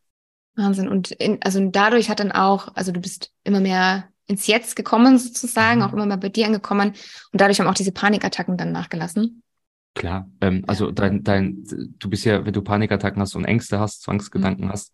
Wahnsinn. 0.55 0.87
Und 0.87 1.11
in, 1.11 1.41
also 1.41 1.67
dadurch 1.69 2.09
hat 2.09 2.19
dann 2.19 2.31
auch, 2.31 2.75
also 2.75 2.91
du 2.91 3.01
bist 3.01 3.31
immer 3.43 3.59
mehr 3.59 4.09
ins 4.27 4.47
Jetzt 4.47 4.75
gekommen 4.75 5.17
sozusagen, 5.17 5.79
mhm. 5.79 5.85
auch 5.85 5.93
immer 5.93 6.05
mehr 6.05 6.17
bei 6.17 6.29
dir 6.29 6.45
angekommen 6.45 6.89
und 7.31 7.41
dadurch 7.41 7.59
haben 7.59 7.67
auch 7.67 7.73
diese 7.73 7.91
Panikattacken 7.91 8.57
dann 8.57 8.71
nachgelassen. 8.71 9.43
Klar, 9.95 10.29
ähm, 10.41 10.63
also 10.67 10.91
dein, 10.91 11.23
dein, 11.23 11.63
du 11.99 12.09
bist 12.09 12.25
ja, 12.25 12.45
wenn 12.45 12.53
du 12.53 12.61
Panikattacken 12.61 13.21
hast 13.21 13.35
und 13.35 13.45
Ängste 13.45 13.79
hast, 13.79 14.03
Zwangsgedanken 14.03 14.65
mhm. 14.65 14.71
hast, 14.71 14.93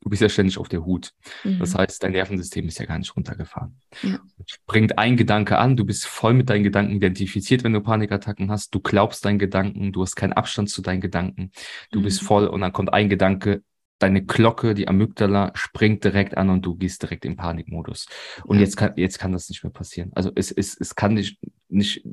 du 0.00 0.10
bist 0.10 0.22
ja 0.22 0.28
ständig 0.28 0.58
auf 0.58 0.68
der 0.68 0.84
Hut. 0.84 1.12
Mhm. 1.44 1.58
Das 1.58 1.74
heißt, 1.74 2.02
dein 2.02 2.12
Nervensystem 2.12 2.66
ist 2.66 2.78
ja 2.78 2.86
gar 2.86 2.98
nicht 2.98 3.14
runtergefahren. 3.14 3.80
Ja. 4.02 4.18
Bringt 4.66 4.98
ein 4.98 5.16
Gedanke 5.16 5.58
an, 5.58 5.76
du 5.76 5.84
bist 5.84 6.06
voll 6.06 6.34
mit 6.34 6.50
deinen 6.50 6.64
Gedanken 6.64 6.94
identifiziert, 6.94 7.64
wenn 7.64 7.72
du 7.72 7.80
Panikattacken 7.80 8.50
hast, 8.50 8.74
du 8.74 8.80
glaubst 8.80 9.24
deinen 9.24 9.38
Gedanken, 9.38 9.92
du 9.92 10.02
hast 10.02 10.16
keinen 10.16 10.32
Abstand 10.32 10.70
zu 10.70 10.82
deinen 10.82 11.00
Gedanken, 11.00 11.50
du 11.90 12.00
mhm. 12.00 12.04
bist 12.04 12.22
voll 12.22 12.46
und 12.46 12.60
dann 12.60 12.72
kommt 12.72 12.92
ein 12.92 13.08
Gedanke, 13.08 13.62
deine 13.98 14.24
Glocke, 14.24 14.74
die 14.74 14.88
Amygdala, 14.88 15.50
springt 15.54 16.04
direkt 16.04 16.36
an 16.36 16.50
und 16.50 16.64
du 16.64 16.76
gehst 16.76 17.02
direkt 17.02 17.24
im 17.24 17.36
Panikmodus. 17.36 18.06
Und 18.44 18.58
ja. 18.58 18.62
jetzt 18.62 18.76
kann, 18.76 18.92
jetzt 18.96 19.18
kann 19.18 19.32
das 19.32 19.48
nicht 19.48 19.64
mehr 19.64 19.72
passieren. 19.72 20.12
Also 20.14 20.30
es, 20.34 20.52
es, 20.52 20.76
es 20.78 20.94
kann 20.94 21.14
nicht, 21.14 21.40
nicht, 21.68 22.06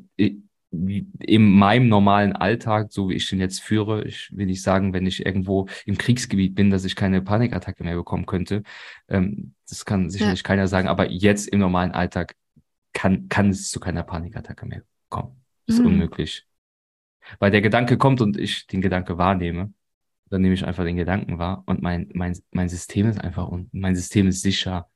in 1.18 1.50
meinem 1.50 1.88
normalen 1.88 2.34
Alltag, 2.34 2.92
so 2.92 3.08
wie 3.08 3.14
ich 3.14 3.28
den 3.28 3.40
jetzt 3.40 3.60
führe, 3.60 4.04
ich 4.04 4.30
will 4.36 4.46
nicht 4.46 4.62
sagen, 4.62 4.92
wenn 4.92 5.06
ich 5.06 5.24
irgendwo 5.24 5.68
im 5.84 5.98
Kriegsgebiet 5.98 6.54
bin, 6.54 6.70
dass 6.70 6.84
ich 6.84 6.96
keine 6.96 7.22
Panikattacke 7.22 7.84
mehr 7.84 7.96
bekommen 7.96 8.26
könnte. 8.26 8.62
Ähm, 9.08 9.54
das 9.68 9.84
kann 9.84 10.10
sicherlich 10.10 10.40
ja. 10.40 10.46
keiner 10.46 10.68
sagen, 10.68 10.88
aber 10.88 11.10
jetzt 11.10 11.48
im 11.48 11.60
normalen 11.60 11.92
Alltag 11.92 12.36
kann, 12.92 13.28
kann 13.28 13.50
es 13.50 13.70
zu 13.70 13.80
keiner 13.80 14.02
Panikattacke 14.02 14.66
mehr 14.66 14.82
kommen. 15.08 15.42
Das 15.66 15.76
ist 15.76 15.80
mhm. 15.82 15.88
unmöglich. 15.88 16.46
Weil 17.38 17.50
der 17.50 17.60
Gedanke 17.60 17.98
kommt 17.98 18.20
und 18.20 18.38
ich 18.38 18.66
den 18.66 18.80
Gedanke 18.80 19.18
wahrnehme, 19.18 19.72
dann 20.30 20.42
nehme 20.42 20.54
ich 20.54 20.64
einfach 20.64 20.84
den 20.84 20.96
Gedanken 20.96 21.38
wahr 21.38 21.62
und 21.66 21.82
mein, 21.82 22.08
mein, 22.14 22.36
mein 22.50 22.68
System 22.68 23.08
ist 23.08 23.20
einfach 23.20 23.48
und 23.48 23.72
mein 23.72 23.94
System 23.94 24.28
ist 24.28 24.42
sicher. 24.42 24.88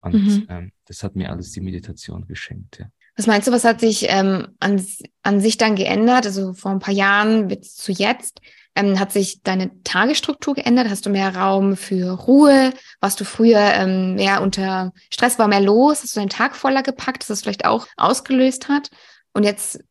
Und 0.00 0.14
mhm. 0.14 0.46
ähm, 0.48 0.72
das 0.86 1.02
hat 1.02 1.16
mir 1.16 1.30
alles 1.30 1.52
die 1.52 1.60
Meditation 1.60 2.26
geschenkt, 2.26 2.78
ja. 2.78 2.86
Was 3.16 3.26
meinst 3.26 3.48
du, 3.48 3.52
was 3.52 3.64
hat 3.64 3.80
sich 3.80 4.06
ähm, 4.08 4.48
an, 4.60 4.84
an 5.22 5.40
sich 5.40 5.56
dann 5.56 5.74
geändert? 5.74 6.26
Also 6.26 6.52
vor 6.52 6.70
ein 6.70 6.80
paar 6.80 6.94
Jahren 6.94 7.48
bis 7.48 7.74
zu 7.74 7.92
jetzt. 7.92 8.40
Ähm, 8.74 9.00
hat 9.00 9.10
sich 9.10 9.42
deine 9.42 9.70
Tagesstruktur 9.84 10.54
geändert? 10.54 10.90
Hast 10.90 11.06
du 11.06 11.10
mehr 11.10 11.34
Raum 11.34 11.76
für 11.76 12.10
Ruhe? 12.10 12.74
Warst 13.00 13.18
du 13.18 13.24
früher 13.24 13.72
ähm, 13.74 14.16
mehr 14.16 14.42
unter 14.42 14.92
Stress, 15.10 15.38
war 15.38 15.48
mehr 15.48 15.62
los? 15.62 16.02
Hast 16.02 16.14
du 16.14 16.20
deinen 16.20 16.28
Tag 16.28 16.54
voller 16.54 16.82
gepackt, 16.82 17.22
dass 17.22 17.28
das 17.28 17.40
vielleicht 17.40 17.64
auch 17.64 17.86
ausgelöst 17.96 18.68
hat? 18.68 18.90
Und 19.32 19.44
jetzt 19.44 19.82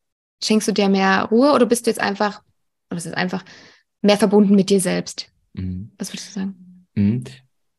schenkst 0.44 0.68
du 0.68 0.72
dir 0.72 0.88
mehr 0.88 1.24
Ruhe 1.32 1.52
oder 1.54 1.66
bist 1.66 1.88
du 1.88 1.90
jetzt 1.90 2.00
einfach, 2.00 2.44
oder 2.92 2.98
ist 2.98 3.08
es 3.08 3.14
einfach 3.14 3.44
mehr 4.04 4.18
verbunden 4.18 4.56
mit 4.56 4.70
dir 4.70 4.80
selbst? 4.80 5.32
Mhm. 5.54 5.92
Was 5.98 6.14
würdest 6.14 6.30
du 6.30 6.40
sagen? 6.40 6.88
Mhm. 6.94 7.24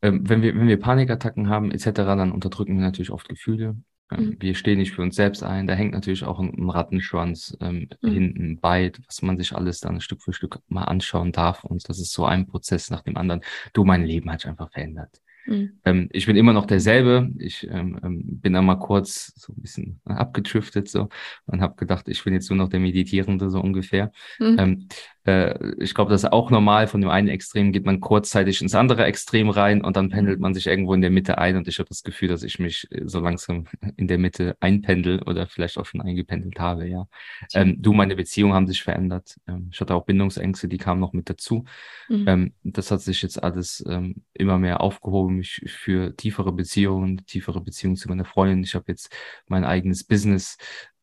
Ähm, 0.02 0.28
wenn, 0.28 0.42
wir, 0.42 0.56
wenn 0.56 0.66
wir 0.66 0.80
Panikattacken 0.80 1.48
haben 1.48 1.70
etc., 1.70 1.90
dann 1.92 2.32
unterdrücken 2.32 2.76
wir 2.76 2.84
natürlich 2.84 3.12
oft 3.12 3.28
Gefühle. 3.28 3.76
Mhm. 4.10 4.36
Wir 4.38 4.54
stehen 4.54 4.78
nicht 4.78 4.92
für 4.92 5.02
uns 5.02 5.16
selbst 5.16 5.42
ein. 5.42 5.66
Da 5.66 5.74
hängt 5.74 5.92
natürlich 5.92 6.24
auch 6.24 6.38
ein, 6.38 6.54
ein 6.56 6.70
Rattenschwanz 6.70 7.56
ähm, 7.60 7.88
mhm. 8.02 8.10
hinten 8.10 8.60
bei, 8.60 8.92
was 9.06 9.22
man 9.22 9.36
sich 9.36 9.52
alles 9.54 9.80
dann 9.80 10.00
Stück 10.00 10.22
für 10.22 10.32
Stück 10.32 10.60
mal 10.68 10.84
anschauen 10.84 11.32
darf. 11.32 11.64
Und 11.64 11.88
das 11.88 11.98
ist 11.98 12.12
so 12.12 12.24
ein 12.24 12.46
Prozess 12.46 12.90
nach 12.90 13.02
dem 13.02 13.16
anderen. 13.16 13.42
Du, 13.72 13.84
mein 13.84 14.04
Leben 14.04 14.30
hat 14.30 14.40
sich 14.40 14.50
einfach 14.50 14.70
verändert. 14.70 15.20
Mhm. 15.46 15.78
Ähm, 15.84 16.08
ich 16.12 16.26
bin 16.26 16.36
immer 16.36 16.52
noch 16.52 16.66
derselbe. 16.66 17.30
Ich 17.38 17.66
ähm, 17.68 17.98
ähm 18.02 18.22
bin 18.24 18.52
da 18.52 18.62
mal 18.62 18.76
kurz 18.76 19.32
so 19.36 19.52
ein 19.52 19.60
bisschen 19.60 20.00
abgetriftet 20.04 20.88
so 20.88 21.08
und 21.46 21.60
habe 21.60 21.76
gedacht, 21.76 22.08
ich 22.08 22.22
bin 22.22 22.34
jetzt 22.34 22.50
nur 22.50 22.58
noch 22.58 22.68
der 22.68 22.80
Meditierende 22.80 23.50
so 23.50 23.60
ungefähr. 23.60 24.12
Mhm. 24.38 24.56
Ähm, 24.58 24.88
äh, 25.26 25.74
ich 25.78 25.94
glaube, 25.94 26.10
das 26.10 26.22
ist 26.22 26.32
auch 26.32 26.50
normal. 26.50 26.86
Von 26.86 27.00
dem 27.00 27.10
einen 27.10 27.28
Extrem 27.28 27.72
geht 27.72 27.84
man 27.84 28.00
kurzzeitig 28.00 28.62
ins 28.62 28.74
andere 28.74 29.04
Extrem 29.04 29.50
rein 29.50 29.82
und 29.82 29.96
dann 29.96 30.08
pendelt 30.08 30.38
man 30.38 30.54
sich 30.54 30.68
irgendwo 30.68 30.94
in 30.94 31.00
der 31.00 31.10
Mitte 31.10 31.38
ein. 31.38 31.56
Und 31.56 31.66
ich 31.66 31.78
habe 31.78 31.88
das 31.88 32.04
Gefühl, 32.04 32.28
dass 32.28 32.44
ich 32.44 32.58
mich 32.58 32.86
äh, 32.92 33.02
so 33.06 33.20
langsam 33.20 33.64
in 33.96 34.06
der 34.06 34.18
Mitte 34.18 34.56
einpendel 34.60 35.22
oder 35.22 35.48
vielleicht 35.48 35.78
auch 35.78 35.86
schon 35.86 36.00
eingependelt 36.00 36.60
habe. 36.60 36.86
Ja, 36.88 37.08
ähm, 37.54 37.82
du, 37.82 37.92
meine 37.92 38.14
Beziehungen 38.14 38.54
haben 38.54 38.68
sich 38.68 38.82
verändert. 38.82 39.36
Ähm, 39.48 39.70
ich 39.72 39.80
hatte 39.80 39.94
auch 39.94 40.04
Bindungsängste, 40.04 40.68
die 40.68 40.78
kamen 40.78 41.00
noch 41.00 41.12
mit 41.12 41.28
dazu. 41.28 41.64
Mhm. 42.08 42.24
Ähm, 42.28 42.52
das 42.62 42.90
hat 42.92 43.00
sich 43.00 43.20
jetzt 43.22 43.42
alles 43.42 43.84
ähm, 43.88 44.22
immer 44.32 44.58
mehr 44.58 44.80
aufgehoben. 44.80 45.40
Ich 45.40 45.60
für 45.66 46.14
tiefere 46.14 46.52
Beziehungen, 46.52 47.26
tiefere 47.26 47.60
Beziehungen 47.60 47.96
zu 47.96 48.08
meiner 48.08 48.24
Freundin. 48.24 48.62
Ich 48.62 48.76
habe 48.76 48.84
jetzt 48.88 49.12
mein 49.48 49.64
eigenes 49.64 50.04
Business 50.04 50.56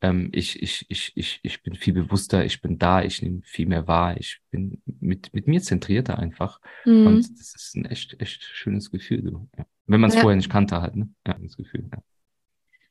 ähm, 0.03 0.29
ich, 0.33 0.61
ich, 0.61 0.85
ich, 0.89 1.13
ich, 1.15 1.39
ich 1.41 1.63
bin 1.63 1.75
viel 1.75 1.93
bewusster, 1.93 2.43
ich 2.43 2.61
bin 2.61 2.77
da, 2.77 3.01
ich 3.01 3.21
nehme 3.21 3.41
viel 3.45 3.67
mehr 3.67 3.87
wahr, 3.87 4.17
ich 4.17 4.41
bin 4.51 4.81
mit, 4.99 5.33
mit 5.33 5.47
mir 5.47 5.61
zentrierter 5.61 6.19
einfach. 6.19 6.59
Mhm. 6.85 7.07
Und 7.07 7.39
das 7.39 7.55
ist 7.55 7.75
ein 7.75 7.85
echt, 7.85 8.19
echt 8.19 8.43
schönes 8.43 8.91
Gefühl. 8.91 9.23
So. 9.23 9.47
Ja. 9.57 9.65
Wenn 9.87 10.01
man 10.01 10.09
es 10.09 10.15
ja. 10.15 10.21
vorher 10.21 10.35
nicht 10.35 10.51
kannte 10.51 10.81
halt, 10.81 10.97
ne? 10.97 11.09
Ja, 11.25 11.37
das 11.41 11.55
Gefühl, 11.55 11.89
ja. 11.91 11.99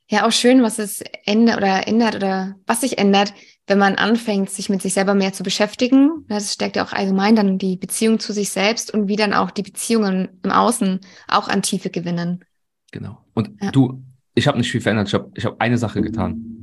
Ja, 0.09 0.27
auch 0.27 0.33
schön, 0.33 0.63
was 0.63 0.79
es 0.79 1.03
ändert 1.25 1.59
oder 1.59 1.87
ändert 1.87 2.17
oder 2.17 2.57
was 2.67 2.81
sich 2.81 2.99
ändert, 2.99 3.33
wenn 3.67 3.79
man 3.79 3.95
anfängt, 3.95 4.51
sich 4.51 4.69
mit 4.69 4.83
sich 4.83 4.95
selber 4.95 5.15
mehr 5.15 5.33
zu 5.33 5.43
beschäftigen. 5.43 6.25
Das 6.29 6.55
stärkt 6.55 6.77
ja 6.77 6.85
auch 6.85 6.93
allgemein 6.93 7.37
dann 7.37 7.57
die 7.57 7.77
Beziehung 7.77 8.19
zu 8.19 8.33
sich 8.33 8.51
selbst 8.51 8.93
und 8.93 9.09
wie 9.09 9.17
dann 9.17 9.33
auch 9.33 9.51
die 9.51 9.63
Beziehungen 9.63 10.41
im 10.43 10.51
Außen 10.51 11.01
auch 11.29 11.49
an 11.49 11.63
Tiefe 11.63 11.89
gewinnen. 11.89 12.45
Genau. 12.91 13.19
Und 13.35 13.51
ja. 13.63 13.71
du, 13.71 14.03
ich 14.35 14.47
habe 14.47 14.59
nicht 14.59 14.71
viel 14.71 14.81
verändert. 14.81 15.09
Ich 15.09 15.15
habe 15.15 15.31
ich 15.35 15.45
hab 15.45 15.61
eine 15.61 15.79
Sache 15.79 16.03
getan. 16.03 16.62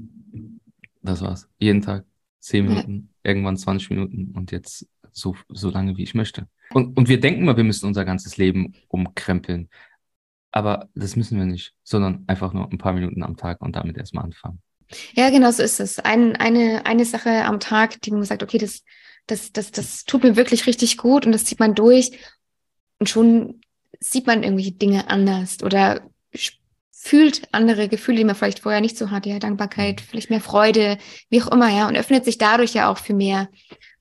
Das 1.01 1.21
war's. 1.21 1.49
Jeden 1.57 1.81
Tag. 1.81 2.05
Zehn 2.39 2.65
Minuten, 2.65 3.09
ja. 3.23 3.31
irgendwann 3.31 3.57
20 3.57 3.89
Minuten 3.89 4.31
und 4.33 4.51
jetzt 4.51 4.87
so, 5.11 5.35
so 5.49 5.69
lange, 5.69 5.97
wie 5.97 6.03
ich 6.03 6.15
möchte. 6.15 6.47
Und, 6.71 6.97
und 6.97 7.09
wir 7.09 7.19
denken 7.19 7.45
mal, 7.45 7.57
wir 7.57 7.63
müssen 7.63 7.85
unser 7.85 8.05
ganzes 8.05 8.37
Leben 8.37 8.73
umkrempeln. 8.87 9.69
Aber 10.51 10.89
das 10.95 11.15
müssen 11.15 11.37
wir 11.37 11.45
nicht, 11.45 11.73
sondern 11.83 12.23
einfach 12.27 12.53
nur 12.53 12.71
ein 12.71 12.77
paar 12.77 12.93
Minuten 12.93 13.23
am 13.23 13.37
Tag 13.37 13.61
und 13.61 13.75
damit 13.75 13.97
erstmal 13.97 14.23
anfangen. 14.23 14.61
Ja, 15.13 15.29
genau 15.29 15.51
so 15.51 15.61
ist 15.61 15.79
es. 15.79 15.99
Ein, 15.99 16.35
eine, 16.35 16.85
eine 16.85 17.05
Sache 17.05 17.45
am 17.45 17.59
Tag, 17.59 18.01
die 18.01 18.11
man 18.11 18.23
sagt, 18.23 18.41
okay, 18.41 18.57
das, 18.57 18.83
das, 19.27 19.51
das, 19.51 19.71
das 19.71 20.05
tut 20.05 20.23
mir 20.23 20.35
wirklich 20.35 20.65
richtig 20.65 20.97
gut 20.97 21.25
und 21.25 21.31
das 21.31 21.45
zieht 21.45 21.59
man 21.59 21.75
durch 21.75 22.11
und 22.97 23.09
schon 23.09 23.61
sieht 23.99 24.25
man 24.25 24.43
irgendwelche 24.43 24.71
Dinge 24.71 25.09
anders 25.09 25.61
oder 25.61 26.01
fühlt 27.01 27.47
andere 27.53 27.87
Gefühle, 27.87 28.17
die 28.17 28.23
man 28.25 28.35
vielleicht 28.35 28.59
vorher 28.59 28.81
nicht 28.81 28.97
so 28.97 29.09
hatte, 29.09 29.29
ja, 29.29 29.39
Dankbarkeit, 29.39 30.01
mhm. 30.01 30.05
vielleicht 30.05 30.29
mehr 30.29 30.41
Freude, 30.41 30.97
wie 31.29 31.41
auch 31.41 31.47
immer, 31.47 31.69
ja, 31.69 31.87
und 31.87 31.95
öffnet 31.95 32.25
sich 32.25 32.37
dadurch 32.37 32.73
ja 32.73 32.91
auch 32.91 32.97
für 32.97 33.13
mehr 33.13 33.47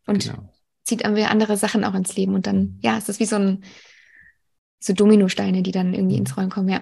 und 0.06 0.24
genau. 0.24 0.52
zieht 0.82 1.04
andere 1.04 1.56
Sachen 1.56 1.84
auch 1.84 1.94
ins 1.94 2.16
Leben 2.16 2.34
und 2.34 2.48
dann, 2.48 2.76
ja, 2.82 2.98
ist 2.98 3.08
das 3.08 3.20
wie 3.20 3.24
so 3.24 3.36
ein, 3.36 3.64
so 4.80 4.92
Dominosteine, 4.92 5.62
die 5.62 5.70
dann 5.70 5.94
irgendwie 5.94 6.16
ins 6.16 6.36
Rollen 6.36 6.50
kommen, 6.50 6.68
ja. 6.68 6.80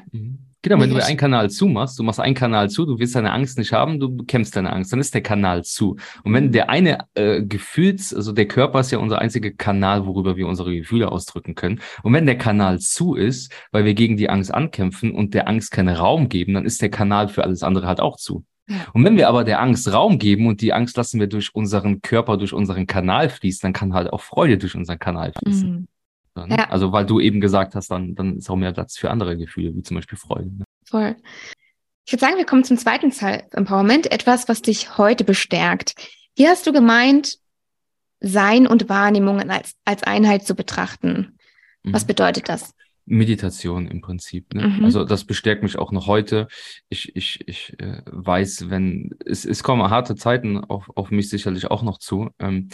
Mhm. 0.56 0.68
Genau, 0.68 0.80
wenn 0.80 0.90
du 0.90 1.04
einen 1.04 1.16
Kanal 1.16 1.50
zumachst, 1.50 1.98
du 1.98 2.02
machst 2.02 2.20
einen 2.20 2.34
Kanal 2.34 2.70
zu, 2.70 2.86
du 2.86 2.98
willst 2.98 3.14
deine 3.14 3.32
Angst 3.32 3.58
nicht 3.58 3.72
haben, 3.72 4.00
du 4.00 4.16
bekämpfst 4.16 4.56
deine 4.56 4.72
Angst, 4.72 4.92
dann 4.92 5.00
ist 5.00 5.14
der 5.14 5.22
Kanal 5.22 5.64
zu. 5.64 5.96
Und 6.24 6.32
wenn 6.32 6.52
der 6.52 6.70
eine 6.70 7.06
äh, 7.14 7.42
Gefühls, 7.42 8.12
also 8.12 8.32
der 8.32 8.48
Körper 8.48 8.80
ist 8.80 8.90
ja 8.90 8.98
unser 8.98 9.20
einziger 9.20 9.50
Kanal, 9.50 10.06
worüber 10.06 10.36
wir 10.36 10.48
unsere 10.48 10.74
Gefühle 10.74 11.12
ausdrücken 11.12 11.54
können. 11.54 11.80
Und 12.02 12.12
wenn 12.12 12.26
der 12.26 12.38
Kanal 12.38 12.80
zu 12.80 13.14
ist, 13.14 13.52
weil 13.70 13.84
wir 13.84 13.94
gegen 13.94 14.16
die 14.16 14.28
Angst 14.28 14.52
ankämpfen 14.52 15.12
und 15.12 15.34
der 15.34 15.48
Angst 15.48 15.70
keinen 15.70 15.94
Raum 15.94 16.28
geben, 16.28 16.54
dann 16.54 16.64
ist 16.64 16.82
der 16.82 16.90
Kanal 16.90 17.28
für 17.28 17.44
alles 17.44 17.62
andere 17.62 17.86
halt 17.86 18.00
auch 18.00 18.16
zu. 18.16 18.44
Und 18.92 19.04
wenn 19.04 19.16
wir 19.16 19.28
aber 19.28 19.44
der 19.44 19.60
Angst 19.60 19.92
Raum 19.92 20.18
geben 20.18 20.48
und 20.48 20.60
die 20.60 20.72
Angst 20.72 20.96
lassen 20.96 21.20
wir 21.20 21.28
durch 21.28 21.54
unseren 21.54 22.02
Körper, 22.02 22.36
durch 22.36 22.52
unseren 22.52 22.86
Kanal 22.86 23.28
fließen, 23.28 23.60
dann 23.62 23.72
kann 23.72 23.94
halt 23.94 24.12
auch 24.12 24.20
Freude 24.20 24.58
durch 24.58 24.74
unseren 24.74 24.98
Kanal 24.98 25.32
fließen. 25.32 25.70
Mhm. 25.70 25.88
Ne? 26.44 26.56
Ja. 26.58 26.68
Also 26.70 26.92
weil 26.92 27.06
du 27.06 27.20
eben 27.20 27.40
gesagt 27.40 27.74
hast, 27.74 27.90
dann, 27.90 28.14
dann 28.14 28.38
ist 28.38 28.50
auch 28.50 28.56
mehr 28.56 28.72
Platz 28.72 28.98
für 28.98 29.10
andere 29.10 29.36
Gefühle, 29.36 29.74
wie 29.74 29.82
zum 29.82 29.96
Beispiel 29.96 30.18
Freude. 30.18 30.50
Ne? 30.50 30.64
Voll. 30.84 31.16
Ich 32.04 32.12
würde 32.12 32.20
sagen, 32.20 32.36
wir 32.36 32.44
kommen 32.44 32.64
zum 32.64 32.76
zweiten 32.76 33.10
Self-Empowerment, 33.10 34.12
etwas, 34.12 34.48
was 34.48 34.62
dich 34.62 34.98
heute 34.98 35.24
bestärkt. 35.24 35.94
Hier 36.36 36.50
hast 36.50 36.66
du 36.66 36.72
gemeint, 36.72 37.38
Sein 38.20 38.66
und 38.66 38.88
Wahrnehmung 38.88 39.50
als, 39.50 39.74
als 39.84 40.02
Einheit 40.02 40.46
zu 40.46 40.54
betrachten. 40.54 41.38
Was 41.82 42.04
mhm. 42.04 42.08
bedeutet 42.08 42.48
das? 42.48 42.74
Meditation 43.06 43.86
im 43.86 44.00
Prinzip. 44.00 44.52
Ne? 44.52 44.68
Mhm. 44.68 44.84
Also 44.84 45.04
das 45.04 45.24
bestärkt 45.24 45.62
mich 45.62 45.78
auch 45.78 45.92
noch 45.92 46.06
heute. 46.06 46.48
Ich, 46.88 47.14
ich, 47.16 47.46
ich 47.46 47.78
äh, 47.78 48.02
weiß, 48.06 48.68
wenn 48.68 49.10
es, 49.24 49.44
es 49.44 49.62
kommen 49.62 49.88
harte 49.88 50.16
Zeiten 50.16 50.58
auf, 50.58 50.90
auf 50.94 51.10
mich 51.10 51.28
sicherlich 51.28 51.70
auch 51.70 51.82
noch 51.82 51.98
zu. 51.98 52.30
Ähm, 52.38 52.68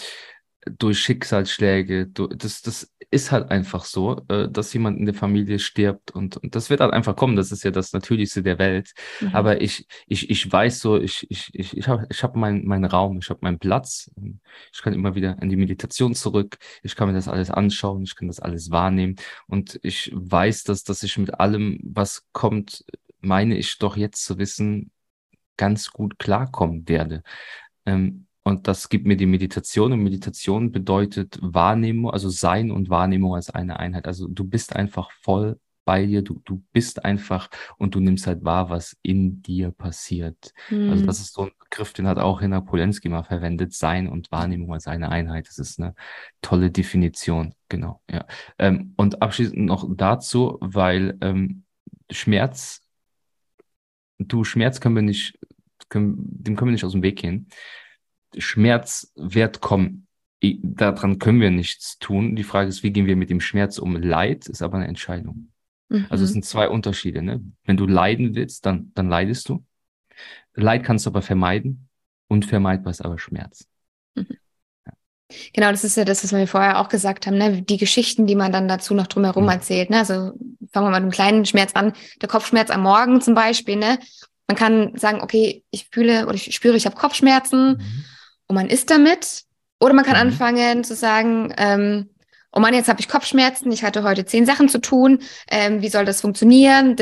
durch 0.64 1.00
Schicksalsschläge, 1.00 2.06
durch, 2.06 2.36
das, 2.36 2.62
das 2.62 2.92
ist 3.10 3.30
halt 3.30 3.50
einfach 3.50 3.84
so, 3.84 4.24
äh, 4.28 4.48
dass 4.48 4.72
jemand 4.72 4.98
in 4.98 5.04
der 5.04 5.14
Familie 5.14 5.58
stirbt 5.58 6.12
und, 6.12 6.36
und 6.38 6.54
das 6.54 6.70
wird 6.70 6.80
halt 6.80 6.92
einfach 6.92 7.16
kommen. 7.16 7.36
Das 7.36 7.52
ist 7.52 7.62
ja 7.62 7.70
das 7.70 7.92
Natürlichste 7.92 8.42
der 8.42 8.58
Welt. 8.58 8.92
Mhm. 9.20 9.34
Aber 9.34 9.60
ich, 9.60 9.86
ich, 10.06 10.30
ich 10.30 10.50
weiß 10.50 10.80
so, 10.80 10.98
ich, 10.98 11.26
ich, 11.30 11.50
ich, 11.52 11.76
ich 11.76 11.88
habe 11.88 12.06
ich 12.10 12.22
hab 12.22 12.36
meinen 12.36 12.66
mein 12.66 12.84
Raum, 12.84 13.18
ich 13.18 13.28
habe 13.28 13.40
meinen 13.42 13.58
Platz. 13.58 14.10
Ich 14.72 14.82
kann 14.82 14.94
immer 14.94 15.14
wieder 15.14 15.36
in 15.42 15.50
die 15.50 15.56
Meditation 15.56 16.14
zurück. 16.14 16.56
Ich 16.82 16.96
kann 16.96 17.08
mir 17.08 17.14
das 17.14 17.28
alles 17.28 17.50
anschauen, 17.50 18.04
ich 18.04 18.14
kann 18.14 18.28
das 18.28 18.40
alles 18.40 18.70
wahrnehmen. 18.70 19.16
Und 19.46 19.78
ich 19.82 20.10
weiß, 20.14 20.64
dass, 20.64 20.84
dass 20.84 21.02
ich 21.02 21.18
mit 21.18 21.38
allem, 21.40 21.80
was 21.82 22.26
kommt, 22.32 22.84
meine 23.20 23.58
ich 23.58 23.78
doch 23.78 23.96
jetzt 23.96 24.24
zu 24.24 24.38
wissen, 24.38 24.90
ganz 25.56 25.90
gut 25.90 26.18
klarkommen 26.18 26.88
werde. 26.88 27.22
Ähm, 27.84 28.26
und 28.44 28.66
das 28.68 28.88
gibt 28.88 29.06
mir 29.06 29.16
die 29.16 29.26
Meditation. 29.26 29.92
Und 29.92 30.02
Meditation 30.02 30.72
bedeutet 30.72 31.38
Wahrnehmung, 31.40 32.10
also 32.10 32.28
Sein 32.28 32.70
und 32.70 32.90
Wahrnehmung 32.90 33.34
als 33.34 33.50
eine 33.50 33.78
Einheit. 33.78 34.06
Also 34.06 34.26
du 34.28 34.44
bist 34.44 34.74
einfach 34.74 35.10
voll 35.22 35.58
bei 35.84 36.06
dir, 36.06 36.22
du, 36.22 36.40
du 36.44 36.62
bist 36.72 37.04
einfach 37.04 37.48
und 37.76 37.94
du 37.94 38.00
nimmst 38.00 38.26
halt 38.26 38.44
wahr, 38.44 38.70
was 38.70 38.96
in 39.02 39.42
dir 39.42 39.70
passiert. 39.70 40.52
Mhm. 40.70 40.90
Also 40.90 41.06
das 41.06 41.20
ist 41.20 41.34
so 41.34 41.42
ein 41.42 41.50
Begriff, 41.58 41.92
den 41.92 42.06
hat 42.06 42.18
auch 42.18 42.40
Hina 42.40 42.60
Polenski 42.60 43.08
mal 43.08 43.24
verwendet, 43.24 43.72
Sein 43.72 44.08
und 44.08 44.30
Wahrnehmung 44.30 44.72
als 44.72 44.86
eine 44.86 45.10
Einheit. 45.10 45.48
Das 45.48 45.58
ist 45.58 45.80
eine 45.80 45.94
tolle 46.40 46.70
Definition, 46.70 47.54
genau, 47.68 48.00
ja. 48.10 48.26
Ähm, 48.58 48.94
und 48.96 49.22
abschließend 49.22 49.58
noch 49.58 49.88
dazu, 49.96 50.58
weil 50.60 51.18
ähm, 51.20 51.64
Schmerz, 52.10 52.82
du, 54.18 54.44
Schmerz 54.44 54.80
können 54.80 54.96
wir 54.96 55.02
nicht, 55.02 55.38
können, 55.88 56.14
dem 56.18 56.56
können 56.56 56.68
wir 56.68 56.72
nicht 56.72 56.84
aus 56.84 56.92
dem 56.92 57.02
Weg 57.02 57.18
gehen. 57.18 57.48
Schmerz 58.38 59.12
wird 59.16 59.60
kommen 59.60 60.06
daran 60.62 61.18
können 61.18 61.40
wir 61.40 61.50
nichts 61.50 61.98
tun. 61.98 62.34
Die 62.34 62.42
Frage 62.42 62.68
ist, 62.68 62.82
wie 62.82 62.90
gehen 62.90 63.06
wir 63.06 63.16
mit 63.16 63.30
dem 63.30 63.40
Schmerz 63.40 63.78
um? 63.78 63.96
Leid 63.96 64.48
ist 64.48 64.62
aber 64.62 64.76
eine 64.76 64.88
Entscheidung. 64.88 65.52
Mhm. 65.88 66.06
Also 66.10 66.24
es 66.24 66.32
sind 66.32 66.44
zwei 66.44 66.68
Unterschiede. 66.68 67.22
Ne? 67.22 67.42
Wenn 67.64 67.76
du 67.76 67.86
leiden 67.86 68.34
willst, 68.34 68.66
dann, 68.66 68.90
dann 68.94 69.08
leidest 69.08 69.48
du. 69.48 69.64
Leid 70.54 70.84
kannst 70.84 71.06
du 71.06 71.10
aber 71.10 71.22
vermeiden. 71.22 71.88
Unvermeidbar 72.28 72.90
ist 72.90 73.04
aber 73.04 73.18
Schmerz. 73.18 73.66
Mhm. 74.14 74.26
Genau, 75.54 75.70
das 75.70 75.84
ist 75.84 75.96
ja 75.96 76.04
das, 76.04 76.24
was 76.24 76.32
wir 76.32 76.46
vorher 76.46 76.78
auch 76.78 76.88
gesagt 76.88 77.26
haben, 77.26 77.38
ne? 77.38 77.62
die 77.62 77.78
Geschichten, 77.78 78.26
die 78.26 78.34
man 78.34 78.52
dann 78.52 78.68
dazu 78.68 78.94
noch 78.94 79.06
drumherum 79.06 79.44
mhm. 79.44 79.50
erzählt. 79.50 79.90
Ne? 79.90 79.98
Also 79.98 80.32
fangen 80.72 80.86
wir 80.86 80.90
mal 80.90 80.90
mit 80.90 81.02
einem 81.02 81.10
kleinen 81.10 81.46
Schmerz 81.46 81.72
an, 81.74 81.92
der 82.20 82.28
Kopfschmerz 82.28 82.70
am 82.70 82.82
Morgen 82.82 83.20
zum 83.20 83.34
Beispiel. 83.34 83.76
Ne? 83.76 83.98
Man 84.48 84.56
kann 84.56 84.96
sagen, 84.96 85.22
okay, 85.22 85.64
ich 85.70 85.88
fühle 85.90 86.26
oder 86.26 86.34
ich 86.34 86.54
spüre, 86.54 86.76
ich 86.76 86.84
habe 86.84 86.96
Kopfschmerzen 86.96 87.76
mhm. 87.76 88.04
Und 88.52 88.56
man 88.56 88.68
ist 88.68 88.90
damit 88.90 89.44
oder 89.80 89.94
man 89.94 90.04
kann 90.04 90.14
mhm. 90.14 90.32
anfangen 90.32 90.84
zu 90.84 90.94
sagen, 90.94 91.54
ähm, 91.56 92.10
oh 92.52 92.60
Mann, 92.60 92.74
jetzt 92.74 92.90
habe 92.90 93.00
ich 93.00 93.08
Kopfschmerzen, 93.08 93.72
ich 93.72 93.82
hatte 93.82 94.02
heute 94.02 94.26
zehn 94.26 94.44
Sachen 94.44 94.68
zu 94.68 94.78
tun, 94.78 95.20
ähm, 95.50 95.80
wie 95.80 95.88
soll 95.88 96.04
das 96.04 96.20
funktionieren? 96.20 96.94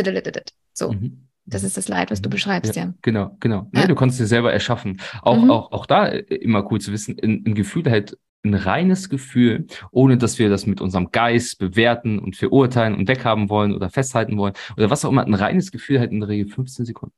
So. 0.72 0.92
Mhm. 0.92 1.26
Das 1.46 1.64
ist 1.64 1.76
das 1.76 1.88
Leid, 1.88 2.12
was 2.12 2.22
du 2.22 2.28
mhm. 2.28 2.30
beschreibst, 2.30 2.76
ja. 2.76 2.84
ja. 2.84 2.94
Genau, 3.02 3.36
genau. 3.40 3.68
Ja. 3.74 3.80
Ja, 3.80 3.86
du 3.88 3.96
konntest 3.96 4.20
dir 4.20 4.28
selber 4.28 4.52
erschaffen. 4.52 5.00
Auch, 5.22 5.42
mhm. 5.42 5.50
auch, 5.50 5.72
auch 5.72 5.86
da 5.86 6.06
äh, 6.06 6.20
immer 6.36 6.70
cool 6.70 6.80
zu 6.80 6.92
wissen, 6.92 7.16
ein, 7.20 7.42
ein 7.44 7.54
Gefühl 7.56 7.90
halt 7.90 8.16
ein 8.44 8.54
reines 8.54 9.08
Gefühl, 9.08 9.66
ohne 9.90 10.18
dass 10.18 10.38
wir 10.38 10.48
das 10.48 10.66
mit 10.66 10.80
unserem 10.80 11.10
Geist 11.10 11.58
bewerten 11.58 12.20
und 12.20 12.36
verurteilen 12.36 12.94
und 12.94 13.08
weghaben 13.08 13.50
wollen 13.50 13.74
oder 13.74 13.90
festhalten 13.90 14.38
wollen 14.38 14.54
oder 14.76 14.88
was 14.88 15.04
auch 15.04 15.10
immer. 15.10 15.26
Ein 15.26 15.34
reines 15.34 15.72
Gefühl 15.72 15.98
halt 15.98 16.12
in 16.12 16.20
der 16.20 16.28
Regel 16.28 16.46
15 16.46 16.86
Sekunden. 16.86 17.14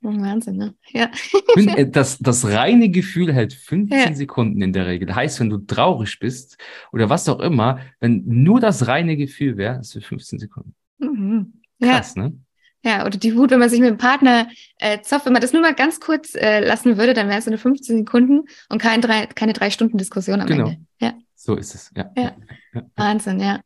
Wahnsinn, 0.00 0.56
ne? 0.56 0.74
Ja. 0.90 1.10
Äh, 1.56 1.88
das, 1.88 2.18
das 2.18 2.46
reine 2.46 2.88
Gefühl 2.88 3.32
hält 3.32 3.52
15 3.52 3.98
ja. 3.98 4.14
Sekunden 4.14 4.62
in 4.62 4.72
der 4.72 4.86
Regel. 4.86 5.12
Heißt, 5.12 5.40
wenn 5.40 5.50
du 5.50 5.58
traurig 5.58 6.18
bist 6.20 6.56
oder 6.92 7.10
was 7.10 7.28
auch 7.28 7.40
immer, 7.40 7.80
wenn 7.98 8.22
nur 8.26 8.60
das 8.60 8.86
reine 8.86 9.16
Gefühl 9.16 9.56
wäre, 9.56 9.80
ist 9.80 9.92
für 9.92 10.00
15 10.00 10.38
Sekunden. 10.38 10.74
Mhm. 10.98 11.54
Krass, 11.80 12.14
ja. 12.16 12.22
ne? 12.22 12.38
Ja, 12.84 13.04
oder 13.04 13.18
die 13.18 13.36
Wut, 13.36 13.50
wenn 13.50 13.58
man 13.58 13.68
sich 13.68 13.80
mit 13.80 13.90
dem 13.90 13.98
Partner 13.98 14.48
äh, 14.78 15.00
zofft, 15.00 15.26
wenn 15.26 15.32
man 15.32 15.42
das 15.42 15.52
nur 15.52 15.62
mal 15.62 15.74
ganz 15.74 15.98
kurz 15.98 16.34
äh, 16.34 16.60
lassen 16.60 16.96
würde, 16.96 17.12
dann 17.12 17.28
wäre 17.28 17.38
es 17.38 17.48
eine 17.48 17.58
15 17.58 17.98
Sekunden 17.98 18.44
und 18.68 18.80
kein 18.80 19.00
drei, 19.00 19.26
keine 19.26 19.52
drei 19.52 19.70
Stunden 19.70 19.98
Diskussion 19.98 20.40
am 20.40 20.46
genau. 20.46 20.68
Ende. 20.68 20.80
Ja. 21.00 21.14
So 21.34 21.56
ist 21.56 21.74
es, 21.74 21.90
ja. 21.96 22.10
ja. 22.16 22.36
ja. 22.72 22.82
Wahnsinn, 22.94 23.40
ja. 23.40 23.60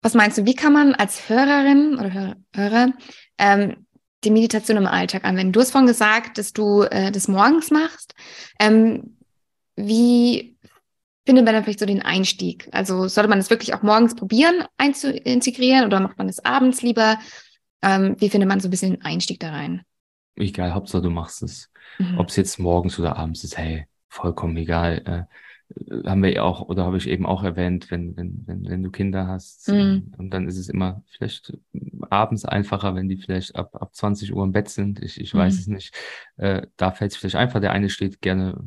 Was 0.00 0.14
meinst 0.14 0.38
du, 0.38 0.44
wie 0.44 0.54
kann 0.54 0.72
man 0.72 0.94
als 0.94 1.28
Hörerin 1.28 1.98
oder 1.98 2.36
Hörer 2.54 2.92
ähm, 3.38 3.86
die 4.24 4.30
Meditation 4.30 4.76
im 4.76 4.86
Alltag 4.86 5.24
anwenden? 5.24 5.52
Du 5.52 5.60
hast 5.60 5.72
vorhin 5.72 5.86
gesagt, 5.86 6.38
dass 6.38 6.52
du 6.52 6.82
äh, 6.82 7.10
das 7.10 7.28
morgens 7.28 7.70
machst. 7.70 8.14
Ähm, 8.58 9.16
wie 9.76 10.56
findet 11.24 11.44
man 11.44 11.54
dann 11.54 11.64
vielleicht 11.64 11.80
so 11.80 11.86
den 11.86 12.02
Einstieg? 12.02 12.68
Also 12.72 13.08
sollte 13.08 13.28
man 13.28 13.38
das 13.38 13.50
wirklich 13.50 13.74
auch 13.74 13.82
morgens 13.82 14.14
probieren 14.14 14.64
einzuintegrieren 14.78 15.86
oder 15.86 16.00
macht 16.00 16.18
man 16.18 16.28
es 16.28 16.44
abends 16.44 16.82
lieber? 16.82 17.18
Ähm, 17.82 18.16
wie 18.18 18.28
findet 18.28 18.48
man 18.48 18.60
so 18.60 18.68
ein 18.68 18.70
bisschen 18.70 18.92
den 18.92 19.02
Einstieg 19.02 19.40
da 19.40 19.50
rein? 19.50 19.82
Egal, 20.36 20.72
Hauptsache 20.72 21.02
du 21.02 21.10
machst 21.10 21.42
es. 21.42 21.70
Mhm. 21.98 22.18
Ob 22.18 22.28
es 22.28 22.36
jetzt 22.36 22.58
morgens 22.58 22.98
oder 22.98 23.16
abends 23.16 23.44
ist, 23.44 23.58
hey, 23.58 23.86
vollkommen 24.08 24.56
egal. 24.56 25.28
Äh, 25.28 26.08
haben 26.08 26.22
wir 26.22 26.32
ja 26.32 26.42
auch, 26.42 26.68
oder 26.68 26.84
habe 26.84 26.96
ich 26.96 27.08
eben 27.08 27.26
auch 27.26 27.42
erwähnt, 27.42 27.90
wenn, 27.90 28.16
wenn, 28.16 28.42
wenn, 28.46 28.64
wenn 28.64 28.82
du 28.82 28.90
Kinder 28.90 29.26
hast. 29.26 29.68
Mhm. 29.68 30.12
Und 30.18 30.30
dann 30.30 30.48
ist 30.48 30.58
es 30.58 30.68
immer 30.68 31.02
vielleicht 31.08 31.52
abends 32.12 32.44
einfacher, 32.44 32.94
wenn 32.94 33.08
die 33.08 33.16
vielleicht 33.16 33.56
ab, 33.56 33.74
ab 33.74 33.94
20 33.94 34.34
Uhr 34.34 34.44
im 34.44 34.52
Bett 34.52 34.68
sind. 34.68 35.00
Ich, 35.02 35.20
ich 35.20 35.34
weiß 35.34 35.54
mhm. 35.54 35.60
es 35.60 35.66
nicht. 35.66 35.94
Äh, 36.36 36.66
da 36.76 36.90
fällt 36.92 37.12
es 37.12 37.16
vielleicht 37.16 37.36
einfach. 37.36 37.60
Der 37.60 37.72
eine 37.72 37.90
steht 37.90 38.20
gerne 38.20 38.62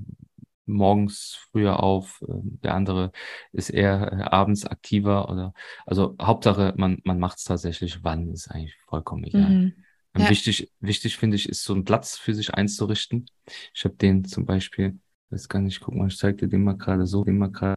morgens 0.65 1.37
früher 1.51 1.81
auf, 1.83 2.23
äh, 2.27 2.33
der 2.63 2.73
andere 2.73 3.11
ist 3.51 3.69
eher 3.69 4.11
äh, 4.11 4.21
abends 4.23 4.65
aktiver 4.65 5.29
oder 5.29 5.53
also 5.85 6.15
Hauptsache 6.19 6.73
man 6.75 6.99
man 7.03 7.19
macht 7.19 7.37
es 7.37 7.43
tatsächlich, 7.43 8.03
wann 8.03 8.31
ist 8.31 8.49
eigentlich 8.49 8.75
vollkommen 8.87 9.25
egal. 9.25 9.49
Mhm. 9.49 9.73
Ähm, 10.15 10.21
ja. 10.23 10.29
Wichtig 10.29 10.71
wichtig 10.79 11.17
finde 11.17 11.35
ich 11.35 11.47
ist 11.47 11.63
so 11.63 11.73
einen 11.73 11.85
Platz 11.85 12.17
für 12.17 12.33
sich 12.33 12.55
einzurichten. 12.55 13.27
Ich 13.75 13.85
habe 13.85 13.95
den 13.95 14.25
zum 14.25 14.47
Beispiel 14.47 14.99
weiß 15.29 15.49
gar 15.49 15.59
nicht, 15.59 15.81
guck 15.81 15.95
mal, 15.95 16.07
ich 16.07 16.17
zeig 16.17 16.37
dir 16.37 16.47
den 16.47 16.63
mal 16.63 16.77
gerade 16.77 17.05
so, 17.05 17.23
den 17.23 17.37
mal 17.37 17.51
gerade. 17.51 17.75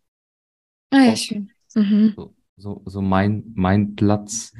Ah, 0.90 1.02
ja, 1.02 1.16
schön. 1.16 1.50
Mhm. 1.74 2.12
So, 2.16 2.34
so, 2.56 2.82
so 2.86 3.02
mein, 3.02 3.52
mein 3.54 3.94
Platz, 3.94 4.52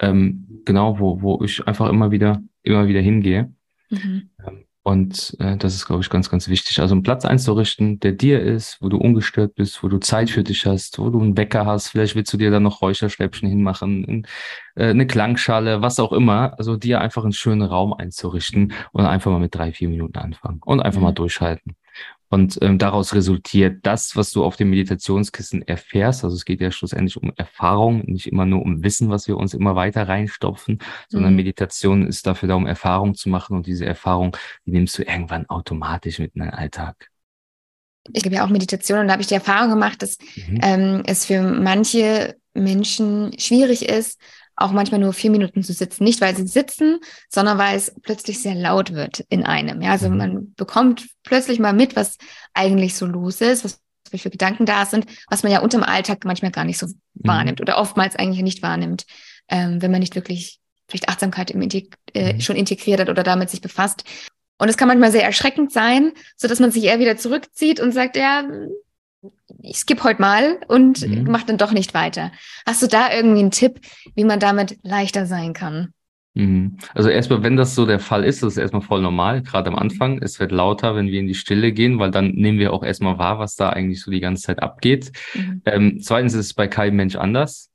ähm, 0.00 0.62
genau, 0.64 0.98
wo, 0.98 1.22
wo 1.22 1.42
ich 1.44 1.66
einfach 1.66 1.88
immer 1.88 2.10
wieder, 2.10 2.42
immer 2.62 2.86
wieder 2.88 3.00
hingehe. 3.00 3.52
Mhm. 3.90 4.30
Ähm, 4.46 4.66
und 4.86 5.36
äh, 5.40 5.56
das 5.56 5.74
ist, 5.74 5.86
glaube 5.86 6.02
ich, 6.02 6.10
ganz, 6.10 6.30
ganz 6.30 6.46
wichtig. 6.46 6.78
Also 6.78 6.94
einen 6.94 7.02
Platz 7.02 7.24
einzurichten, 7.24 7.98
der 7.98 8.12
dir 8.12 8.40
ist, 8.40 8.78
wo 8.80 8.88
du 8.88 8.98
ungestört 8.98 9.56
bist, 9.56 9.82
wo 9.82 9.88
du 9.88 9.98
Zeit 9.98 10.30
für 10.30 10.44
dich 10.44 10.64
hast, 10.64 11.00
wo 11.00 11.10
du 11.10 11.20
einen 11.20 11.36
Wecker 11.36 11.66
hast. 11.66 11.88
Vielleicht 11.88 12.14
willst 12.14 12.32
du 12.32 12.36
dir 12.36 12.52
dann 12.52 12.62
noch 12.62 12.82
Räucherstäbchen 12.82 13.48
hinmachen, 13.48 14.04
in, 14.04 14.26
äh, 14.76 14.90
eine 14.90 15.08
Klangschale, 15.08 15.82
was 15.82 15.98
auch 15.98 16.12
immer. 16.12 16.54
Also 16.56 16.76
dir 16.76 17.00
einfach 17.00 17.24
einen 17.24 17.32
schönen 17.32 17.62
Raum 17.62 17.94
einzurichten 17.94 18.74
und 18.92 19.04
einfach 19.04 19.32
mal 19.32 19.40
mit 19.40 19.56
drei, 19.56 19.72
vier 19.72 19.88
Minuten 19.88 20.18
anfangen 20.18 20.60
und 20.64 20.78
einfach 20.78 21.00
mhm. 21.00 21.06
mal 21.06 21.12
durchhalten. 21.12 21.74
Und 22.28 22.58
ähm, 22.60 22.78
daraus 22.78 23.14
resultiert 23.14 23.86
das, 23.86 24.16
was 24.16 24.30
du 24.30 24.44
auf 24.44 24.56
dem 24.56 24.70
Meditationskissen 24.70 25.62
erfährst. 25.62 26.24
Also 26.24 26.36
es 26.36 26.44
geht 26.44 26.60
ja 26.60 26.70
schlussendlich 26.70 27.16
um 27.16 27.32
Erfahrung, 27.36 28.02
nicht 28.06 28.26
immer 28.26 28.46
nur 28.46 28.62
um 28.62 28.82
Wissen, 28.82 29.10
was 29.10 29.28
wir 29.28 29.36
uns 29.36 29.54
immer 29.54 29.76
weiter 29.76 30.08
reinstopfen, 30.08 30.80
sondern 31.08 31.32
mhm. 31.32 31.36
Meditation 31.36 32.06
ist 32.06 32.26
dafür 32.26 32.48
da, 32.48 32.54
um 32.56 32.66
Erfahrung 32.66 33.14
zu 33.14 33.28
machen. 33.28 33.56
Und 33.56 33.66
diese 33.66 33.86
Erfahrung, 33.86 34.36
die 34.64 34.72
nimmst 34.72 34.98
du 34.98 35.02
irgendwann 35.02 35.46
automatisch 35.48 36.18
mit 36.18 36.34
in 36.34 36.40
deinen 36.40 36.50
Alltag. 36.50 37.10
Ich 38.12 38.22
gebe 38.22 38.36
ja 38.36 38.44
auch 38.44 38.50
Meditation 38.50 39.00
und 39.00 39.06
da 39.08 39.12
habe 39.12 39.22
ich 39.22 39.28
die 39.28 39.34
Erfahrung 39.34 39.70
gemacht, 39.70 40.02
dass 40.02 40.18
mhm. 40.48 40.60
ähm, 40.62 41.02
es 41.06 41.26
für 41.26 41.42
manche 41.42 42.36
Menschen 42.54 43.38
schwierig 43.38 43.88
ist, 43.88 44.20
auch 44.56 44.72
manchmal 44.72 45.00
nur 45.00 45.12
vier 45.12 45.30
Minuten 45.30 45.62
zu 45.62 45.72
sitzen. 45.72 46.04
Nicht, 46.04 46.20
weil 46.20 46.34
sie 46.34 46.46
sitzen, 46.46 46.98
sondern 47.28 47.58
weil 47.58 47.76
es 47.76 47.94
plötzlich 48.02 48.40
sehr 48.40 48.54
laut 48.54 48.92
wird 48.92 49.20
in 49.28 49.44
einem. 49.44 49.82
Ja, 49.82 49.92
also 49.92 50.08
mhm. 50.08 50.16
man 50.16 50.54
bekommt 50.54 51.06
plötzlich 51.22 51.58
mal 51.58 51.74
mit, 51.74 51.94
was 51.94 52.16
eigentlich 52.54 52.94
so 52.96 53.06
los 53.06 53.40
ist, 53.40 53.64
was 53.64 53.80
für 54.14 54.30
Gedanken 54.30 54.66
da 54.66 54.86
sind, 54.86 55.06
was 55.28 55.42
man 55.42 55.52
ja 55.52 55.60
unterm 55.60 55.82
Alltag 55.82 56.24
manchmal 56.24 56.52
gar 56.52 56.64
nicht 56.64 56.78
so 56.78 56.86
mhm. 56.86 56.92
wahrnimmt 57.14 57.60
oder 57.60 57.78
oftmals 57.78 58.16
eigentlich 58.16 58.42
nicht 58.42 58.62
wahrnimmt, 58.62 59.04
ähm, 59.48 59.82
wenn 59.82 59.90
man 59.90 60.00
nicht 60.00 60.14
wirklich 60.14 60.58
vielleicht 60.88 61.08
Achtsamkeit 61.08 61.50
Integ 61.50 61.96
äh, 62.14 62.34
mhm. 62.34 62.40
schon 62.40 62.56
integriert 62.56 63.00
hat 63.00 63.10
oder 63.10 63.22
damit 63.22 63.50
sich 63.50 63.60
befasst. 63.60 64.04
Und 64.58 64.70
es 64.70 64.78
kann 64.78 64.88
manchmal 64.88 65.12
sehr 65.12 65.24
erschreckend 65.24 65.70
sein, 65.70 66.12
so 66.36 66.48
dass 66.48 66.60
man 66.60 66.70
sich 66.70 66.84
eher 66.84 66.98
wieder 66.98 67.18
zurückzieht 67.18 67.78
und 67.78 67.92
sagt, 67.92 68.16
ja, 68.16 68.44
ich 69.62 69.78
skippe 69.78 70.04
heute 70.04 70.20
mal 70.20 70.58
und 70.68 71.06
mhm. 71.06 71.30
mache 71.30 71.46
dann 71.46 71.58
doch 71.58 71.72
nicht 71.72 71.94
weiter. 71.94 72.32
Hast 72.66 72.82
du 72.82 72.86
da 72.86 73.12
irgendwie 73.12 73.40
einen 73.40 73.50
Tipp, 73.50 73.80
wie 74.14 74.24
man 74.24 74.40
damit 74.40 74.78
leichter 74.82 75.26
sein 75.26 75.52
kann? 75.52 75.92
Mhm. 76.36 76.76
Also 76.94 77.08
erstmal, 77.08 77.42
wenn 77.42 77.56
das 77.56 77.74
so 77.74 77.86
der 77.86 77.98
Fall 77.98 78.22
ist, 78.22 78.42
das 78.42 78.52
ist 78.52 78.58
erstmal 78.58 78.82
voll 78.82 79.00
normal, 79.00 79.42
gerade 79.42 79.70
am 79.70 79.76
Anfang. 79.76 80.20
Es 80.22 80.38
wird 80.38 80.52
lauter, 80.52 80.94
wenn 80.94 81.06
wir 81.06 81.18
in 81.18 81.26
die 81.26 81.34
Stille 81.34 81.72
gehen, 81.72 81.98
weil 81.98 82.10
dann 82.10 82.32
nehmen 82.32 82.58
wir 82.58 82.74
auch 82.74 82.82
erstmal 82.82 83.18
wahr, 83.18 83.38
was 83.38 83.56
da 83.56 83.70
eigentlich 83.70 84.02
so 84.02 84.10
die 84.10 84.20
ganze 84.20 84.42
Zeit 84.42 84.62
abgeht. 84.62 85.12
Mhm. 85.34 85.62
Ähm, 85.64 86.00
zweitens 86.00 86.34
ist 86.34 86.46
es 86.46 86.54
bei 86.54 86.68
keinem 86.68 86.96
Mensch 86.96 87.16
anders. 87.16 87.70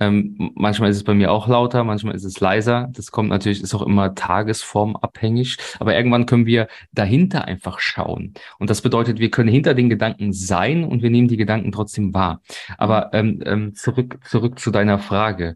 Ähm, 0.00 0.52
manchmal 0.54 0.90
ist 0.90 0.96
es 0.96 1.04
bei 1.04 1.14
mir 1.14 1.30
auch 1.30 1.46
lauter, 1.46 1.84
manchmal 1.84 2.14
ist 2.14 2.24
es 2.24 2.40
leiser. 2.40 2.88
Das 2.92 3.10
kommt 3.10 3.28
natürlich, 3.28 3.62
ist 3.62 3.74
auch 3.74 3.82
immer 3.82 4.14
tagesformabhängig. 4.14 5.58
Aber 5.78 5.94
irgendwann 5.94 6.26
können 6.26 6.46
wir 6.46 6.68
dahinter 6.92 7.44
einfach 7.44 7.80
schauen. 7.80 8.34
Und 8.58 8.70
das 8.70 8.80
bedeutet, 8.80 9.18
wir 9.18 9.30
können 9.30 9.50
hinter 9.50 9.74
den 9.74 9.90
Gedanken 9.90 10.32
sein 10.32 10.84
und 10.84 11.02
wir 11.02 11.10
nehmen 11.10 11.28
die 11.28 11.36
Gedanken 11.36 11.70
trotzdem 11.70 12.14
wahr. 12.14 12.40
Aber 12.78 13.10
ähm, 13.12 13.42
ähm, 13.44 13.74
zurück, 13.74 14.18
zurück 14.24 14.58
zu 14.58 14.70
deiner 14.70 14.98
Frage. 14.98 15.54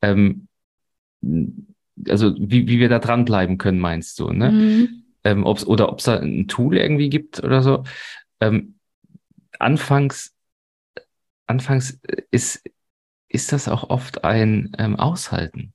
Ähm, 0.00 0.48
also 2.08 2.34
wie, 2.38 2.66
wie 2.68 2.78
wir 2.80 2.88
da 2.88 2.98
dranbleiben 2.98 3.58
können, 3.58 3.78
meinst 3.78 4.18
du, 4.18 4.30
ne? 4.30 4.50
Mhm. 4.50 4.88
Ähm, 5.24 5.44
ob's, 5.44 5.64
oder 5.64 5.92
ob 5.92 5.98
es 5.98 6.06
da 6.06 6.18
ein 6.18 6.48
Tool 6.48 6.76
irgendwie 6.76 7.08
gibt 7.08 7.44
oder 7.44 7.62
so. 7.62 7.84
Ähm, 8.40 8.74
anfangs, 9.58 10.34
anfangs 11.46 12.00
ist, 12.30 12.64
ist 13.32 13.52
das 13.52 13.68
auch 13.68 13.90
oft 13.90 14.24
ein 14.24 14.72
ähm, 14.78 14.96
Aushalten. 14.96 15.72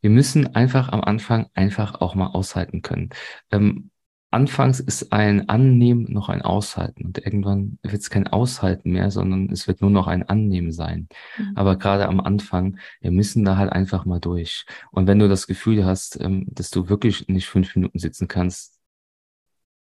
Wir 0.00 0.10
müssen 0.10 0.54
einfach 0.54 0.90
am 0.90 1.00
Anfang 1.00 1.46
einfach 1.54 2.00
auch 2.00 2.14
mal 2.14 2.26
aushalten 2.26 2.82
können. 2.82 3.10
Ähm, 3.50 3.90
anfangs 4.30 4.80
ist 4.80 5.12
ein 5.12 5.48
Annehmen 5.48 6.12
noch 6.12 6.28
ein 6.28 6.42
Aushalten 6.42 7.06
und 7.06 7.18
irgendwann 7.18 7.78
wird 7.82 8.02
es 8.02 8.10
kein 8.10 8.26
Aushalten 8.26 8.92
mehr, 8.92 9.10
sondern 9.10 9.50
es 9.50 9.68
wird 9.68 9.80
nur 9.80 9.90
noch 9.90 10.08
ein 10.08 10.28
Annehmen 10.28 10.72
sein. 10.72 11.08
Mhm. 11.38 11.52
Aber 11.54 11.76
gerade 11.76 12.06
am 12.06 12.20
Anfang, 12.20 12.78
wir 13.00 13.10
müssen 13.10 13.44
da 13.44 13.56
halt 13.56 13.72
einfach 13.72 14.04
mal 14.04 14.20
durch. 14.20 14.66
Und 14.90 15.06
wenn 15.06 15.18
du 15.18 15.28
das 15.28 15.46
Gefühl 15.46 15.84
hast, 15.84 16.20
ähm, 16.20 16.46
dass 16.50 16.70
du 16.70 16.88
wirklich 16.88 17.28
nicht 17.28 17.48
fünf 17.48 17.74
Minuten 17.74 17.98
sitzen 17.98 18.28
kannst, 18.28 18.78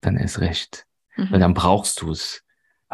dann 0.00 0.16
ist 0.16 0.40
recht. 0.40 0.86
Mhm. 1.16 1.30
Weil 1.30 1.40
dann 1.40 1.54
brauchst 1.54 2.00
du 2.00 2.10
es. 2.10 2.43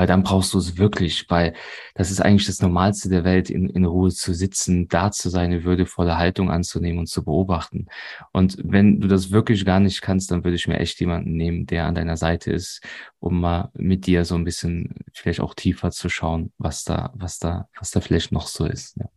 Weil 0.01 0.07
dann 0.07 0.23
brauchst 0.23 0.55
du 0.55 0.59
es 0.59 0.79
wirklich, 0.79 1.27
weil 1.29 1.53
das 1.93 2.11
ist 2.11 2.23
eigentlich 2.23 2.47
das 2.47 2.63
Normalste 2.63 3.11
der 3.11 3.23
Welt, 3.23 3.51
in, 3.51 3.69
in 3.69 3.85
Ruhe 3.85 4.09
zu 4.09 4.33
sitzen, 4.33 4.89
da 4.89 5.11
zu 5.11 5.29
sein, 5.29 5.53
eine 5.53 5.65
würdevolle 5.65 6.17
Haltung 6.17 6.51
anzunehmen 6.51 7.01
und 7.01 7.07
zu 7.07 7.23
beobachten. 7.23 7.85
Und 8.33 8.57
wenn 8.65 9.03
du 9.03 9.09
das 9.09 9.31
wirklich 9.31 9.67
gar 9.67 9.79
nicht 9.79 10.01
kannst, 10.01 10.31
dann 10.31 10.43
würde 10.43 10.55
ich 10.55 10.67
mir 10.67 10.79
echt 10.79 11.01
jemanden 11.01 11.37
nehmen, 11.37 11.67
der 11.67 11.85
an 11.85 11.95
deiner 11.95 12.17
Seite 12.17 12.51
ist, 12.51 12.83
um 13.19 13.43
mal 13.43 13.69
mit 13.75 14.07
dir 14.07 14.25
so 14.25 14.37
ein 14.37 14.45
bisschen 14.45 14.95
vielleicht 15.13 15.41
auch 15.41 15.53
tiefer 15.53 15.91
zu 15.91 16.09
schauen, 16.09 16.51
was 16.57 16.85
da, 16.85 17.13
was 17.15 17.39
da, 17.39 17.69
was 17.79 17.91
da 17.91 18.01
vielleicht 18.01 18.33
noch 18.33 18.47
so 18.47 18.65
ist. 18.65 18.97
Ja. 18.97 19.11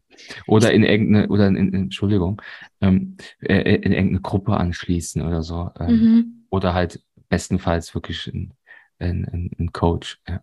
Oder 0.47 0.73
in 0.73 0.83
irgendeine, 0.83 1.29
oder 1.29 1.47
in, 1.47 1.55
in 1.55 1.73
Entschuldigung, 1.73 2.41
ähm, 2.81 3.15
äh, 3.39 3.75
in 3.75 3.93
irgendeine 3.93 4.19
Gruppe 4.19 4.57
anschließen 4.57 5.21
oder 5.21 5.43
so. 5.43 5.71
Ähm, 5.79 5.87
mhm. 5.87 6.45
Oder 6.49 6.73
halt 6.73 7.01
bestenfalls 7.29 7.95
wirklich 7.95 8.27
ein, 8.27 8.53
ein, 8.99 9.49
ein 9.57 9.71
Coach. 9.71 10.19
Ja 10.27 10.41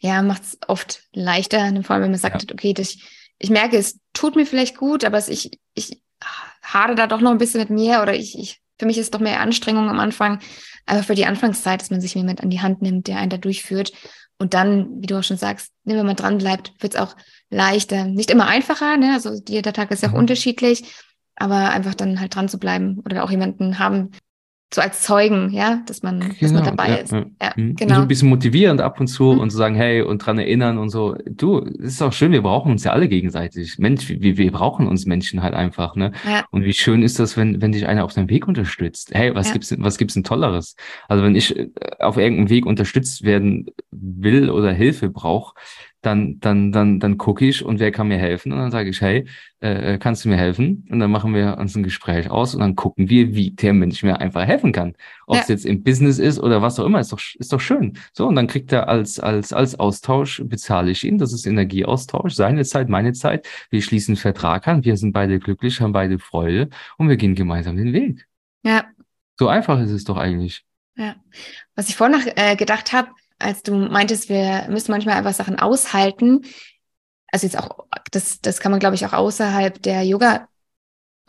ja, 0.00 0.22
macht 0.22 0.42
es 0.42 0.58
oft 0.66 1.02
leichter, 1.12 1.58
vor 1.82 1.94
allem 1.94 2.04
wenn 2.04 2.10
man 2.10 2.20
sagt, 2.20 2.42
ja. 2.42 2.54
okay, 2.54 2.72
das, 2.72 2.96
ich 3.38 3.50
merke, 3.50 3.76
es 3.76 4.00
tut 4.12 4.36
mir 4.36 4.46
vielleicht 4.46 4.76
gut, 4.76 5.04
aber 5.04 5.18
es, 5.18 5.28
ich, 5.28 5.58
ich 5.74 6.02
hade 6.62 6.94
da 6.94 7.06
doch 7.06 7.20
noch 7.20 7.30
ein 7.30 7.38
bisschen 7.38 7.60
mit 7.60 7.70
mir 7.70 8.02
oder 8.02 8.14
ich, 8.14 8.38
ich, 8.38 8.60
für 8.78 8.86
mich 8.86 8.98
ist 8.98 9.06
es 9.06 9.10
doch 9.10 9.20
mehr 9.20 9.40
Anstrengung 9.40 9.88
am 9.88 10.00
Anfang, 10.00 10.40
aber 10.86 11.02
für 11.02 11.14
die 11.14 11.26
Anfangszeit, 11.26 11.80
dass 11.80 11.90
man 11.90 12.00
sich 12.00 12.14
jemand 12.14 12.42
an 12.42 12.50
die 12.50 12.60
Hand 12.60 12.82
nimmt, 12.82 13.06
der 13.06 13.18
einen 13.18 13.30
da 13.30 13.36
durchführt 13.36 13.92
und 14.38 14.54
dann, 14.54 15.02
wie 15.02 15.06
du 15.06 15.18
auch 15.18 15.24
schon 15.24 15.36
sagst, 15.36 15.72
ne, 15.84 15.96
wenn 15.96 16.06
man 16.06 16.16
dran 16.16 16.38
bleibt, 16.38 16.72
wird 16.80 16.94
es 16.94 17.00
auch 17.00 17.16
leichter. 17.50 18.04
Nicht 18.04 18.30
immer 18.30 18.46
einfacher, 18.46 18.96
ne? 18.96 19.12
also 19.12 19.40
jeder 19.48 19.72
Tag 19.72 19.90
ist 19.90 20.02
ja 20.02 20.10
auch 20.10 20.12
mhm. 20.12 20.20
unterschiedlich, 20.20 20.84
aber 21.36 21.70
einfach 21.70 21.94
dann 21.94 22.20
halt 22.20 22.34
dran 22.34 22.48
zu 22.48 22.58
bleiben 22.58 23.00
oder 23.04 23.24
auch 23.24 23.30
jemanden 23.30 23.78
haben, 23.78 24.12
so 24.72 24.82
als 24.82 25.02
Zeugen, 25.02 25.50
ja, 25.50 25.82
dass 25.86 26.02
man, 26.02 26.20
genau, 26.20 26.34
dass 26.40 26.52
man 26.52 26.62
genau, 26.62 26.76
dabei 26.76 26.88
ja, 26.90 26.94
ist. 26.96 27.12
Ja, 27.12 27.26
ja 27.40 27.52
mhm. 27.56 27.74
genau. 27.74 27.94
So 27.94 28.00
ein 28.02 28.08
bisschen 28.08 28.28
motivierend 28.28 28.82
ab 28.82 29.00
und 29.00 29.06
zu 29.06 29.32
mhm. 29.32 29.40
und 29.40 29.50
zu 29.50 29.56
sagen, 29.56 29.74
hey, 29.74 30.02
und 30.02 30.18
dran 30.18 30.38
erinnern 30.38 30.76
und 30.76 30.90
so. 30.90 31.16
Du, 31.26 31.60
es 31.60 31.94
ist 31.94 32.02
auch 32.02 32.12
schön, 32.12 32.32
wir 32.32 32.42
brauchen 32.42 32.70
uns 32.70 32.84
ja 32.84 32.92
alle 32.92 33.08
gegenseitig. 33.08 33.78
Mensch, 33.78 34.10
wir, 34.10 34.36
wir 34.36 34.52
brauchen 34.52 34.86
uns 34.86 35.06
Menschen 35.06 35.42
halt 35.42 35.54
einfach, 35.54 35.96
ne? 35.96 36.12
Ja. 36.30 36.44
Und 36.50 36.64
wie 36.64 36.74
schön 36.74 37.02
ist 37.02 37.18
das, 37.18 37.38
wenn, 37.38 37.62
wenn 37.62 37.72
dich 37.72 37.86
einer 37.86 38.04
auf 38.04 38.12
deinem 38.12 38.28
Weg 38.28 38.46
unterstützt? 38.46 39.10
Hey, 39.14 39.34
was 39.34 39.46
ja. 39.46 39.52
gibt's, 39.54 39.74
was 39.78 39.96
gibt's 39.96 40.14
denn 40.14 40.24
Tolleres? 40.24 40.76
Also 41.08 41.24
wenn 41.24 41.34
ich 41.34 41.56
äh, 41.56 41.70
auf 41.98 42.18
irgendeinem 42.18 42.50
Weg 42.50 42.66
unterstützt 42.66 43.22
werden 43.22 43.66
will 43.90 44.50
oder 44.50 44.72
Hilfe 44.72 45.08
brauche, 45.08 45.54
dann, 46.00 46.38
dann, 46.38 46.70
dann, 46.70 47.00
dann 47.00 47.18
gucke 47.18 47.44
ich 47.44 47.64
und 47.64 47.80
wer 47.80 47.90
kann 47.90 48.08
mir 48.08 48.18
helfen? 48.18 48.52
Und 48.52 48.58
dann 48.58 48.70
sage 48.70 48.90
ich, 48.90 49.00
hey, 49.00 49.26
äh, 49.60 49.94
äh, 49.94 49.98
kannst 49.98 50.24
du 50.24 50.28
mir 50.28 50.36
helfen? 50.36 50.86
Und 50.90 51.00
dann 51.00 51.10
machen 51.10 51.34
wir 51.34 51.58
uns 51.58 51.74
ein 51.74 51.82
Gespräch 51.82 52.30
aus 52.30 52.54
und 52.54 52.60
dann 52.60 52.76
gucken 52.76 53.08
wir, 53.08 53.34
wie 53.34 53.50
der 53.50 53.72
Mensch 53.72 54.02
mir 54.04 54.20
einfach 54.20 54.46
helfen 54.46 54.70
kann. 54.72 54.94
Ob 55.26 55.36
ja. 55.36 55.42
es 55.42 55.48
jetzt 55.48 55.66
im 55.66 55.82
Business 55.82 56.18
ist 56.18 56.38
oder 56.38 56.62
was 56.62 56.78
auch 56.78 56.86
immer, 56.86 57.00
ist 57.00 57.12
doch, 57.12 57.20
ist 57.38 57.52
doch 57.52 57.60
schön. 57.60 57.98
So, 58.12 58.28
und 58.28 58.36
dann 58.36 58.46
kriegt 58.46 58.72
er 58.72 58.88
als, 58.88 59.18
als, 59.18 59.52
als 59.52 59.78
Austausch, 59.78 60.42
bezahle 60.44 60.92
ich 60.92 61.02
ihn. 61.02 61.18
Das 61.18 61.32
ist 61.32 61.46
Energieaustausch, 61.46 62.34
seine 62.34 62.64
Zeit, 62.64 62.88
meine 62.88 63.12
Zeit. 63.12 63.48
Wir 63.70 63.82
schließen 63.82 64.12
einen 64.12 64.20
Vertrag 64.20 64.68
an, 64.68 64.84
wir 64.84 64.96
sind 64.96 65.12
beide 65.12 65.40
glücklich, 65.40 65.80
haben 65.80 65.92
beide 65.92 66.20
Freude 66.20 66.68
und 66.96 67.08
wir 67.08 67.16
gehen 67.16 67.34
gemeinsam 67.34 67.76
den 67.76 67.92
Weg. 67.92 68.26
Ja. 68.62 68.84
So 69.36 69.48
einfach 69.48 69.80
ist 69.80 69.90
es 69.90 70.04
doch 70.04 70.16
eigentlich. 70.16 70.64
Ja. 70.96 71.16
Was 71.74 71.88
ich 71.88 71.96
vorhin 71.96 72.18
noch 72.18 72.26
äh, 72.36 72.56
gedacht 72.56 72.92
habe, 72.92 73.08
als 73.38 73.62
du 73.62 73.74
meintest, 73.74 74.28
wir 74.28 74.66
müssen 74.68 74.90
manchmal 74.90 75.16
einfach 75.16 75.34
Sachen 75.34 75.58
aushalten. 75.58 76.44
Also 77.30 77.46
jetzt 77.46 77.58
auch, 77.58 77.86
das, 78.10 78.40
das 78.40 78.60
kann 78.60 78.72
man, 78.72 78.80
glaube 78.80 78.94
ich, 78.94 79.04
auch 79.06 79.12
außerhalb 79.12 79.82
der 79.82 80.02
Yoga 80.02 80.48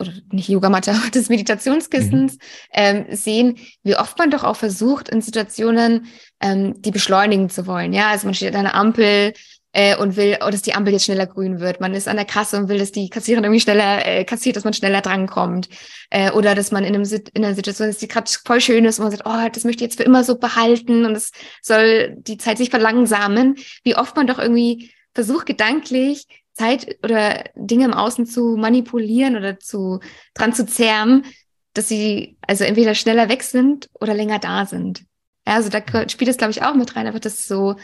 oder 0.00 0.12
nicht 0.32 0.48
Yogamatte, 0.48 0.92
aber 0.94 1.10
des 1.10 1.28
Meditationskistens 1.28 2.34
mhm. 2.34 2.38
ähm, 2.72 3.06
sehen, 3.10 3.58
wie 3.82 3.96
oft 3.96 4.18
man 4.18 4.30
doch 4.30 4.44
auch 4.44 4.56
versucht, 4.56 5.08
in 5.08 5.20
Situationen 5.20 6.06
ähm, 6.40 6.80
die 6.82 6.90
beschleunigen 6.90 7.50
zu 7.50 7.66
wollen. 7.66 7.92
Ja, 7.92 8.10
also 8.10 8.26
man 8.26 8.34
steht 8.34 8.54
an 8.54 8.66
einer 8.66 8.74
Ampel, 8.74 9.34
äh, 9.72 9.96
und 9.96 10.16
will, 10.16 10.38
oh, 10.44 10.50
dass 10.50 10.62
die 10.62 10.74
Ampel 10.74 10.92
jetzt 10.92 11.04
schneller 11.04 11.26
grün 11.26 11.60
wird. 11.60 11.80
Man 11.80 11.94
ist 11.94 12.08
an 12.08 12.16
der 12.16 12.24
Kasse 12.24 12.56
und 12.58 12.68
will, 12.68 12.78
dass 12.78 12.92
die 12.92 13.08
Kassiererin 13.08 13.44
irgendwie 13.44 13.60
schneller 13.60 14.04
äh, 14.06 14.24
kassiert, 14.24 14.56
dass 14.56 14.64
man 14.64 14.72
schneller 14.72 15.00
drankommt. 15.00 15.68
Äh, 16.10 16.32
oder 16.32 16.54
dass 16.54 16.72
man 16.72 16.84
in, 16.84 16.94
einem, 16.94 17.04
in 17.34 17.44
einer 17.44 17.54
Situation 17.54 17.88
ist, 17.88 18.02
die 18.02 18.08
gerade 18.08 18.30
voll 18.44 18.60
schön 18.60 18.84
ist 18.84 18.98
und 18.98 19.04
man 19.04 19.12
sagt, 19.12 19.26
oh, 19.26 19.48
das 19.52 19.64
möchte 19.64 19.84
ich 19.84 19.90
jetzt 19.90 19.98
für 19.98 20.04
immer 20.04 20.24
so 20.24 20.38
behalten 20.38 21.04
und 21.06 21.14
es 21.14 21.30
soll 21.62 22.16
die 22.16 22.38
Zeit 22.38 22.58
sich 22.58 22.70
verlangsamen. 22.70 23.56
Wie 23.84 23.96
oft 23.96 24.16
man 24.16 24.26
doch 24.26 24.38
irgendwie 24.38 24.92
versucht, 25.14 25.46
gedanklich 25.46 26.26
Zeit 26.52 26.98
oder 27.02 27.44
Dinge 27.54 27.86
im 27.86 27.94
Außen 27.94 28.26
zu 28.26 28.56
manipulieren 28.56 29.36
oder 29.36 29.58
zu 29.58 30.00
dran 30.34 30.52
zu 30.52 30.66
zerren, 30.66 31.24
dass 31.74 31.88
sie 31.88 32.36
also 32.46 32.64
entweder 32.64 32.94
schneller 32.94 33.28
weg 33.28 33.42
sind 33.42 33.88
oder 33.94 34.14
länger 34.14 34.38
da 34.38 34.66
sind. 34.66 35.04
Ja, 35.46 35.54
also 35.54 35.70
da 35.70 35.80
spielt 36.08 36.30
es, 36.30 36.36
glaube 36.36 36.50
ich, 36.50 36.62
auch 36.62 36.74
mit 36.74 36.94
rein, 36.96 37.06
einfach 37.06 37.20
das 37.20 37.46
so 37.46 37.76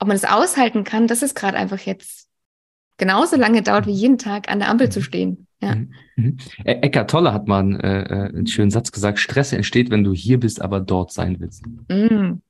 ob 0.00 0.08
man 0.08 0.16
es 0.16 0.24
aushalten 0.24 0.82
kann, 0.82 1.06
dass 1.06 1.22
es 1.22 1.34
gerade 1.34 1.56
einfach 1.56 1.78
jetzt 1.78 2.28
genauso 2.96 3.36
lange 3.36 3.62
dauert, 3.62 3.86
wie 3.86 3.92
jeden 3.92 4.18
Tag 4.18 4.50
an 4.50 4.58
der 4.58 4.68
Ampel 4.68 4.90
zu 4.90 5.02
stehen. 5.02 5.46
Ja. 5.62 5.74
Mhm. 5.74 5.90
mhm. 6.16 6.38
E-, 6.64 6.80
Eckart 6.82 7.10
Tolle 7.10 7.32
hat 7.32 7.46
mal 7.46 7.60
einen, 7.60 7.80
äh, 7.80 8.02
äh, 8.02 8.28
einen 8.28 8.46
schönen 8.46 8.70
Satz 8.70 8.92
gesagt, 8.92 9.18
Stress 9.18 9.52
entsteht, 9.52 9.90
wenn 9.90 10.04
du 10.04 10.12
hier 10.12 10.40
bist, 10.40 10.60
aber 10.60 10.80
dort 10.80 11.12
sein 11.12 11.38
willst. 11.38 11.64
Mhm. 11.88 12.42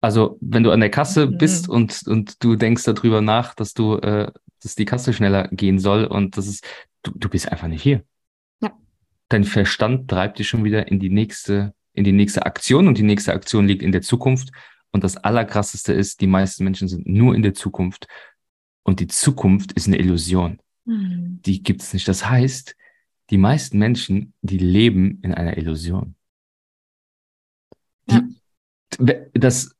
Also 0.00 0.38
wenn 0.40 0.62
du 0.62 0.70
an 0.70 0.80
der 0.80 0.90
Kasse 0.90 1.26
mhm. 1.26 1.38
bist 1.38 1.68
und, 1.68 2.02
und 2.06 2.42
du 2.42 2.54
denkst 2.54 2.84
darüber 2.84 3.20
nach, 3.20 3.54
dass 3.54 3.74
du, 3.74 3.96
äh, 3.96 4.30
dass 4.62 4.76
die 4.76 4.84
Kasse 4.84 5.12
schneller 5.12 5.48
gehen 5.48 5.80
soll 5.80 6.04
und 6.04 6.36
das 6.36 6.46
ist, 6.46 6.64
du, 7.02 7.12
du 7.14 7.28
bist 7.28 7.50
einfach 7.50 7.68
nicht 7.68 7.82
hier. 7.82 8.04
Ja. 8.60 8.72
Dein 9.28 9.44
Verstand 9.44 10.08
treibt 10.08 10.38
dich 10.38 10.48
schon 10.48 10.62
wieder 10.62 10.88
in 10.88 11.00
die 11.00 11.10
nächste, 11.10 11.74
in 11.94 12.04
die 12.04 12.12
nächste 12.12 12.46
Aktion 12.46 12.86
und 12.86 12.98
die 12.98 13.02
nächste 13.02 13.32
Aktion 13.32 13.66
liegt 13.66 13.82
in 13.82 13.90
der 13.90 14.02
Zukunft 14.02 14.50
und 14.92 15.04
das 15.04 15.16
Allerkrasseste 15.16 15.92
ist, 15.92 16.20
die 16.20 16.26
meisten 16.26 16.64
Menschen 16.64 16.88
sind 16.88 17.06
nur 17.06 17.34
in 17.34 17.42
der 17.42 17.54
Zukunft. 17.54 18.06
Und 18.82 19.00
die 19.00 19.08
Zukunft 19.08 19.72
ist 19.72 19.88
eine 19.88 19.98
Illusion. 19.98 20.58
Mhm. 20.84 21.40
Die 21.44 21.62
gibt 21.62 21.82
es 21.82 21.92
nicht. 21.92 22.06
Das 22.08 22.28
heißt, 22.28 22.76
die 23.30 23.38
meisten 23.38 23.78
Menschen, 23.78 24.32
die 24.42 24.58
leben 24.58 25.20
in 25.22 25.34
einer 25.34 25.56
Illusion. 25.58 26.14
Ja. 28.08 28.22
das, 29.34 29.74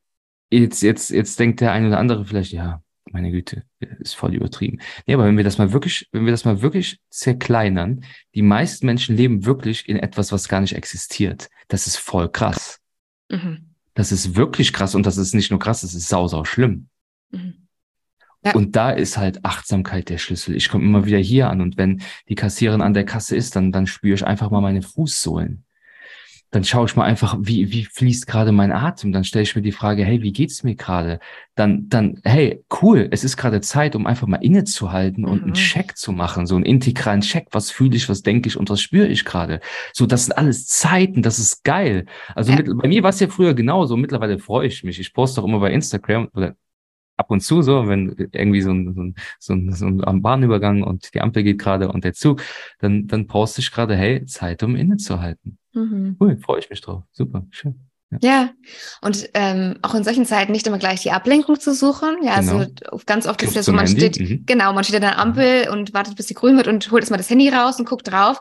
jetzt, 0.50 0.82
jetzt, 0.82 1.10
jetzt 1.10 1.38
denkt 1.38 1.60
der 1.60 1.72
eine 1.72 1.88
oder 1.88 1.98
andere 1.98 2.24
vielleicht, 2.24 2.52
ja, 2.52 2.82
meine 3.12 3.30
Güte, 3.30 3.62
ist 4.00 4.14
voll 4.14 4.34
übertrieben. 4.34 4.80
Nee, 5.06 5.14
aber 5.14 5.26
wenn 5.26 5.36
wir 5.36 5.44
das 5.44 5.58
mal 5.58 5.72
wirklich, 5.72 6.08
wenn 6.10 6.24
wir 6.24 6.32
das 6.32 6.44
mal 6.44 6.60
wirklich 6.60 6.98
zerkleinern, 7.08 8.04
die 8.34 8.42
meisten 8.42 8.86
Menschen 8.86 9.16
leben 9.16 9.44
wirklich 9.44 9.88
in 9.88 9.96
etwas, 9.96 10.32
was 10.32 10.48
gar 10.48 10.60
nicht 10.60 10.74
existiert. 10.74 11.48
Das 11.68 11.86
ist 11.86 11.96
voll 11.96 12.28
krass. 12.28 12.80
Mhm. 13.30 13.75
Das 13.96 14.12
ist 14.12 14.36
wirklich 14.36 14.72
krass 14.72 14.94
und 14.94 15.06
das 15.06 15.16
ist 15.16 15.34
nicht 15.34 15.50
nur 15.50 15.58
krass, 15.58 15.80
das 15.80 15.94
ist 15.94 16.08
sau, 16.08 16.28
sau 16.28 16.44
schlimm. 16.44 16.88
Mhm. 17.30 17.66
Ja. 18.44 18.54
Und 18.54 18.76
da 18.76 18.90
ist 18.90 19.16
halt 19.16 19.44
Achtsamkeit 19.44 20.08
der 20.08 20.18
Schlüssel. 20.18 20.54
Ich 20.54 20.68
komme 20.68 20.84
immer 20.84 21.04
wieder 21.04 21.18
hier 21.18 21.50
an 21.50 21.60
und 21.60 21.76
wenn 21.76 22.02
die 22.28 22.36
Kassiererin 22.36 22.82
an 22.82 22.94
der 22.94 23.04
Kasse 23.04 23.34
ist, 23.34 23.56
dann, 23.56 23.72
dann 23.72 23.88
spüre 23.88 24.14
ich 24.14 24.24
einfach 24.24 24.50
mal 24.50 24.60
meine 24.60 24.82
Fußsohlen 24.82 25.65
dann 26.56 26.64
schaue 26.64 26.86
ich 26.86 26.96
mal 26.96 27.04
einfach, 27.04 27.36
wie, 27.38 27.70
wie 27.70 27.84
fließt 27.84 28.26
gerade 28.26 28.50
mein 28.50 28.72
Atem. 28.72 29.12
Dann 29.12 29.24
stelle 29.24 29.42
ich 29.42 29.54
mir 29.54 29.60
die 29.60 29.72
Frage, 29.72 30.06
hey, 30.06 30.22
wie 30.22 30.32
geht's 30.32 30.62
mir 30.62 30.74
gerade? 30.74 31.20
Dann, 31.54 31.86
dann, 31.90 32.18
hey, 32.24 32.64
cool, 32.80 33.08
es 33.10 33.24
ist 33.24 33.36
gerade 33.36 33.60
Zeit, 33.60 33.94
um 33.94 34.06
einfach 34.06 34.26
mal 34.26 34.38
innezuhalten 34.38 35.26
und 35.26 35.42
einen 35.42 35.50
mhm. 35.50 35.54
Check 35.54 35.98
zu 35.98 36.12
machen, 36.12 36.46
so 36.46 36.56
einen 36.56 36.64
integralen 36.64 37.20
Check. 37.20 37.48
Was 37.50 37.70
fühle 37.70 37.94
ich, 37.94 38.08
was 38.08 38.22
denke 38.22 38.48
ich 38.48 38.56
und 38.56 38.70
was 38.70 38.80
spüre 38.80 39.06
ich 39.06 39.26
gerade? 39.26 39.60
So, 39.92 40.06
das 40.06 40.24
sind 40.24 40.32
alles 40.38 40.66
Zeiten, 40.66 41.20
das 41.20 41.38
ist 41.38 41.62
geil. 41.62 42.06
Also 42.34 42.52
ja. 42.52 42.56
mit, 42.56 42.78
bei 42.78 42.88
mir 42.88 43.02
war 43.02 43.10
es 43.10 43.20
ja 43.20 43.28
früher 43.28 43.52
genauso. 43.52 43.98
Mittlerweile 43.98 44.38
freue 44.38 44.66
ich 44.66 44.82
mich. 44.82 44.98
Ich 44.98 45.12
poste 45.12 45.42
auch 45.42 45.44
immer 45.44 45.60
bei 45.60 45.72
Instagram 45.72 46.30
oder 46.32 46.56
ab 47.16 47.30
und 47.30 47.40
zu 47.40 47.62
so, 47.62 47.88
wenn 47.88 48.14
irgendwie 48.32 48.62
so 48.62 48.70
ein, 48.70 48.94
so 48.94 49.02
ein, 49.02 49.14
so 49.38 49.52
ein, 49.54 49.72
so 49.72 49.86
ein 49.86 50.22
Bahnübergang 50.22 50.82
und 50.82 51.14
die 51.14 51.20
Ampel 51.20 51.42
geht 51.42 51.58
gerade 51.58 51.90
und 51.90 52.04
der 52.04 52.12
Zug, 52.12 52.42
dann, 52.78 53.06
dann 53.06 53.26
poste 53.26 53.60
ich 53.60 53.70
gerade, 53.70 53.96
hey, 53.96 54.24
Zeit, 54.26 54.62
um 54.62 54.76
innezuhalten. 54.76 55.58
Mhm. 55.72 56.16
Cool, 56.20 56.36
freue 56.38 56.60
ich 56.60 56.70
mich 56.70 56.80
drauf. 56.80 57.02
Super, 57.12 57.46
schön. 57.50 57.74
Ja. 58.10 58.18
ja, 58.22 58.50
und 59.02 59.28
ähm, 59.34 59.78
auch 59.82 59.92
in 59.94 60.04
solchen 60.04 60.26
Zeiten 60.26 60.52
nicht 60.52 60.64
immer 60.68 60.78
gleich 60.78 61.00
die 61.02 61.10
Ablenkung 61.10 61.58
zu 61.58 61.74
suchen. 61.74 62.22
Ja, 62.22 62.34
also 62.34 62.52
genau. 62.52 62.70
also 62.92 63.04
ganz 63.04 63.26
oft 63.26 63.42
ist 63.42 63.56
ja 63.56 63.64
so, 63.64 63.72
man 63.72 63.84
Handy. 63.86 64.00
steht, 64.00 64.20
mhm. 64.20 64.46
genau, 64.46 64.72
man 64.72 64.84
steht 64.84 64.96
an 64.96 65.02
der 65.02 65.18
Ampel 65.18 65.66
mhm. 65.66 65.72
und 65.72 65.94
wartet, 65.94 66.14
bis 66.14 66.28
sie 66.28 66.34
grün 66.34 66.56
wird 66.56 66.68
und 66.68 66.88
holt 66.92 67.02
erstmal 67.02 67.18
das 67.18 67.28
Handy 67.28 67.48
raus 67.48 67.80
und 67.80 67.88
guckt 67.88 68.08
drauf, 68.08 68.40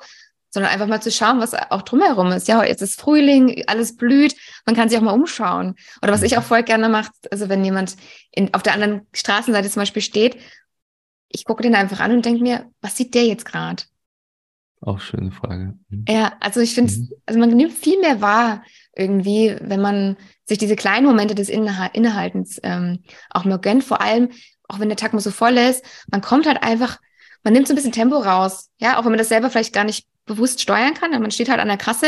sondern 0.56 0.72
einfach 0.72 0.88
mal 0.88 1.01
zu 1.01 1.12
schauen, 1.12 1.41
was 1.41 1.53
auch 1.53 1.82
drumherum 1.82 2.32
ist. 2.32 2.47
Ja, 2.47 2.64
jetzt 2.64 2.82
ist 2.82 2.99
Frühling, 2.99 3.64
alles 3.68 3.97
blüht, 3.97 4.38
man 4.66 4.74
kann 4.74 4.88
sich 4.88 4.97
auch 4.97 5.03
mal 5.03 5.12
umschauen. 5.12 5.76
Oder 6.01 6.14
was 6.14 6.22
mhm. 6.22 6.28
ich 6.28 6.38
auch 6.38 6.43
voll 6.43 6.64
gerne 6.64 6.88
mache, 6.88 7.12
also 7.30 7.49
wenn 7.49 7.66
jemand 7.66 7.97
in, 8.32 8.53
auf 8.53 8.64
der 8.64 8.74
anderen 8.74 9.01
Straßenseite 9.12 9.70
zum 9.70 9.82
Beispiel 9.82 10.01
steht, 10.01 10.38
ich 11.28 11.43
gucke 11.43 11.62
den 11.62 11.76
einfach 11.76 11.99
an 11.99 12.14
und 12.14 12.26
denke 12.26 12.41
mir, 12.41 12.72
was 12.80 12.95
sieht 12.95 13.14
der 13.16 13.26
jetzt 13.26 13.45
gerade? 13.45 13.84
Auch 14.80 15.01
schöne 15.01 15.32
Frage. 15.32 15.78
Mhm. 15.89 16.06
Ja, 16.08 16.32
also 16.39 16.62
ich 16.62 16.74
finde, 16.74 16.93
mhm. 16.93 17.10
also 17.26 17.38
man 17.38 17.49
nimmt 17.49 17.74
viel 17.74 17.99
mehr 17.99 18.22
wahr 18.22 18.64
irgendwie, 18.95 19.58
wenn 19.60 19.82
man 19.82 20.16
sich 20.45 20.58
diese 20.58 20.78
kleinen 20.78 21.06
Momente 21.06 21.36
des 21.36 21.49
Innehaltens 21.49 22.62
ähm, 22.64 23.03
auch 23.30 23.43
mal 23.43 23.60
gönnt. 23.60 23.84
Vor 23.84 23.99
allem, 23.99 24.30
auch 24.70 24.80
wenn 24.80 24.88
der 24.88 24.97
Tag 24.97 25.12
mal 25.12 25.20
so 25.20 25.32
voll 25.32 25.58
ist, 25.58 25.84
man 26.10 26.22
kommt 26.22 26.47
halt 26.47 26.64
einfach, 26.64 27.01
man 27.43 27.51
nimmt 27.51 27.68
so 27.68 27.74
ein 27.74 27.76
bisschen 27.76 27.91
Tempo 27.91 28.16
raus. 28.16 28.70
Ja, 28.78 28.97
auch 28.97 29.03
wenn 29.03 29.12
man 29.12 29.20
das 29.20 29.28
selber 29.28 29.49
vielleicht 29.49 29.74
gar 29.74 29.84
nicht 29.84 30.08
bewusst 30.26 30.61
steuern 30.61 30.93
kann. 30.93 31.11
Man 31.11 31.32
steht 31.32 31.49
halt 31.49 31.59
an 31.59 31.67
der 31.67 31.78
Kasse, 31.78 32.07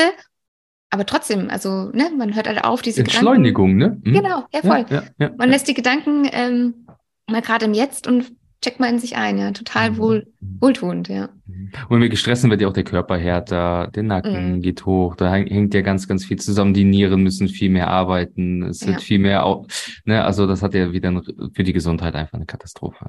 aber 0.89 1.05
trotzdem, 1.05 1.49
also 1.49 1.89
ne, 1.91 2.11
man 2.17 2.35
hört 2.35 2.47
halt 2.47 2.63
auf 2.63 2.81
diese 2.81 3.01
Entschleunigung, 3.01 3.77
Gedanken. 3.77 4.01
ne? 4.03 4.11
Mhm. 4.11 4.15
Genau, 4.15 4.43
ja 4.53 4.61
voll. 4.61 4.85
Ja, 4.89 5.03
ja, 5.03 5.03
ja, 5.19 5.31
man 5.37 5.49
lässt 5.49 5.67
die 5.67 5.73
Gedanken 5.73 6.27
ähm, 6.31 6.87
mal 7.29 7.41
gerade 7.41 7.65
im 7.65 7.73
Jetzt 7.73 8.07
und 8.07 8.31
checkt 8.61 8.79
mal 8.79 8.89
in 8.89 8.97
sich 8.97 9.15
ein, 9.17 9.37
ja, 9.37 9.51
total 9.51 9.91
mhm. 9.91 9.97
wohl, 9.97 10.27
wohltuend, 10.39 11.09
ja. 11.09 11.29
Mhm. 11.45 11.71
Und 11.89 11.89
wenn 11.89 12.01
wir 12.01 12.09
gestressen, 12.09 12.49
wird 12.49 12.61
ja 12.61 12.67
auch 12.67 12.73
der 12.73 12.83
Körper 12.83 13.17
härter, 13.17 13.91
der 13.93 14.03
Nacken 14.03 14.55
mhm. 14.55 14.61
geht 14.61 14.85
hoch, 14.85 15.15
da 15.15 15.31
hängt 15.31 15.73
ja 15.73 15.81
ganz, 15.81 16.07
ganz 16.07 16.25
viel 16.25 16.37
zusammen. 16.37 16.73
Die 16.73 16.83
Nieren 16.83 17.21
müssen 17.21 17.49
viel 17.49 17.69
mehr 17.69 17.89
arbeiten, 17.89 18.63
es 18.63 18.87
wird 18.87 19.01
viel 19.01 19.19
mehr, 19.19 19.45
auch, 19.45 19.67
ne, 20.05 20.23
also 20.23 20.47
das 20.47 20.63
hat 20.63 20.73
ja 20.73 20.91
wieder 20.91 21.21
für 21.53 21.63
die 21.63 21.73
Gesundheit 21.73 22.15
einfach 22.15 22.33
eine 22.33 22.45
Katastrophe. 22.45 23.05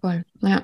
Voll, 0.00 0.24
ja. 0.40 0.62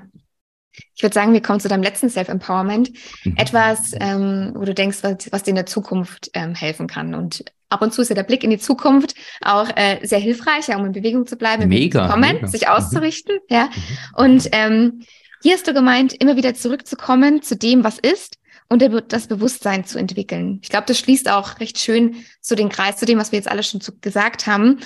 Ich 0.94 1.02
würde 1.02 1.14
sagen, 1.14 1.32
wir 1.32 1.42
kommen 1.42 1.60
zu 1.60 1.68
deinem 1.68 1.82
letzten 1.82 2.10
Self-Empowerment. 2.10 2.90
Mhm. 3.24 3.36
Etwas, 3.36 3.92
ähm, 3.98 4.52
wo 4.54 4.64
du 4.64 4.74
denkst, 4.74 4.98
was, 5.02 5.32
was 5.32 5.42
dir 5.42 5.50
in 5.50 5.56
der 5.56 5.66
Zukunft 5.66 6.30
ähm, 6.34 6.54
helfen 6.54 6.86
kann. 6.86 7.14
Und 7.14 7.44
ab 7.70 7.82
und 7.82 7.92
zu 7.92 8.02
ist 8.02 8.08
ja 8.08 8.14
der 8.14 8.22
Blick 8.22 8.44
in 8.44 8.50
die 8.50 8.58
Zukunft 8.58 9.14
auch 9.40 9.68
äh, 9.76 9.98
sehr 10.02 10.18
hilfreich, 10.18 10.68
ja, 10.68 10.76
um 10.76 10.84
in 10.84 10.92
Bewegung 10.92 11.26
zu 11.26 11.36
bleiben, 11.36 11.68
mega, 11.68 12.06
zu 12.06 12.12
kommen, 12.12 12.34
mega. 12.34 12.46
sich 12.46 12.68
auszurichten. 12.68 13.36
Mhm. 13.48 13.54
Ja. 13.54 13.64
Mhm. 13.64 13.70
Und 14.16 14.48
ähm, 14.52 15.02
hier 15.42 15.54
hast 15.54 15.66
du 15.66 15.74
gemeint, 15.74 16.12
immer 16.12 16.36
wieder 16.36 16.54
zurückzukommen 16.54 17.42
zu 17.42 17.56
dem, 17.56 17.82
was 17.84 17.98
ist 17.98 18.38
und 18.68 18.82
das 19.08 19.26
Bewusstsein 19.26 19.84
zu 19.84 19.98
entwickeln. 19.98 20.60
Ich 20.62 20.70
glaube, 20.70 20.86
das 20.86 20.98
schließt 20.98 21.28
auch 21.28 21.60
recht 21.60 21.78
schön 21.78 22.24
so 22.40 22.54
den 22.54 22.70
Kreis 22.70 22.96
zu 22.96 23.04
dem, 23.04 23.18
was 23.18 23.30
wir 23.30 23.38
jetzt 23.38 23.50
alle 23.50 23.62
schon 23.62 23.80
zu, 23.80 23.92
gesagt 24.00 24.46
haben. 24.46 24.78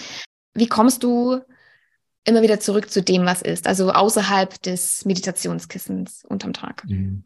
Wie 0.55 0.67
kommst 0.67 1.05
du 1.05 1.41
immer 2.27 2.43
wieder 2.43 2.61
zurück 2.61 2.91
zu 2.91 3.03
dem, 3.03 3.25
was 3.25 3.43
ist, 3.43 3.67
also 3.67 3.93
außerhalb 3.93 4.61
des 4.63 5.05
Meditationskissens 5.05 6.25
unterm 6.29 6.53
Tag. 6.53 6.85
Mhm. 6.87 7.25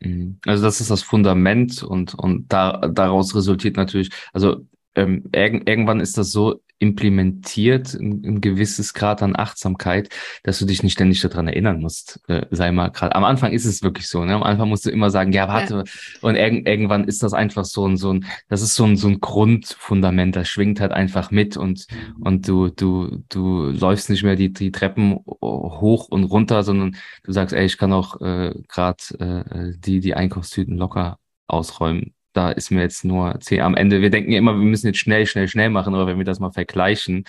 Mhm. 0.00 0.38
Also 0.46 0.64
das 0.64 0.80
ist 0.80 0.90
das 0.90 1.02
Fundament 1.02 1.82
und, 1.82 2.14
und 2.14 2.52
da, 2.52 2.78
daraus 2.88 3.34
resultiert 3.34 3.76
natürlich, 3.76 4.10
also 4.32 4.66
ähm, 4.94 5.28
irgendwann 5.32 6.00
ist 6.00 6.18
das 6.18 6.32
so 6.32 6.62
implementiert, 6.80 7.94
ein, 7.94 8.24
ein, 8.24 8.40
gewisses 8.40 8.94
Grad 8.94 9.22
an 9.22 9.36
Achtsamkeit, 9.36 10.08
dass 10.42 10.58
du 10.58 10.64
dich 10.64 10.82
nicht 10.82 10.94
ständig 10.94 11.20
daran 11.20 11.46
erinnern 11.46 11.80
musst. 11.80 12.20
Äh, 12.26 12.46
sei 12.50 12.72
mal 12.72 12.88
gerade. 12.88 13.14
Am 13.14 13.24
Anfang 13.24 13.52
ist 13.52 13.66
es 13.66 13.82
wirklich 13.82 14.08
so. 14.08 14.24
Ne? 14.24 14.34
Am 14.34 14.42
Anfang 14.42 14.68
musst 14.68 14.86
du 14.86 14.90
immer 14.90 15.10
sagen, 15.10 15.32
ja, 15.32 15.46
warte. 15.46 15.84
Ja. 15.84 15.84
Und 16.22 16.36
irg 16.36 16.66
irgendwann 16.66 17.04
ist 17.04 17.22
das 17.22 17.34
einfach 17.34 17.66
so 17.66 17.86
ein, 17.86 17.98
so 17.98 18.14
ein, 18.14 18.24
das 18.48 18.62
ist 18.62 18.74
so 18.74 18.84
ein, 18.84 18.96
so 18.96 19.08
ein 19.08 19.20
Grundfundament, 19.20 20.34
das 20.36 20.48
schwingt 20.48 20.80
halt 20.80 20.92
einfach 20.92 21.30
mit 21.30 21.56
und, 21.58 21.86
und 22.18 22.48
du, 22.48 22.68
du, 22.68 23.22
du 23.28 23.66
läufst 23.66 24.08
nicht 24.08 24.22
mehr 24.22 24.36
die, 24.36 24.52
die 24.52 24.72
Treppen 24.72 25.18
hoch 25.42 26.08
und 26.08 26.24
runter, 26.24 26.62
sondern 26.62 26.96
du 27.24 27.32
sagst, 27.32 27.54
ey, 27.54 27.66
ich 27.66 27.76
kann 27.76 27.92
auch 27.92 28.20
äh, 28.22 28.54
gerade 28.68 29.02
äh, 29.18 29.72
die, 29.78 30.00
die 30.00 30.14
Einkaufstüten 30.14 30.78
locker 30.78 31.18
ausräumen 31.46 32.14
da 32.32 32.50
ist 32.50 32.70
mir 32.70 32.82
jetzt 32.82 33.04
nur 33.04 33.38
zehn 33.40 33.60
am 33.60 33.74
Ende. 33.74 34.00
Wir 34.00 34.10
denken 34.10 34.32
ja 34.32 34.38
immer, 34.38 34.54
wir 34.54 34.64
müssen 34.64 34.86
jetzt 34.86 34.98
schnell, 34.98 35.26
schnell, 35.26 35.48
schnell 35.48 35.70
machen, 35.70 35.94
aber 35.94 36.06
wenn 36.06 36.18
wir 36.18 36.24
das 36.24 36.40
mal 36.40 36.52
vergleichen, 36.52 37.24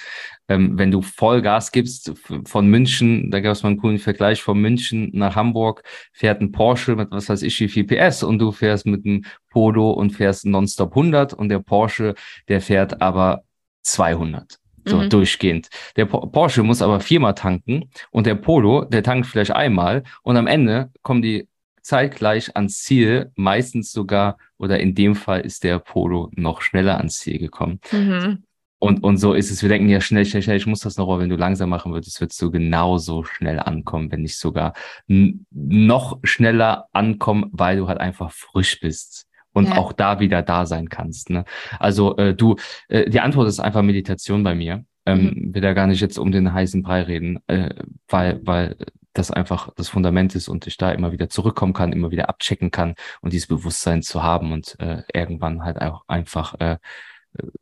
ähm, 0.48 0.78
wenn 0.78 0.92
du 0.92 1.02
Vollgas 1.02 1.72
gibst 1.72 2.14
von 2.46 2.68
München, 2.68 3.32
da 3.32 3.40
gab 3.40 3.54
es 3.54 3.64
mal 3.64 3.70
einen 3.70 3.80
coolen 3.80 4.00
Vergleich, 4.00 4.42
von 4.44 4.60
München 4.60 5.10
nach 5.14 5.36
Hamburg 5.36 5.84
fährt 6.14 6.42
ein 6.42 6.52
Porsche 6.52 6.96
mit 6.96 7.12
was 7.12 7.30
weiß 7.30 7.42
ich 7.42 7.60
wie 7.60 7.70
viel 7.70 7.86
PS 7.86 8.24
und 8.24 8.40
du 8.40 8.52
fährst 8.52 8.86
mit 8.86 9.06
einem 9.06 9.24
Polo 9.50 9.92
und 9.92 10.12
fährst 10.12 10.46
nonstop 10.46 10.92
100 10.92 11.34
und 11.34 11.50
der 11.50 11.60
Porsche, 11.60 12.16
der 12.48 12.62
fährt 12.62 13.02
aber 13.02 13.44
200. 13.82 14.58
So, 14.84 14.98
mhm. 14.98 15.10
durchgehend. 15.10 15.70
Der 15.96 16.06
Porsche 16.06 16.64
muss 16.64 16.82
aber 16.82 17.00
viermal 17.02 17.36
tanken 17.36 17.92
und 18.10 18.26
der 18.26 18.34
Polo, 18.34 18.86
der 18.86 19.04
tankt 19.04 19.28
vielleicht 19.28 19.52
einmal 19.52 20.02
und 20.24 20.38
am 20.38 20.48
Ende 20.48 20.90
kommen 21.04 21.22
die 21.22 21.48
zeitgleich 21.82 22.56
ans 22.56 22.84
Ziel, 22.84 23.32
meistens 23.36 23.92
sogar, 23.92 24.38
oder 24.58 24.80
in 24.80 24.96
dem 24.96 25.16
Fall 25.16 25.42
ist 25.42 25.64
der 25.64 25.80
Polo 25.80 26.30
noch 26.36 26.62
schneller 26.62 26.98
ans 26.98 27.20
Ziel 27.20 27.40
gekommen. 27.40 27.80
Mhm. 27.92 28.44
Und, 28.84 29.04
und 29.04 29.18
so 29.18 29.34
ist 29.34 29.52
es. 29.52 29.62
Wir 29.62 29.70
denken 29.70 29.90
ja 29.90 30.02
schnell, 30.02 30.26
schnell, 30.26 30.42
schnell, 30.42 30.58
ich 30.58 30.66
muss 30.66 30.80
das 30.80 30.98
noch, 30.98 31.08
aber 31.08 31.20
wenn 31.20 31.30
du 31.30 31.36
langsam 31.36 31.70
machen 31.70 31.94
würdest, 31.94 32.20
würdest 32.20 32.42
du 32.42 32.50
genauso 32.50 33.24
schnell 33.24 33.60
ankommen, 33.60 34.12
wenn 34.12 34.24
nicht 34.24 34.40
sogar 34.40 34.74
noch 35.08 36.20
schneller 36.24 36.88
ankommen, 36.92 37.50
weil 37.52 37.78
du 37.78 37.88
halt 37.88 38.00
einfach 38.00 38.32
frisch 38.32 38.80
bist 38.80 39.28
und 39.54 39.68
ja. 39.68 39.78
auch 39.78 39.94
da 39.94 40.20
wieder 40.20 40.42
da 40.42 40.66
sein 40.66 40.90
kannst. 40.90 41.30
Ne? 41.30 41.46
Also 41.80 42.18
äh, 42.18 42.34
du, 42.34 42.56
äh, 42.88 43.08
die 43.08 43.20
Antwort 43.20 43.48
ist 43.48 43.60
einfach 43.60 43.84
Meditation 43.84 44.44
bei 44.44 44.56
mir. 44.56 44.84
Ähm, 45.06 45.26
mhm. 45.26 45.54
Will 45.54 45.62
da 45.62 45.74
gar 45.74 45.86
nicht 45.86 46.02
jetzt 46.02 46.18
um 46.18 46.32
den 46.32 46.52
heißen 46.52 46.82
Brei 46.82 47.04
reden, 47.04 47.40
äh, 47.46 47.76
weil, 48.08 48.40
weil 48.44 48.78
das 49.14 49.32
einfach 49.32 49.74
das 49.76 49.90
Fundament 49.90 50.36
ist 50.36 50.48
und 50.48 50.68
ich 50.68 50.78
da 50.78 50.92
immer 50.92 51.12
wieder 51.12 51.30
zurückkommen 51.30 51.74
kann, 51.74 51.92
immer 51.92 52.12
wieder 52.12 52.30
abchecken 52.30 52.72
kann 52.72 52.96
und 53.22 53.34
dieses 53.34 53.48
Bewusstsein 53.48 54.02
zu 54.02 54.24
haben 54.24 54.52
und 54.54 54.80
äh, 54.80 55.04
irgendwann 55.14 55.64
halt 55.64 55.82
auch 55.82 56.04
einfach 56.08 56.56
äh, 56.60 56.78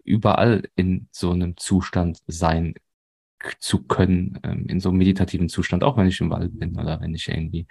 überall 0.03 0.63
in 0.75 1.07
so 1.11 1.31
einem 1.31 1.57
Zustand 1.57 2.19
sein 2.27 2.75
zu 3.59 3.83
können, 3.83 4.39
ähm, 4.43 4.65
in 4.67 4.79
so 4.79 4.89
einem 4.89 4.97
meditativen 4.97 5.49
Zustand, 5.49 5.83
auch 5.83 5.97
wenn 5.97 6.07
ich 6.07 6.19
im 6.21 6.29
Wald 6.29 6.57
bin 6.59 6.77
oder 6.77 6.99
wenn 7.01 7.13
ich 7.13 7.27
irgendwie 7.29 7.67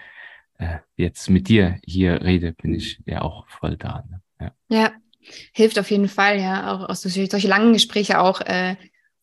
äh, 0.58 0.78
jetzt 0.96 1.28
mit 1.30 1.48
dir 1.48 1.78
hier 1.84 2.22
rede, 2.22 2.52
bin 2.52 2.74
ich 2.74 3.00
ja 3.06 3.22
auch 3.22 3.46
voll 3.48 3.76
da. 3.76 4.04
Ne? 4.08 4.22
Ja. 4.40 4.52
ja. 4.68 4.92
hilft 5.52 5.78
auf 5.78 5.90
jeden 5.90 6.08
Fall, 6.08 6.40
ja, 6.40 6.72
auch 6.72 6.88
aus 6.88 7.02
solche, 7.02 7.48
langen 7.48 7.72
Gespräche 7.72 8.20
auch 8.20 8.40
äh, 8.40 8.76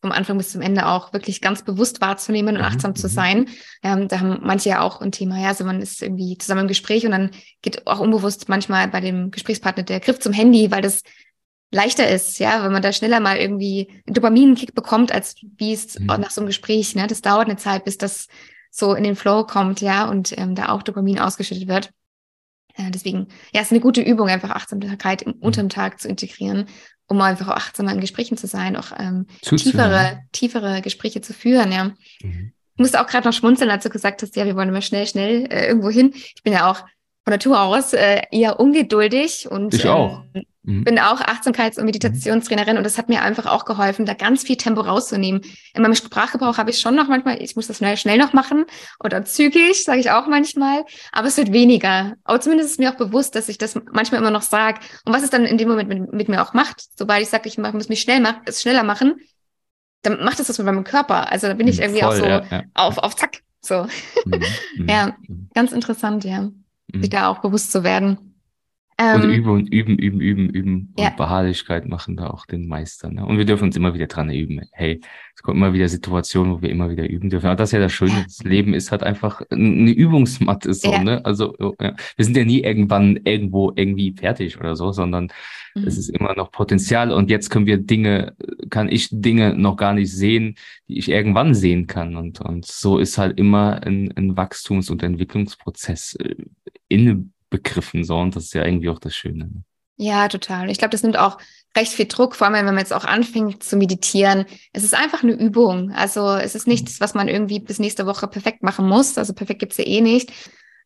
vom 0.06 0.12
Anfang 0.12 0.38
bis 0.38 0.52
zum 0.52 0.60
Ende 0.60 0.86
auch 0.86 1.12
wirklich 1.12 1.40
ganz 1.40 1.62
bewusst 1.62 2.00
wahrzunehmen 2.00 2.56
und 2.56 2.62
mhm. 2.62 2.68
achtsam 2.68 2.94
zu 2.94 3.08
mhm. 3.08 3.12
sein. 3.12 3.48
Ähm, 3.82 4.08
da 4.08 4.20
haben 4.20 4.38
manche 4.42 4.68
ja 4.68 4.80
auch 4.80 5.00
ein 5.00 5.12
Thema, 5.12 5.40
ja, 5.40 5.48
also 5.48 5.64
man 5.64 5.80
ist 5.80 6.00
irgendwie 6.00 6.38
zusammen 6.38 6.62
im 6.62 6.68
Gespräch 6.68 7.04
und 7.04 7.10
dann 7.10 7.30
geht 7.62 7.86
auch 7.86 7.98
unbewusst 7.98 8.48
manchmal 8.48 8.88
bei 8.88 9.00
dem 9.00 9.30
Gesprächspartner 9.30 9.82
der 9.82 10.00
Griff 10.00 10.20
zum 10.20 10.32
Handy, 10.32 10.70
weil 10.70 10.82
das 10.82 11.02
leichter 11.72 12.08
ist, 12.08 12.38
ja, 12.38 12.62
wenn 12.64 12.72
man 12.72 12.82
da 12.82 12.92
schneller 12.92 13.18
mal 13.18 13.36
irgendwie 13.36 13.88
einen 14.06 14.14
Dopaminkick 14.14 14.74
bekommt, 14.74 15.10
als 15.10 15.34
wie 15.56 15.72
es 15.72 15.98
mhm. 15.98 16.06
nach 16.06 16.30
so 16.30 16.40
einem 16.40 16.46
Gespräch, 16.46 16.94
ne? 16.94 17.08
Das 17.08 17.20
dauert 17.20 17.48
eine 17.48 17.56
Zeit, 17.56 17.84
bis 17.84 17.98
das 17.98 18.28
so 18.70 18.94
in 18.94 19.02
den 19.02 19.16
Flow 19.16 19.44
kommt, 19.44 19.80
ja, 19.80 20.08
und 20.08 20.36
ähm, 20.38 20.54
da 20.54 20.68
auch 20.68 20.82
Dopamin 20.82 21.18
ausgeschüttet 21.18 21.66
wird. 21.66 21.90
Ja, 22.78 22.90
deswegen, 22.90 23.28
ja, 23.52 23.62
es 23.62 23.68
ist 23.68 23.72
eine 23.72 23.80
gute 23.80 24.02
Übung, 24.02 24.28
einfach 24.28 24.50
Achtsamkeit 24.50 25.22
im, 25.22 25.32
mhm. 25.32 25.42
unterm 25.42 25.68
Tag 25.68 25.98
zu 26.00 26.08
integrieren 26.08 26.66
um 27.08 27.20
einfach 27.20 27.48
auch 27.48 27.56
achtsamer 27.56 27.92
in 27.92 28.00
Gesprächen 28.00 28.36
zu 28.36 28.46
sein, 28.46 28.76
auch 28.76 28.92
ähm, 28.98 29.26
tiefere, 29.42 30.20
tiefere 30.32 30.82
Gespräche 30.82 31.20
zu 31.20 31.32
führen, 31.32 31.72
ja. 31.72 31.92
Mhm. 32.22 32.52
Ich 32.74 32.80
musste 32.80 33.00
auch 33.00 33.06
gerade 33.06 33.26
noch 33.26 33.32
schmunzeln, 33.32 33.70
als 33.70 33.84
du 33.84 33.90
gesagt 33.90 34.22
hast, 34.22 34.36
ja, 34.36 34.44
wir 34.44 34.54
wollen 34.54 34.68
immer 34.68 34.82
schnell, 34.82 35.06
schnell 35.06 35.46
äh, 35.50 35.66
irgendwo 35.66 35.88
hin. 35.88 36.12
Ich 36.14 36.42
bin 36.42 36.52
ja 36.52 36.70
auch 36.70 36.84
von 37.26 37.32
Natur 37.32 37.60
aus 37.60 37.92
äh, 37.92 38.22
eher 38.30 38.60
ungeduldig 38.60 39.50
und 39.50 39.74
ich 39.74 39.86
auch. 39.86 40.22
Ähm, 40.34 40.44
Mhm. 40.66 40.82
Bin 40.82 40.98
auch 40.98 41.20
Achtsamkeits- 41.20 41.78
und 41.78 41.84
Meditationstrainerin 41.84 42.76
und 42.76 42.84
das 42.84 42.98
hat 42.98 43.08
mir 43.08 43.22
einfach 43.22 43.46
auch 43.46 43.64
geholfen, 43.64 44.04
da 44.04 44.14
ganz 44.14 44.42
viel 44.42 44.56
Tempo 44.56 44.80
rauszunehmen. 44.80 45.42
In 45.74 45.82
meinem 45.82 45.94
Sprachgebrauch 45.94 46.58
habe 46.58 46.70
ich 46.70 46.80
schon 46.80 46.96
noch 46.96 47.06
manchmal, 47.06 47.40
ich 47.40 47.54
muss 47.54 47.68
das 47.68 47.78
schnell, 47.78 47.96
schnell 47.96 48.18
noch 48.18 48.32
machen 48.32 48.64
oder 49.02 49.24
zügig, 49.24 49.84
sage 49.84 50.00
ich 50.00 50.10
auch 50.10 50.26
manchmal, 50.26 50.84
aber 51.12 51.28
es 51.28 51.36
wird 51.36 51.52
weniger. 51.52 52.14
Aber 52.24 52.40
zumindest 52.40 52.72
ist 52.72 52.80
mir 52.80 52.90
auch 52.90 52.96
bewusst, 52.96 53.36
dass 53.36 53.48
ich 53.48 53.58
das 53.58 53.80
manchmal 53.92 54.20
immer 54.20 54.32
noch 54.32 54.42
sage. 54.42 54.80
Und 55.04 55.14
was 55.14 55.22
es 55.22 55.30
dann 55.30 55.44
in 55.44 55.56
dem 55.56 55.68
Moment 55.68 55.88
mit, 55.88 56.12
mit 56.12 56.28
mir 56.28 56.42
auch 56.42 56.52
macht, 56.52 56.82
sobald 56.98 57.22
ich 57.22 57.28
sage, 57.28 57.48
ich 57.48 57.58
muss 57.58 57.88
mich 57.88 58.00
schnell 58.00 58.20
machen, 58.20 58.40
es 58.46 58.60
schneller 58.60 58.82
machen, 58.82 59.20
dann 60.02 60.24
macht 60.24 60.40
es 60.40 60.48
was 60.48 60.58
mit 60.58 60.66
meinem 60.66 60.84
Körper. 60.84 61.30
Also 61.30 61.46
da 61.46 61.54
bin 61.54 61.68
ich 61.68 61.76
mhm, 61.76 61.82
irgendwie 61.84 62.00
Voll, 62.00 62.12
auch 62.12 62.16
so 62.16 62.24
ja, 62.26 62.44
ja. 62.50 62.62
auf, 62.74 62.98
auf 62.98 63.14
Zack. 63.14 63.42
So. 63.60 63.86
Mhm, 64.24 64.42
mhm 64.78 64.88
ja, 64.88 65.16
mhm. 65.28 65.48
ganz 65.54 65.70
interessant, 65.70 66.24
ja. 66.24 66.50
Sich 66.94 67.10
da 67.10 67.28
auch 67.28 67.38
bewusst 67.38 67.72
zu 67.72 67.84
werden. 67.84 68.18
Ähm, 68.98 69.20
und 69.20 69.30
üben 69.30 69.50
und 69.50 69.68
üben, 69.68 69.98
üben, 69.98 70.20
üben, 70.20 70.48
üben. 70.48 70.94
Ja. 70.98 71.08
Und 71.08 71.16
Beharrlichkeit 71.18 71.86
machen 71.86 72.16
da 72.16 72.28
auch 72.28 72.46
den 72.46 72.66
Meister. 72.66 73.10
Ne? 73.10 73.26
Und 73.26 73.36
wir 73.36 73.44
dürfen 73.44 73.64
uns 73.64 73.76
immer 73.76 73.92
wieder 73.92 74.06
dran 74.06 74.30
üben. 74.30 74.62
Hey, 74.72 75.02
es 75.34 75.42
kommt 75.42 75.58
immer 75.58 75.74
wieder 75.74 75.86
Situationen, 75.86 76.54
wo 76.54 76.62
wir 76.62 76.70
immer 76.70 76.88
wieder 76.88 77.06
üben 77.06 77.28
dürfen. 77.28 77.46
Aber 77.46 77.56
das 77.56 77.68
ist 77.68 77.72
ja 77.72 77.80
das 77.80 77.92
Schöne. 77.92 78.24
Das 78.24 78.42
Leben 78.42 78.72
ist 78.72 78.90
halt 78.90 79.02
einfach 79.02 79.42
eine 79.50 79.90
Übungsmatte. 79.90 80.72
So, 80.72 80.90
ja. 80.90 81.04
ne? 81.04 81.22
Also 81.26 81.54
ja. 81.78 81.94
wir 82.16 82.24
sind 82.24 82.38
ja 82.38 82.44
nie 82.46 82.62
irgendwann 82.62 83.20
irgendwo 83.24 83.70
irgendwie 83.76 84.14
fertig 84.16 84.58
oder 84.58 84.76
so, 84.76 84.92
sondern 84.92 85.28
mhm. 85.74 85.86
es 85.86 85.98
ist 85.98 86.08
immer 86.08 86.34
noch 86.34 86.50
Potenzial. 86.50 87.12
Und 87.12 87.28
jetzt 87.28 87.50
können 87.50 87.66
wir 87.66 87.76
Dinge, 87.76 88.34
kann 88.70 88.88
ich 88.88 89.10
Dinge 89.12 89.54
noch 89.54 89.76
gar 89.76 89.92
nicht 89.92 90.10
sehen, 90.10 90.54
die 90.88 90.96
ich 90.96 91.10
irgendwann 91.10 91.52
sehen 91.52 91.86
kann. 91.86 92.16
Und, 92.16 92.40
und 92.40 92.64
so 92.64 92.96
ist 92.96 93.18
halt 93.18 93.38
immer 93.38 93.82
ein, 93.82 94.10
ein 94.16 94.38
Wachstums- 94.38 94.88
und 94.88 95.02
Entwicklungsprozess 95.02 96.16
äh, 96.88 96.94
in 96.94 97.32
begriffen, 97.48 98.04
so 98.04 98.16
und 98.16 98.34
das 98.34 98.44
ist 98.44 98.54
ja 98.54 98.64
irgendwie 98.64 98.88
auch 98.88 98.98
das 98.98 99.14
Schöne. 99.14 99.44
Ne? 99.44 99.62
Ja, 99.98 100.28
total. 100.28 100.68
Ich 100.68 100.78
glaube, 100.78 100.90
das 100.90 101.02
nimmt 101.02 101.16
auch 101.16 101.38
recht 101.76 101.92
viel 101.92 102.06
Druck, 102.06 102.34
vor 102.34 102.46
allem 102.46 102.54
wenn 102.54 102.64
man 102.66 102.78
jetzt 102.78 102.92
auch 102.92 103.04
anfängt 103.04 103.62
zu 103.62 103.76
meditieren. 103.76 104.44
Es 104.72 104.84
ist 104.84 104.94
einfach 104.94 105.22
eine 105.22 105.32
Übung. 105.32 105.90
Also 105.92 106.34
es 106.34 106.54
ist 106.54 106.66
nichts, 106.66 107.00
was 107.00 107.14
man 107.14 107.28
irgendwie 107.28 107.60
bis 107.60 107.78
nächste 107.78 108.06
Woche 108.06 108.26
perfekt 108.28 108.62
machen 108.62 108.88
muss. 108.88 109.16
Also 109.16 109.32
perfekt 109.32 109.60
gibt's 109.60 109.78
ja 109.78 109.86
eh 109.86 110.00
nicht. 110.00 110.32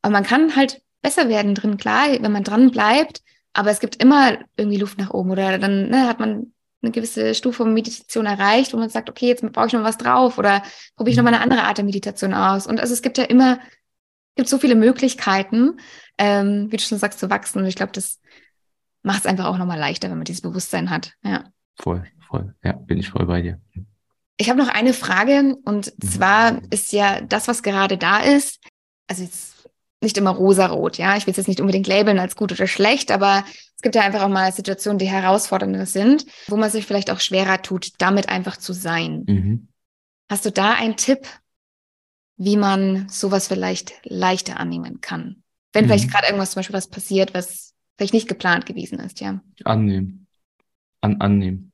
Aber 0.03 0.12
man 0.12 0.24
kann 0.24 0.55
halt 0.55 0.82
besser 1.03 1.28
werden 1.28 1.55
drin, 1.55 1.76
klar, 1.76 2.09
wenn 2.20 2.32
man 2.32 2.44
dran 2.44 2.70
bleibt, 2.70 3.22
aber 3.53 3.70
es 3.70 3.80
gibt 3.80 4.03
immer 4.03 4.38
irgendwie 4.57 4.78
Luft 4.78 4.98
nach 4.98 5.11
oben 5.11 5.30
oder 5.30 5.59
dann 5.59 5.88
ne, 5.88 6.07
hat 6.07 6.20
man 6.20 6.53
eine 6.82 6.92
gewisse 6.92 7.34
Stufe 7.34 7.64
von 7.64 7.74
Meditation 7.74 8.26
erreicht, 8.26 8.72
wo 8.72 8.78
man 8.78 8.88
sagt, 8.88 9.11
okay, 9.11 9.26
jetzt 9.26 9.42
brauche 9.53 9.66
ich 9.66 9.72
noch 9.72 9.82
was 9.82 9.98
drauf 9.98 10.38
oder 10.38 10.62
probiere 10.96 11.12
ich 11.12 11.16
noch 11.16 11.24
mal 11.24 11.34
eine 11.34 11.42
andere 11.42 11.64
Art 11.64 11.78
der 11.78 11.84
Meditation 11.84 12.32
aus. 12.32 12.66
Und 12.66 12.80
also 12.80 12.94
es 12.94 13.03
gibt 13.03 13.18
ja 13.18 13.24
immer, 13.24 13.59
gibt 14.41 14.49
so 14.49 14.57
viele 14.57 14.74
Möglichkeiten, 14.74 15.78
ähm, 16.16 16.68
wie 16.70 16.78
du 16.78 16.82
schon 16.82 16.97
sagst, 16.97 17.18
zu 17.18 17.28
wachsen. 17.28 17.59
Und 17.59 17.66
ich 17.66 17.74
glaube, 17.76 17.93
das 17.93 18.20
macht 19.03 19.20
es 19.20 19.26
einfach 19.26 19.45
auch 19.45 19.59
nochmal 19.59 19.78
leichter, 19.78 20.09
wenn 20.09 20.16
man 20.16 20.24
dieses 20.24 20.41
Bewusstsein 20.41 20.88
hat. 20.88 21.12
Ja. 21.22 21.45
Voll, 21.78 22.07
voll. 22.26 22.55
Ja, 22.64 22.72
bin 22.72 22.97
ich 22.97 23.11
voll 23.11 23.26
bei 23.26 23.43
dir. 23.43 23.61
Ich 24.38 24.49
habe 24.49 24.59
noch 24.59 24.68
eine 24.68 24.95
Frage 24.95 25.57
und 25.66 25.93
mhm. 26.03 26.09
zwar 26.09 26.62
ist 26.70 26.91
ja 26.95 27.20
das, 27.20 27.49
was 27.49 27.62
gerade 27.62 27.99
da 27.99 28.20
ist, 28.20 28.61
also 29.09 29.22
jetzt 29.22 29.68
nicht 30.01 30.16
immer 30.16 30.30
rosarot, 30.30 30.97
ja. 30.97 31.18
Ich 31.18 31.26
will 31.26 31.32
es 31.32 31.36
jetzt 31.36 31.49
nicht 31.49 31.61
unbedingt 31.61 31.86
labeln 31.86 32.18
als 32.18 32.34
gut 32.34 32.51
oder 32.51 32.66
schlecht, 32.66 33.11
aber 33.11 33.45
es 33.76 33.82
gibt 33.82 33.95
ja 33.95 34.01
einfach 34.01 34.22
auch 34.22 34.30
mal 34.30 34.51
Situationen, 34.53 34.99
die 34.99 35.11
herausfordernder 35.11 35.84
sind, 35.84 36.24
wo 36.49 36.57
man 36.57 36.70
sich 36.70 36.86
vielleicht 36.86 37.11
auch 37.11 37.20
schwerer 37.20 37.61
tut, 37.61 37.91
damit 37.99 38.30
einfach 38.30 38.57
zu 38.57 38.72
sein. 38.72 39.24
Mhm. 39.26 39.68
Hast 40.30 40.47
du 40.47 40.51
da 40.51 40.72
einen 40.72 40.97
Tipp, 40.97 41.26
wie 42.41 42.57
man 42.57 43.07
sowas 43.11 43.49
vielleicht 43.49 43.93
leichter 44.05 44.59
annehmen 44.59 45.03
kann? 45.03 45.43
Wenn 45.74 45.84
mhm. 45.84 45.88
vielleicht 45.88 46.11
gerade 46.11 46.26
irgendwas 46.26 46.53
zum 46.53 46.61
Beispiel 46.61 46.74
was 46.74 46.88
passiert, 46.88 47.34
was 47.34 47.74
vielleicht 47.99 48.14
nicht 48.14 48.28
geplant 48.28 48.64
gewesen 48.64 48.99
ist, 48.99 49.20
ja. 49.20 49.43
Annehmen. 49.64 50.26
An, 51.03 51.20
annehmen. 51.20 51.70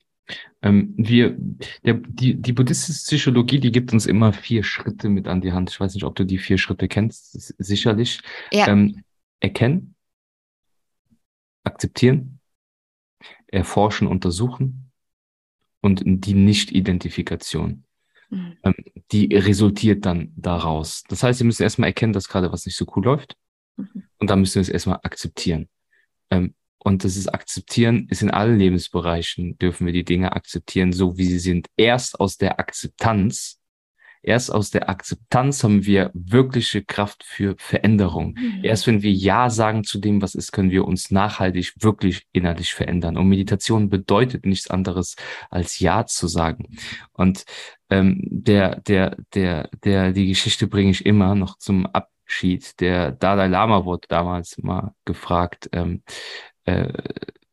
Ähm, 0.62 0.92
wir, 0.96 1.36
der, 1.84 1.94
die, 1.94 2.34
die 2.34 2.52
buddhistische 2.52 2.98
Psychologie, 2.98 3.60
die 3.60 3.70
gibt 3.70 3.92
uns 3.92 4.06
immer 4.06 4.32
vier 4.32 4.64
Schritte 4.64 5.08
mit 5.08 5.28
an 5.28 5.40
die 5.40 5.52
Hand. 5.52 5.70
Ich 5.70 5.78
weiß 5.78 5.94
nicht, 5.94 6.02
ob 6.02 6.16
du 6.16 6.24
die 6.24 6.38
vier 6.38 6.58
Schritte 6.58 6.88
kennst, 6.88 7.54
sicherlich. 7.62 8.20
Ja. 8.50 8.66
Ähm, 8.66 9.04
erkennen, 9.38 9.94
akzeptieren, 11.62 12.40
erforschen, 13.46 14.08
untersuchen 14.08 14.90
und 15.80 16.02
die 16.04 16.34
Nicht-Identifikation. 16.34 17.86
Mhm. 18.30 18.56
Ähm, 18.62 18.74
die 19.12 19.34
resultiert 19.34 20.04
dann 20.04 20.32
daraus. 20.36 21.02
Das 21.08 21.22
heißt, 21.22 21.40
wir 21.40 21.46
müssen 21.46 21.62
erstmal 21.62 21.88
erkennen, 21.88 22.12
dass 22.12 22.28
gerade 22.28 22.52
was 22.52 22.66
nicht 22.66 22.76
so 22.76 22.86
cool 22.96 23.04
läuft. 23.04 23.36
Mhm. 23.76 24.04
Und 24.18 24.30
dann 24.30 24.40
müssen 24.40 24.56
wir 24.56 24.62
es 24.62 24.68
erstmal 24.68 25.00
akzeptieren. 25.02 25.68
Ähm, 26.30 26.54
und 26.78 27.02
das 27.02 27.16
ist 27.16 27.28
akzeptieren, 27.28 28.06
ist 28.10 28.22
in 28.22 28.30
allen 28.30 28.58
Lebensbereichen, 28.58 29.58
dürfen 29.58 29.86
wir 29.86 29.92
die 29.92 30.04
Dinge 30.04 30.32
akzeptieren, 30.32 30.92
so 30.92 31.18
wie 31.18 31.26
sie 31.26 31.40
sind. 31.40 31.68
Erst 31.76 32.20
aus 32.20 32.36
der 32.36 32.60
Akzeptanz, 32.60 33.60
erst 34.26 34.52
aus 34.52 34.70
der 34.70 34.88
Akzeptanz 34.88 35.62
haben 35.62 35.86
wir 35.86 36.10
wirkliche 36.12 36.84
Kraft 36.84 37.24
für 37.24 37.54
Veränderung. 37.58 38.34
Mhm. 38.38 38.64
Erst 38.64 38.86
wenn 38.86 39.02
wir 39.02 39.12
Ja 39.12 39.48
sagen 39.48 39.84
zu 39.84 39.98
dem, 39.98 40.20
was 40.20 40.34
ist, 40.34 40.52
können 40.52 40.70
wir 40.70 40.84
uns 40.84 41.10
nachhaltig 41.10 41.74
wirklich 41.80 42.26
innerlich 42.32 42.74
verändern. 42.74 43.16
Und 43.16 43.28
Meditation 43.28 43.88
bedeutet 43.88 44.44
nichts 44.44 44.68
anderes 44.68 45.16
als 45.48 45.78
Ja 45.78 46.06
zu 46.06 46.26
sagen. 46.26 46.76
Und 47.12 47.44
ähm, 47.88 48.20
der, 48.24 48.80
der, 48.80 49.16
der, 49.34 49.70
der, 49.84 50.12
die 50.12 50.26
Geschichte 50.26 50.66
bringe 50.66 50.90
ich 50.90 51.06
immer 51.06 51.34
noch 51.34 51.56
zum 51.58 51.86
Abschied. 51.86 52.80
Der 52.80 53.12
Dalai 53.12 53.46
Lama 53.46 53.84
wurde 53.84 54.08
damals 54.08 54.58
mal 54.58 54.92
gefragt, 55.04 55.68
ähm, 55.72 56.02
äh, 56.64 56.92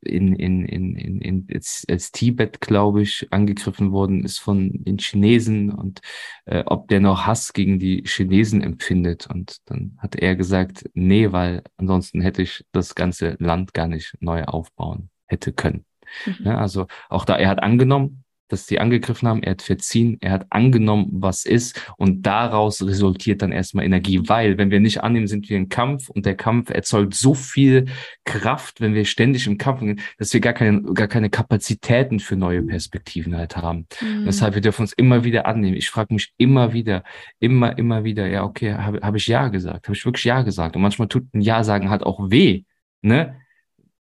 in, 0.06 0.36
in, 0.36 0.66
in, 0.66 0.96
in, 0.96 1.22
in 1.22 1.48
als, 1.54 1.86
als 1.90 2.12
Tibet, 2.12 2.62
glaube 2.62 3.02
ich, 3.02 3.28
angegriffen 3.32 3.92
worden 3.92 4.24
ist 4.24 4.40
von 4.40 4.72
den 4.72 4.98
Chinesen 4.98 5.72
und 5.72 6.02
äh, 6.46 6.64
ob 6.66 6.88
der 6.88 7.00
noch 7.00 7.26
Hass 7.26 7.54
gegen 7.54 7.80
die 7.80 8.04
Chinesen 8.06 8.62
empfindet. 8.62 9.28
Und 9.28 9.58
dann 9.66 9.98
hat 10.00 10.16
er 10.16 10.36
gesagt, 10.36 10.90
nee, 10.94 11.32
weil 11.32 11.64
ansonsten 11.78 12.22
hätte 12.22 12.42
ich 12.42 12.66
das 12.72 12.96
ganze 12.96 13.36
Land 13.40 13.74
gar 13.74 13.88
nicht 13.88 14.16
neu 14.20 14.44
aufbauen 14.44 15.10
hätte 15.26 15.54
können. 15.54 15.86
Mhm. 16.26 16.46
Ja, 16.46 16.58
also 16.58 16.88
auch 17.10 17.26
da, 17.26 17.38
er 17.38 17.50
hat 17.50 17.64
angenommen, 17.64 18.23
dass 18.54 18.68
sie 18.68 18.80
angegriffen 18.80 19.28
haben, 19.28 19.44
er 19.44 19.52
hat 19.52 19.62
verziehen, 19.62 20.18
er 20.22 20.32
hat 20.32 20.46
angenommen, 20.50 21.08
was 21.12 21.44
ist 21.44 21.92
und 21.98 22.26
daraus 22.26 22.86
resultiert 22.86 23.42
dann 23.42 23.52
erstmal 23.52 23.84
Energie, 23.84 24.22
weil 24.28 24.58
wenn 24.58 24.72
wir 24.72 24.80
nicht 24.80 25.04
annehmen, 25.04 25.28
sind 25.28 25.50
wir 25.50 25.58
im 25.58 25.70
Kampf 25.70 26.10
und 26.10 26.26
der 26.26 26.36
Kampf 26.36 26.70
erzeugt 26.70 27.16
so 27.16 27.34
viel 27.34 27.86
Kraft, 28.24 28.80
wenn 28.80 28.94
wir 28.94 29.06
ständig 29.06 29.48
im 29.48 29.58
Kampf 29.58 29.80
sind, 29.80 30.02
dass 30.18 30.34
wir 30.34 30.40
gar 30.40 30.54
keine, 30.54 30.82
gar 30.94 31.08
keine 31.08 31.30
Kapazitäten 31.30 32.20
für 32.20 32.36
neue 32.36 32.62
Perspektiven 32.62 33.36
halt 33.36 33.58
haben. 33.58 33.88
Mhm. 34.00 34.26
Deshalb, 34.26 34.54
wir 34.54 34.62
dürfen 34.62 34.84
uns 34.84 34.94
immer 34.94 35.24
wieder 35.24 35.46
annehmen. 35.48 35.76
Ich 35.76 35.90
frage 35.90 36.14
mich 36.14 36.32
immer 36.38 36.74
wieder, 36.74 37.04
immer, 37.40 37.78
immer 37.78 38.04
wieder, 38.04 38.28
ja, 38.28 38.44
okay, 38.44 38.74
habe 38.74 39.00
hab 39.02 39.16
ich 39.16 39.28
Ja 39.28 39.48
gesagt? 39.48 39.88
Habe 39.88 39.98
ich 39.98 40.06
wirklich 40.06 40.26
Ja 40.26 40.44
gesagt? 40.44 40.76
Und 40.76 40.84
manchmal 40.84 41.08
tut 41.08 41.34
ein 41.34 41.42
Ja 41.42 41.64
sagen 41.64 41.90
halt 41.90 42.04
auch 42.04 42.30
weh, 42.30 42.64
ne? 43.02 43.43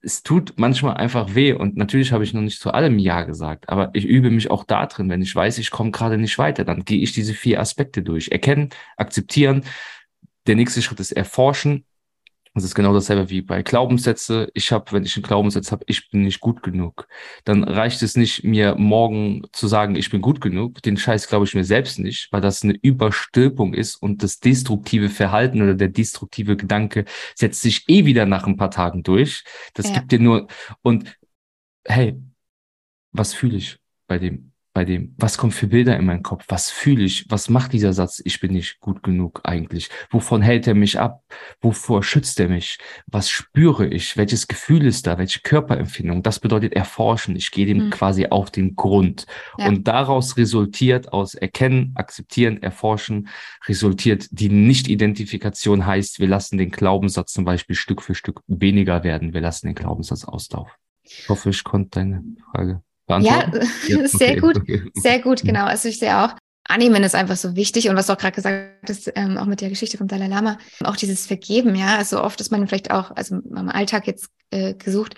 Es 0.02 0.22
tut 0.22 0.54
manchmal 0.56 0.96
einfach 0.96 1.34
weh 1.34 1.52
und 1.52 1.76
natürlich 1.76 2.12
habe 2.12 2.24
ich 2.24 2.34
noch 2.34 2.42
nicht 2.42 2.60
zu 2.60 2.72
allem 2.72 2.98
Ja 2.98 3.22
gesagt, 3.22 3.68
aber 3.68 3.90
ich 3.94 4.04
übe 4.04 4.30
mich 4.30 4.50
auch 4.50 4.64
da 4.64 4.86
drin, 4.86 5.08
wenn 5.08 5.22
ich 5.22 5.34
weiß, 5.34 5.58
ich 5.58 5.70
komme 5.70 5.92
gerade 5.92 6.18
nicht 6.18 6.38
weiter, 6.38 6.64
dann 6.64 6.84
gehe 6.84 7.00
ich 7.00 7.12
diese 7.12 7.34
vier 7.34 7.60
Aspekte 7.60 8.02
durch. 8.02 8.28
Erkennen, 8.28 8.70
akzeptieren. 8.96 9.64
Der 10.46 10.56
nächste 10.56 10.82
Schritt 10.82 10.98
ist 10.98 11.12
erforschen, 11.12 11.84
das 12.54 12.64
ist 12.64 12.74
genau 12.74 12.92
dasselbe 12.92 13.30
wie 13.30 13.40
bei 13.40 13.62
Glaubenssätze. 13.62 14.50
Ich 14.52 14.72
habe, 14.72 14.92
wenn 14.92 15.04
ich 15.04 15.16
einen 15.16 15.22
Glaubenssatz 15.22 15.72
habe, 15.72 15.84
ich 15.86 16.10
bin 16.10 16.22
nicht 16.22 16.40
gut 16.40 16.62
genug, 16.62 17.08
dann 17.44 17.64
reicht 17.64 18.02
es 18.02 18.14
nicht, 18.16 18.44
mir 18.44 18.74
morgen 18.76 19.42
zu 19.52 19.68
sagen, 19.68 19.96
ich 19.96 20.10
bin 20.10 20.20
gut 20.20 20.40
genug. 20.40 20.82
Den 20.82 20.98
Scheiß 20.98 21.28
glaube 21.28 21.46
ich 21.46 21.54
mir 21.54 21.64
selbst 21.64 21.98
nicht, 21.98 22.28
weil 22.30 22.42
das 22.42 22.62
eine 22.62 22.74
Überstülpung 22.74 23.72
ist 23.72 23.96
und 23.96 24.22
das 24.22 24.40
destruktive 24.40 25.08
Verhalten 25.08 25.62
oder 25.62 25.74
der 25.74 25.88
destruktive 25.88 26.56
Gedanke 26.56 27.06
setzt 27.34 27.62
sich 27.62 27.88
eh 27.88 28.04
wieder 28.04 28.26
nach 28.26 28.46
ein 28.46 28.58
paar 28.58 28.70
Tagen 28.70 29.02
durch. 29.02 29.44
Das 29.72 29.88
ja. 29.88 29.94
gibt 29.94 30.12
dir 30.12 30.20
nur 30.20 30.48
und 30.82 31.16
hey, 31.86 32.20
was 33.12 33.32
fühle 33.34 33.56
ich 33.56 33.78
bei 34.06 34.18
dem? 34.18 34.51
Bei 34.72 34.84
dem, 34.84 35.14
was 35.18 35.36
kommt 35.36 35.52
für 35.52 35.66
Bilder 35.66 35.96
in 35.96 36.06
meinen 36.06 36.22
Kopf, 36.22 36.44
was 36.48 36.70
fühle 36.70 37.04
ich, 37.04 37.26
was 37.28 37.50
macht 37.50 37.72
dieser 37.72 37.92
Satz, 37.92 38.22
ich 38.24 38.40
bin 38.40 38.52
nicht 38.52 38.80
gut 38.80 39.02
genug 39.02 39.40
eigentlich, 39.44 39.90
wovon 40.10 40.40
hält 40.40 40.66
er 40.66 40.74
mich 40.74 40.98
ab, 40.98 41.22
wovor 41.60 42.02
schützt 42.02 42.40
er 42.40 42.48
mich, 42.48 42.78
was 43.06 43.28
spüre 43.28 43.86
ich, 43.86 44.16
welches 44.16 44.48
Gefühl 44.48 44.86
ist 44.86 45.06
da, 45.06 45.18
welche 45.18 45.40
Körperempfindung, 45.40 46.22
das 46.22 46.40
bedeutet 46.40 46.72
erforschen, 46.72 47.36
ich 47.36 47.50
gehe 47.50 47.66
dem 47.66 47.86
mhm. 47.86 47.90
quasi 47.90 48.26
auf 48.26 48.50
den 48.50 48.74
Grund. 48.76 49.26
Ja. 49.58 49.68
und 49.68 49.86
daraus 49.88 50.36
resultiert 50.36 51.12
aus 51.12 51.34
erkennen, 51.34 51.92
akzeptieren, 51.94 52.62
erforschen, 52.62 53.28
resultiert 53.66 54.28
die 54.30 54.48
Nicht-Identifikation 54.48 55.84
heißt, 55.84 56.18
wir 56.18 56.28
lassen 56.28 56.58
den 56.58 56.70
Glaubenssatz 56.70 57.32
zum 57.32 57.44
Beispiel 57.44 57.76
Stück 57.76 58.02
für 58.02 58.14
Stück 58.14 58.40
weniger 58.46 59.04
werden, 59.04 59.34
wir 59.34 59.40
lassen 59.40 59.66
den 59.66 59.74
Glaubenssatz 59.74 60.24
auslaufen. 60.24 60.72
Ich 61.04 61.28
hoffe, 61.28 61.50
ich 61.50 61.64
konnte 61.64 62.00
deine 62.00 62.24
Frage? 62.50 62.82
Ja, 63.20 63.50
sehr 64.06 64.32
okay, 64.32 64.40
gut, 64.40 64.62
sehr 64.94 65.18
gut, 65.20 65.42
genau. 65.42 65.64
Also 65.64 65.88
ich 65.88 65.98
sehe 65.98 66.16
auch, 66.16 66.34
Annehmen 66.64 67.02
ist 67.02 67.14
einfach 67.14 67.36
so 67.36 67.56
wichtig 67.56 67.88
und 67.88 67.96
was 67.96 68.06
du 68.06 68.12
auch 68.12 68.18
gerade 68.18 68.34
gesagt 68.34 68.88
hast, 68.88 69.12
ähm, 69.16 69.36
auch 69.36 69.46
mit 69.46 69.60
der 69.60 69.68
Geschichte 69.68 69.98
vom 69.98 70.06
Dalai 70.06 70.28
Lama, 70.28 70.58
auch 70.84 70.96
dieses 70.96 71.26
Vergeben, 71.26 71.74
ja, 71.74 71.96
also 71.96 72.22
oft 72.22 72.40
ist 72.40 72.52
man 72.52 72.66
vielleicht 72.68 72.90
auch, 72.90 73.10
also 73.16 73.36
im 73.36 73.68
Alltag 73.68 74.06
jetzt 74.06 74.28
äh, 74.50 74.74
gesucht, 74.74 75.16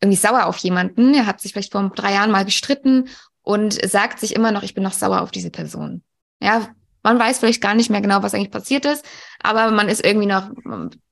irgendwie 0.00 0.16
sauer 0.16 0.46
auf 0.46 0.56
jemanden, 0.58 1.14
er 1.14 1.26
hat 1.26 1.40
sich 1.40 1.52
vielleicht 1.52 1.72
vor 1.72 1.90
drei 1.94 2.14
Jahren 2.14 2.30
mal 2.30 2.44
gestritten 2.44 3.08
und 3.42 3.74
sagt 3.88 4.20
sich 4.20 4.36
immer 4.36 4.52
noch, 4.52 4.62
ich 4.62 4.74
bin 4.74 4.84
noch 4.84 4.92
sauer 4.92 5.20
auf 5.20 5.30
diese 5.30 5.50
Person. 5.50 6.02
Ja, 6.40 6.68
man 7.02 7.18
weiß 7.18 7.38
vielleicht 7.40 7.60
gar 7.60 7.74
nicht 7.74 7.90
mehr 7.90 8.00
genau, 8.00 8.22
was 8.22 8.32
eigentlich 8.32 8.50
passiert 8.50 8.86
ist, 8.86 9.04
aber 9.42 9.70
man 9.72 9.88
ist 9.88 10.04
irgendwie 10.04 10.26
noch 10.26 10.50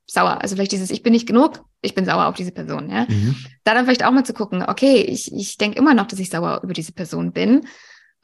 sauer. 0.07 0.41
Also 0.43 0.55
vielleicht 0.57 0.73
dieses, 0.73 0.91
ich 0.91 1.03
bin 1.03 1.13
nicht 1.13 1.27
genug, 1.27 1.65
ich 1.81 1.95
bin 1.95 2.05
sauer 2.05 2.27
auf 2.27 2.35
diese 2.35 2.53
Person. 2.53 2.91
Ja? 2.91 3.07
Mhm. 3.09 3.37
Da 3.65 3.75
dann 3.75 3.85
vielleicht 3.85 4.05
auch 4.05 4.11
mal 4.13 4.25
zu 4.25 4.35
gucken, 4.35 4.65
okay, 4.67 5.03
ich, 5.03 5.33
ich 5.33 5.57
denke 5.59 5.79
immer 5.79 5.95
noch, 5.95 6.07
dass 6.07 6.19
ich 6.19 6.31
sauer 6.31 6.61
über 6.63 6.73
diese 6.73 6.93
Person 6.93 7.33
bin. 7.33 7.67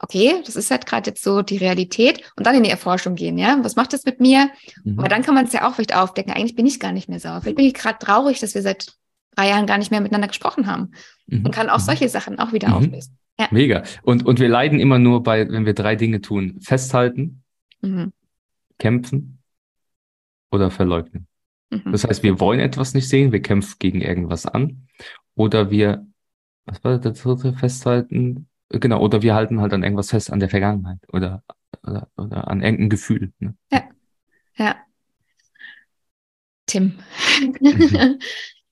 Okay, 0.01 0.41
das 0.45 0.55
ist 0.55 0.71
halt 0.71 0.85
gerade 0.85 1.09
jetzt 1.09 1.23
so 1.23 1.41
die 1.41 1.57
Realität 1.57 2.21
und 2.37 2.47
dann 2.47 2.55
in 2.55 2.63
die 2.63 2.69
Erforschung 2.69 3.15
gehen, 3.15 3.37
ja. 3.37 3.57
Was 3.63 3.75
macht 3.75 3.91
das 3.91 4.05
mit 4.05 4.21
mir? 4.21 4.49
Mhm. 4.85 4.97
Aber 4.97 5.09
dann 5.09 5.23
kann 5.23 5.35
man 5.35 5.45
es 5.45 5.51
ja 5.51 5.67
auch 5.67 5.75
vielleicht 5.75 5.95
aufdecken, 5.95 6.31
eigentlich 6.31 6.55
bin 6.55 6.65
ich 6.65 6.79
gar 6.79 6.93
nicht 6.93 7.09
mehr 7.09 7.19
sauer. 7.19 7.41
Vielleicht 7.41 7.57
bin 7.57 7.65
ich 7.65 7.73
gerade 7.73 7.99
traurig, 7.99 8.39
dass 8.39 8.55
wir 8.55 8.61
seit 8.61 8.93
drei 9.35 9.49
Jahren 9.49 9.65
gar 9.65 9.77
nicht 9.77 9.91
mehr 9.91 9.99
miteinander 9.99 10.29
gesprochen 10.29 10.67
haben. 10.67 10.91
Mhm. 11.27 11.45
Und 11.45 11.51
kann 11.51 11.69
auch 11.69 11.79
mhm. 11.79 11.83
solche 11.83 12.07
Sachen 12.07 12.39
auch 12.39 12.53
wieder 12.53 12.69
mhm. 12.69 12.73
auflösen. 12.75 13.17
Ja. 13.37 13.47
Mega. 13.51 13.83
Und, 14.01 14.25
und 14.25 14.39
wir 14.39 14.49
leiden 14.49 14.79
immer 14.79 14.99
nur 14.99 15.23
bei, 15.23 15.49
wenn 15.49 15.65
wir 15.65 15.73
drei 15.73 15.95
Dinge 15.95 16.21
tun. 16.21 16.59
Festhalten, 16.61 17.43
mhm. 17.81 18.11
kämpfen 18.77 19.39
oder 20.51 20.71
verleugnen. 20.71 21.28
Mhm. 21.69 21.91
Das 21.91 22.03
heißt, 22.03 22.23
wir 22.23 22.39
wollen 22.39 22.59
etwas 22.59 22.93
nicht 22.93 23.09
sehen, 23.09 23.31
wir 23.31 23.41
kämpfen 23.41 23.75
gegen 23.79 24.01
irgendwas 24.01 24.45
an. 24.45 24.87
Oder 25.35 25.71
wir, 25.71 26.05
was 26.65 26.83
war 26.83 26.97
das 26.97 27.21
dritte, 27.21 27.53
festhalten? 27.53 28.47
Genau, 28.69 29.01
oder 29.01 29.21
wir 29.21 29.35
halten 29.35 29.61
halt 29.61 29.73
an 29.73 29.83
irgendwas 29.83 30.09
fest, 30.09 30.31
an 30.31 30.39
der 30.39 30.49
Vergangenheit 30.49 30.99
oder, 31.11 31.43
oder, 31.83 32.07
oder 32.17 32.47
an 32.47 32.61
irgendeinem 32.61 32.89
Gefühl. 32.89 33.31
Ne? 33.39 33.55
Ja. 33.71 33.83
Ja. 34.57 34.75
Tim. 36.65 36.99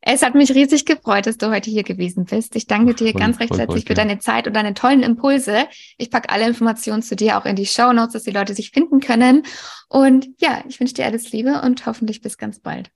Es 0.01 0.21
hat 0.21 0.35
mich 0.35 0.51
riesig 0.51 0.85
gefreut, 0.85 1.25
dass 1.25 1.37
du 1.37 1.49
heute 1.49 1.69
hier 1.69 1.83
gewesen 1.83 2.25
bist. 2.25 2.55
Ich 2.55 2.67
danke 2.67 2.93
dir 2.93 3.11
voll, 3.11 3.19
ganz 3.19 3.39
recht 3.39 3.57
herzlich 3.57 3.85
für 3.85 3.93
deine 3.93 4.19
Zeit 4.19 4.47
und 4.47 4.55
deine 4.55 4.73
tollen 4.73 5.03
Impulse. 5.03 5.67
Ich 5.97 6.11
packe 6.11 6.29
alle 6.29 6.47
Informationen 6.47 7.01
zu 7.01 7.15
dir 7.15 7.37
auch 7.37 7.45
in 7.45 7.55
die 7.55 7.65
Show 7.65 7.91
Notes, 7.91 8.13
dass 8.13 8.23
die 8.23 8.31
Leute 8.31 8.53
sich 8.53 8.71
finden 8.71 8.99
können. 8.99 9.43
Und 9.89 10.27
ja, 10.39 10.63
ich 10.67 10.79
wünsche 10.79 10.93
dir 10.93 11.05
alles 11.05 11.31
Liebe 11.31 11.61
und 11.61 11.85
hoffentlich 11.85 12.21
bis 12.21 12.37
ganz 12.37 12.59
bald. 12.59 12.91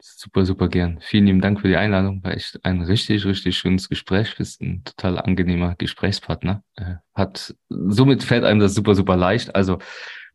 Super, 0.00 0.44
super 0.44 0.68
gern. 0.68 0.98
Vielen 1.00 1.26
lieben 1.26 1.40
Dank 1.40 1.60
für 1.60 1.68
die 1.68 1.76
Einladung. 1.76 2.22
War 2.22 2.32
echt 2.32 2.60
ein 2.64 2.82
richtig, 2.82 3.24
richtig 3.24 3.56
schönes 3.58 3.88
Gespräch. 3.88 4.36
Bist 4.36 4.60
ein 4.60 4.82
total 4.84 5.18
angenehmer 5.18 5.74
Gesprächspartner. 5.76 6.62
Äh, 6.76 6.96
hat, 7.14 7.54
somit 7.68 8.22
fällt 8.22 8.44
einem 8.44 8.60
das 8.60 8.74
super, 8.74 8.94
super 8.94 9.16
leicht. 9.16 9.54
Also, 9.54 9.78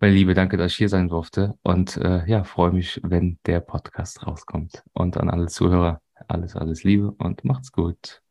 meine 0.01 0.13
Liebe, 0.13 0.33
danke, 0.33 0.57
dass 0.57 0.71
ich 0.71 0.77
hier 0.77 0.89
sein 0.89 1.07
durfte. 1.07 1.55
Und 1.63 1.97
äh, 1.97 2.25
ja, 2.25 2.43
freue 2.43 2.71
mich, 2.71 2.99
wenn 3.03 3.37
der 3.45 3.59
Podcast 3.59 4.25
rauskommt. 4.25 4.83
Und 4.93 5.17
an 5.17 5.29
alle 5.29 5.47
Zuhörer, 5.47 6.01
alles, 6.27 6.55
alles 6.55 6.83
Liebe 6.83 7.11
und 7.11 7.45
macht's 7.45 7.71
gut. 7.71 8.21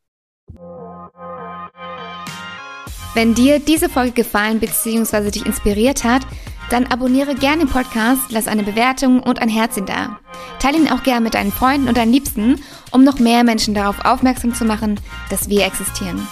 Wenn 3.13 3.33
dir 3.33 3.59
diese 3.59 3.89
Folge 3.89 4.11
gefallen 4.11 4.59
bzw. 4.59 5.31
dich 5.31 5.45
inspiriert 5.45 6.03
hat, 6.03 6.21
dann 6.69 6.87
abonniere 6.87 7.35
gerne 7.35 7.65
den 7.65 7.69
Podcast, 7.69 8.31
lass 8.31 8.47
eine 8.47 8.63
Bewertung 8.63 9.21
und 9.21 9.41
ein 9.41 9.49
Herzchen 9.49 9.85
da. 9.85 10.19
Teile 10.59 10.77
ihn 10.77 10.89
auch 10.89 11.03
gerne 11.03 11.21
mit 11.21 11.33
deinen 11.33 11.51
Freunden 11.51 11.89
und 11.89 11.97
deinen 11.97 12.13
Liebsten, 12.13 12.61
um 12.91 13.03
noch 13.03 13.19
mehr 13.19 13.43
Menschen 13.43 13.73
darauf 13.73 14.05
aufmerksam 14.05 14.53
zu 14.53 14.63
machen, 14.63 14.99
dass 15.29 15.49
wir 15.49 15.65
existieren. 15.65 16.25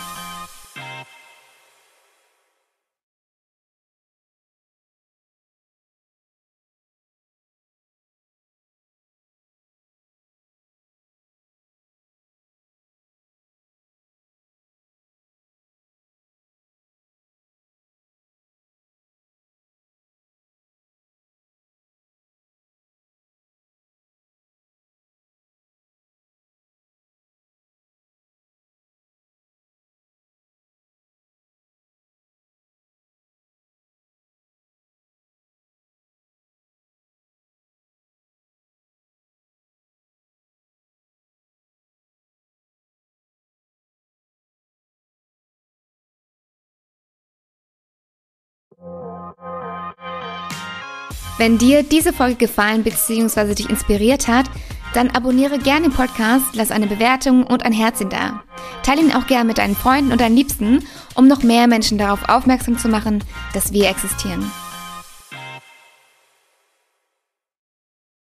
Wenn 51.39 51.57
dir 51.57 51.83
diese 51.83 52.11
Folge 52.11 52.35
gefallen 52.35 52.83
bzw. 52.83 53.55
dich 53.55 53.69
inspiriert 53.69 54.27
hat, 54.27 54.47
dann 54.93 55.09
abonniere 55.11 55.57
gerne 55.57 55.83
den 55.83 55.93
Podcast, 55.93 56.47
lass 56.53 56.69
eine 56.69 56.85
Bewertung 56.85 57.47
und 57.47 57.63
ein 57.63 57.71
Herzchen 57.71 58.09
da. 58.09 58.43
Teile 58.83 58.99
ihn 58.99 59.13
auch 59.13 59.25
gerne 59.25 59.45
mit 59.45 59.57
deinen 59.57 59.77
Freunden 59.77 60.11
und 60.11 60.19
deinen 60.19 60.35
Liebsten, 60.35 60.83
um 61.15 61.29
noch 61.29 61.41
mehr 61.41 61.67
Menschen 61.67 61.97
darauf 61.97 62.27
aufmerksam 62.27 62.77
zu 62.77 62.89
machen, 62.89 63.23
dass 63.53 63.71
wir 63.71 63.87
existieren. 63.87 64.51